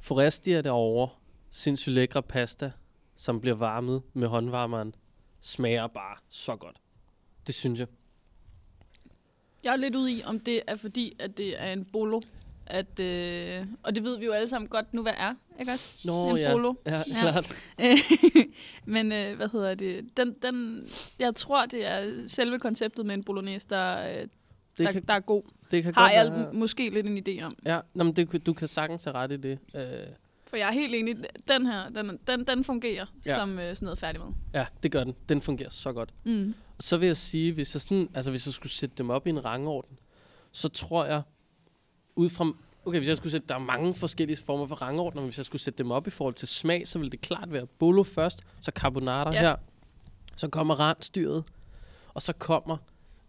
[0.00, 1.08] Forestia derovre,
[1.50, 2.72] sindssygt lækre pasta,
[3.16, 4.94] som bliver varmet med håndvarmeren,
[5.40, 6.76] smager bare så godt.
[7.46, 7.88] Det synes jeg.
[9.64, 12.20] Jeg er lidt ude i, om det er fordi, at det er en bolo.
[12.66, 15.34] At, øh, og det ved vi jo alle sammen godt nu, hvad er.
[15.60, 16.08] Ikke også?
[16.08, 16.52] Nå, en ja.
[16.52, 16.74] bolo.
[16.86, 17.20] Ja, Ja.
[17.20, 17.56] klart.
[18.94, 20.16] Men øh, hvad hedder det?
[20.16, 20.86] Den, den,
[21.18, 24.28] jeg tror, det er selve konceptet med en bolognese, der, øh,
[24.78, 25.42] Det der, kan, der er god.
[25.70, 26.52] det kan Har godt jeg være.
[26.52, 27.52] måske lidt en idé om.
[27.64, 29.58] Ja, nå, men det, du kan sagtens have ret i det.
[29.74, 29.80] Uh,
[30.46, 31.16] For jeg er helt enig.
[31.48, 33.34] Den her, den, den, den fungerer Ja.
[33.34, 34.32] som øh, sådan noget færdig med.
[34.54, 35.14] ja, det gør den.
[35.28, 36.14] Den fungerer så godt.
[36.24, 36.54] Mm.
[36.78, 39.26] Og så vil jeg sige, hvis jeg, sådan, altså hvis jeg skulle sætte dem op
[39.26, 39.98] i en rangorden,
[40.52, 41.22] så tror jeg,
[42.16, 42.52] ud fra...
[42.84, 43.46] Okay, hvis jeg skulle sætte...
[43.48, 46.10] Der er mange forskellige former for rangordner, men hvis jeg skulle sætte dem op i
[46.10, 49.40] forhold til smag, så ville det klart være bolo først, så carbonara Ja.
[49.40, 49.56] her,
[50.36, 51.44] så kommer randstyret,
[52.14, 52.76] og så kommer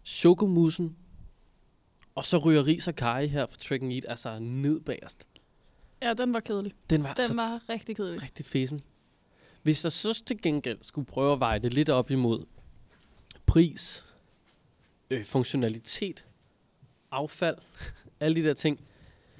[0.04, 0.96] chokomusen,
[2.20, 5.26] og så ryger ris og kaj her fra Trick and Eat, altså ned bagerst.
[6.02, 6.72] Ja, den var kedelig.
[6.90, 8.22] Den var Den så var rigtig kedelig.
[8.22, 8.80] rigtig fesen.
[9.62, 12.44] Hvis jeg så til gengæld skulle prøve at veje det lidt op imod
[13.46, 14.04] pris,
[15.10, 16.24] øh, funktionalitet,
[17.10, 17.56] affald,
[18.20, 18.80] alle de der ting,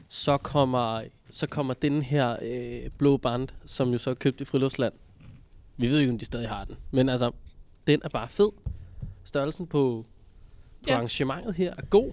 [0.09, 4.44] så kommer, så kommer den her øh, blå band, som jo så er købt i
[4.44, 4.94] Friluftsland.
[5.77, 6.77] Vi ved ikke, om de stadig har den.
[6.90, 7.31] Men altså,
[7.86, 8.51] den er bare fed.
[9.24, 10.07] Størrelsen på,
[10.82, 10.94] på Ja.
[10.94, 12.12] arrangementet her er god,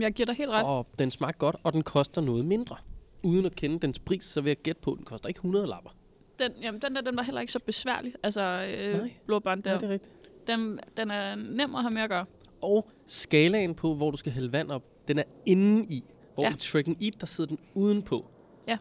[0.00, 0.64] jeg giver dig helt ret.
[0.66, 2.76] og den smager godt, og den koster noget mindre.
[3.22, 5.66] Uden at kende dens pris, så vil jeg gætte på, at den koster ikke 100
[5.66, 5.90] lapper.
[6.38, 8.14] Den, jamen, den der, den var heller ikke så besværlig.
[8.22, 8.40] Altså,
[8.78, 9.12] øh, Nej.
[9.26, 9.78] blåbånd der.
[9.78, 10.12] det er rigtigt.
[10.46, 12.26] Den, den er nem at have med at gøre.
[12.60, 16.04] Og skalaen på, hvor du skal hælde vand op, den er inde i.
[16.34, 16.50] Hvor ja.
[16.50, 18.26] I Trick and Eat, der sidder den udenpå.
[18.68, 18.78] Ja.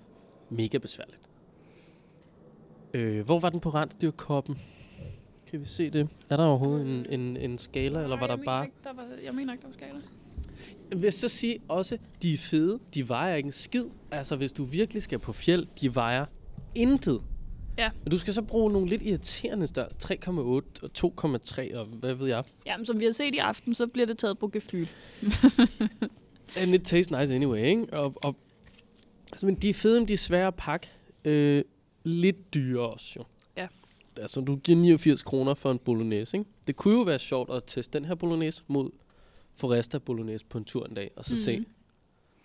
[0.49, 1.21] Mega besværligt.
[2.93, 4.59] Øh, hvor var den på rensdyrkoppen?
[5.47, 6.09] Kan vi se det?
[6.29, 8.65] Er der overhovedet en, en, en skala, eller var der bare...
[8.65, 10.01] Ikke, der var, jeg mener ikke, der var skala.
[10.91, 12.79] Jeg vil så sige også, de er fede.
[12.93, 13.85] De vejer ikke en skid.
[14.11, 16.25] Altså, hvis du virkelig skal på fjeld, de vejer
[16.75, 17.21] intet.
[17.77, 17.89] Ja.
[18.03, 20.13] Men du skal så bruge nogle lidt irriterende størrelse.
[20.13, 20.63] 3,8 og
[20.97, 22.43] 2,3 og hvad ved jeg.
[22.65, 24.85] Jamen, som vi har set i aften, så bliver det taget på gefyl.
[26.57, 27.93] And it tastes nice anyway, ikke?
[27.93, 28.35] Og, og,
[29.31, 30.87] altså, men de er fede, men de er svære at pakke.
[31.25, 31.63] Øh,
[32.03, 33.23] lidt dyre også, jo.
[33.57, 33.67] Ja.
[34.17, 36.49] Altså, du giver 89 kroner for en bolognese, ikke?
[36.67, 38.89] Det kunne jo være sjovt at teste den her bolognese mod
[39.53, 41.65] Foresta bolognese på en tur en dag, og så mm-hmm.
[41.65, 41.71] se,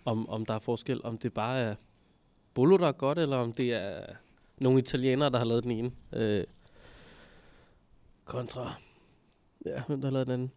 [0.05, 1.75] om, om der er forskel, om det bare er
[2.53, 4.05] Bolo, der er godt, eller om det er
[4.57, 5.91] nogle italienere, der har lavet den ene.
[6.13, 6.43] Øh,
[8.25, 8.73] kontra,
[9.65, 10.51] ja, hvem der har lavet den anden.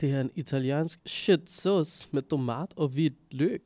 [0.00, 3.62] Det er en italiensk shit sauce med tomat og hvidt løg.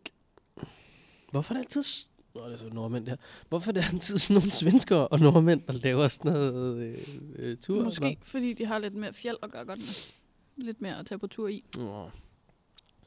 [1.31, 2.09] Hvorfor er det altid...
[2.35, 3.17] Nå, det er så nordmænd det her.
[3.49, 6.99] Hvorfor er det altid sådan nogle svenskere og nordmænd, der laver sådan noget øh,
[7.37, 7.85] øh, tur?
[7.85, 9.87] Måske fordi de har lidt mere fjeld at gøre godt med.
[10.57, 11.65] Lidt mere at tage på tur i.
[11.77, 12.11] Nå.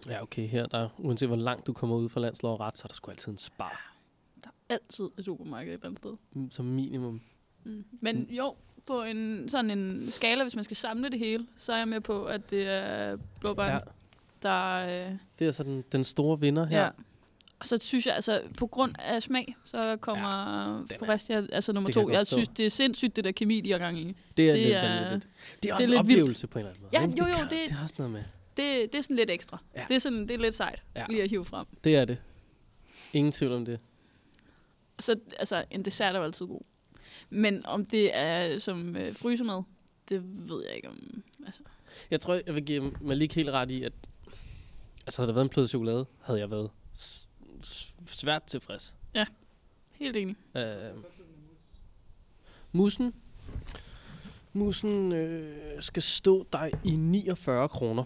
[0.07, 2.81] Ja, okay, her der, uanset hvor langt du kommer ud fra landslov og ret, så
[2.85, 3.95] er der sgu altid en spar,
[4.43, 6.13] Der er altid et supermarked et eller andet sted.
[6.33, 7.21] mm, som minimum.
[7.63, 7.85] Mm.
[8.01, 8.55] Men jo,
[8.85, 12.01] på en sådan en skala, hvis man skal samle det hele, så er jeg med
[12.01, 13.79] på, at det er blåbæren, Ja,
[14.43, 14.79] ja.
[14.89, 15.07] der...
[15.09, 16.83] Øh, det er så den, den store vinder her.
[16.83, 16.89] ja.
[17.59, 20.29] Og så synes jeg, altså på grund af smag, så kommer
[20.91, 22.09] ja, Forestia, altså nummer det to.
[22.09, 22.35] jeg forstå.
[22.35, 24.15] synes, det er sindssygt, det der kemi, de har gang i.
[24.37, 25.27] Det er, Det lidt er- vanvittigt.
[25.33, 26.19] Det er det også er en lidt vildt.
[26.21, 26.89] oplevelse på en eller anden måde.
[27.01, 27.19] Ja, ikke?
[27.19, 28.23] jo, jo, kan, det- det er også noget med.
[28.57, 29.57] Det, det er sådan lidt ekstra.
[29.75, 29.83] Ja.
[29.87, 31.05] Det, er sådan, det er lidt sejt Ja.
[31.09, 31.65] lige at hive frem.
[31.83, 32.17] Det er det.
[33.13, 33.79] Ingen tvivl om det.
[34.99, 36.61] Så altså, en dessert er jo altid god.
[37.29, 39.63] Men om det er som øh, frysemad,
[40.09, 41.23] det ved jeg ikke om...
[41.45, 41.61] Altså,
[42.11, 43.93] Jeg tror, jeg vil give Malik helt ret i, at
[45.05, 46.69] altså, havde der været en plade chokolade, havde jeg været
[48.05, 48.95] svært tilfreds.
[49.91, 50.35] helt enig.
[50.55, 51.03] Øh,
[52.71, 53.13] musen,
[54.53, 58.03] musen øh, skal stå dig i 49 kroner.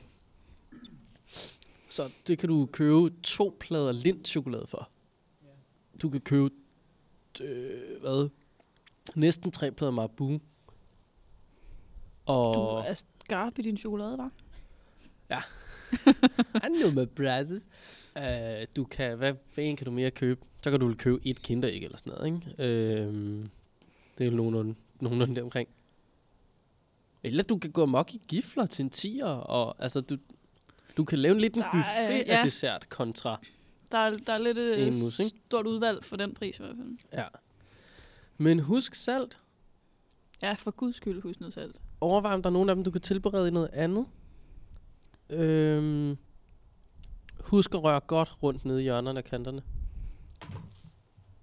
[1.89, 4.89] Så det kan du købe to plader lind chokolade for.
[6.01, 6.49] Du kan købe
[7.41, 8.29] øh, hvad?
[9.15, 10.39] Næsten tre plader Marabu.
[12.25, 12.59] Og Du
[12.89, 14.31] er skarp i din chokolade, var?
[16.55, 17.67] I know my prices.
[18.15, 20.41] Uh, du kan, hvad, hvad en kan du mere købe?
[20.63, 23.07] Så kan du vel købe et kinderæg eller sådan noget, ikke?
[23.07, 23.45] Uh,
[24.17, 25.69] det er jo nogenlunde, nogenlunde der omkring.
[27.23, 30.17] Eller du kan gå amok i gifler til en tiger, og altså du,
[30.97, 32.45] du kan lave en lidt en Der er, buffet af ja.
[32.45, 33.39] dessert kontra.
[33.91, 35.37] Der er, der er lidt En et mus, ikke?
[35.47, 36.97] stort udvalg for den pris i hvert fald.
[37.13, 37.25] Ja.
[38.37, 39.37] Men husk salt.
[40.41, 41.75] Ja, for guds skyld, husk noget salt.
[42.01, 44.05] Overvej, om der er nogen af dem, du kan tilberede i noget andet.
[45.29, 46.17] Øhm,
[47.43, 49.61] husk at røre godt rundt nede i hjørnerne og kanterne.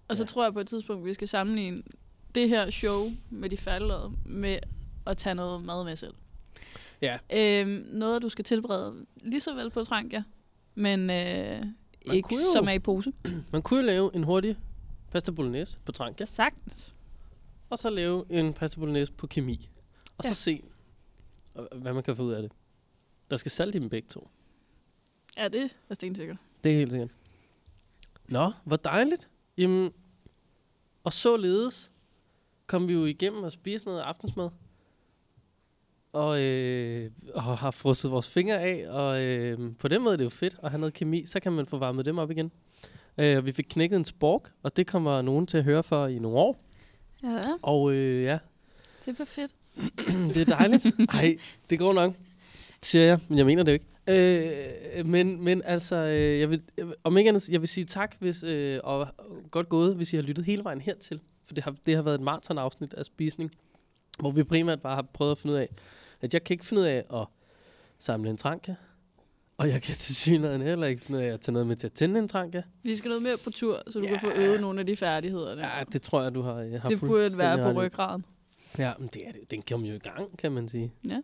[0.08, 0.26] Og så Ja.
[0.26, 1.82] tror jeg på et tidspunkt, vi skal sammenligne
[2.34, 4.58] det her show med de færdiglavede med
[5.06, 6.14] at tage noget mad med selv.
[7.02, 7.18] Ja.
[7.32, 10.22] Øhm, noget, du skal tilberede lige så vel på Trankia,
[10.74, 11.62] men øh,
[12.12, 13.12] ikke jo- som er i pose.
[13.52, 14.56] Man kunne jo lave en hurtig
[15.10, 16.94] pasta bolognese på Trankia, Sagtens.
[17.70, 19.68] og så lave en pasta bolognese på kemi.
[20.18, 20.28] Og Ja.
[20.28, 20.62] så se,
[21.58, 22.52] øh, hvad man kan få ud af det.
[23.30, 24.28] Der skal salt i dem begge to.
[25.36, 26.36] Ja, det er stensikkert.
[26.64, 27.10] Det er helt sikkert.
[28.28, 29.28] Nå, hvor dejligt.
[29.58, 29.92] Jamen,
[31.04, 31.90] og således
[32.66, 34.48] kom vi jo igennem og spise noget aftensmad.
[36.12, 38.88] Og, øh, og har frosset vores fingre af.
[38.88, 41.26] Og øh, på den måde er det jo fedt at have noget kemi.
[41.26, 42.52] Så kan man få varmet dem op igen.
[43.18, 46.18] Øh, vi fik knækket en spork, og det kommer nogen til at høre for i
[46.18, 46.58] nogle år.
[47.22, 48.38] Ja, Og øh, ja,
[49.06, 49.54] det bliver fedt.
[50.34, 50.86] det er dejligt.
[51.08, 51.38] Ej,
[51.70, 52.14] det går nok,
[52.82, 53.84] siger jeg, men jeg mener det jo ikke.
[54.06, 58.16] Øh, men, men altså, øh, jeg vil, jeg om ikke andet, jeg vil sige tak,
[58.18, 59.08] hvis, øh, og
[59.50, 61.20] godt gået, hvis I har lyttet hele vejen hertil.
[61.46, 63.50] For det har, det har været et maratonafsnit af spisning,
[64.18, 65.68] hvor vi primært bare har prøvet at finde ud af,
[66.20, 67.26] at jeg kan ikke finde ud af at
[67.98, 68.74] samle en tranka,
[69.56, 71.86] og jeg kan til synligheden heller ikke finde ud af at tage noget med til
[71.86, 72.62] at tænde en tranka.
[72.82, 74.10] Vi skal noget mere på tur, så du Ja.
[74.10, 75.54] kan få øvet nogle af de færdigheder.
[75.54, 75.76] Der.
[75.78, 78.24] Ja, det tror jeg, du har, har det burde være på ryggraden.
[78.78, 79.50] Ja, men det er det.
[79.50, 80.92] Den kom jo i gang, kan man sige.
[81.08, 81.20] Ja.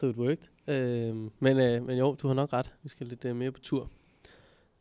[0.00, 0.48] So it worked.
[0.66, 2.72] Øhm, men, øh, men jo, du har nok ret.
[2.82, 3.90] Vi skal lidt øh, mere på tur.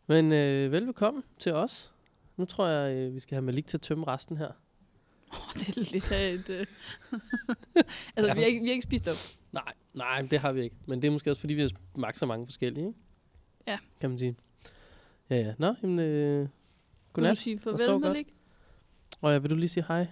[0.08, 1.94] Men øh, velbekomme til os.
[2.38, 4.52] Nu tror jeg, øh, vi skal have Malik til at tømme resten her.
[5.32, 6.50] Oh, det er lidt af et...
[6.50, 6.66] Øh...
[8.16, 8.34] altså, Ja.
[8.34, 9.16] vi, har ikke, vi har ikke spist op.
[9.52, 10.76] Nej, nej, det har vi ikke.
[10.86, 13.00] Men det er måske også, fordi vi har smagt så mange forskellige, ikke?
[13.68, 13.78] Ja.
[14.02, 14.36] Kan man sige.
[15.30, 15.54] Ja, ja.
[15.58, 16.50] Nå, jamen, øh, Vil du
[17.14, 17.38] godnat.
[17.38, 18.00] sige farvel.
[18.00, 18.34] Malik?
[19.22, 20.08] Og ja, vil du lige sige hej?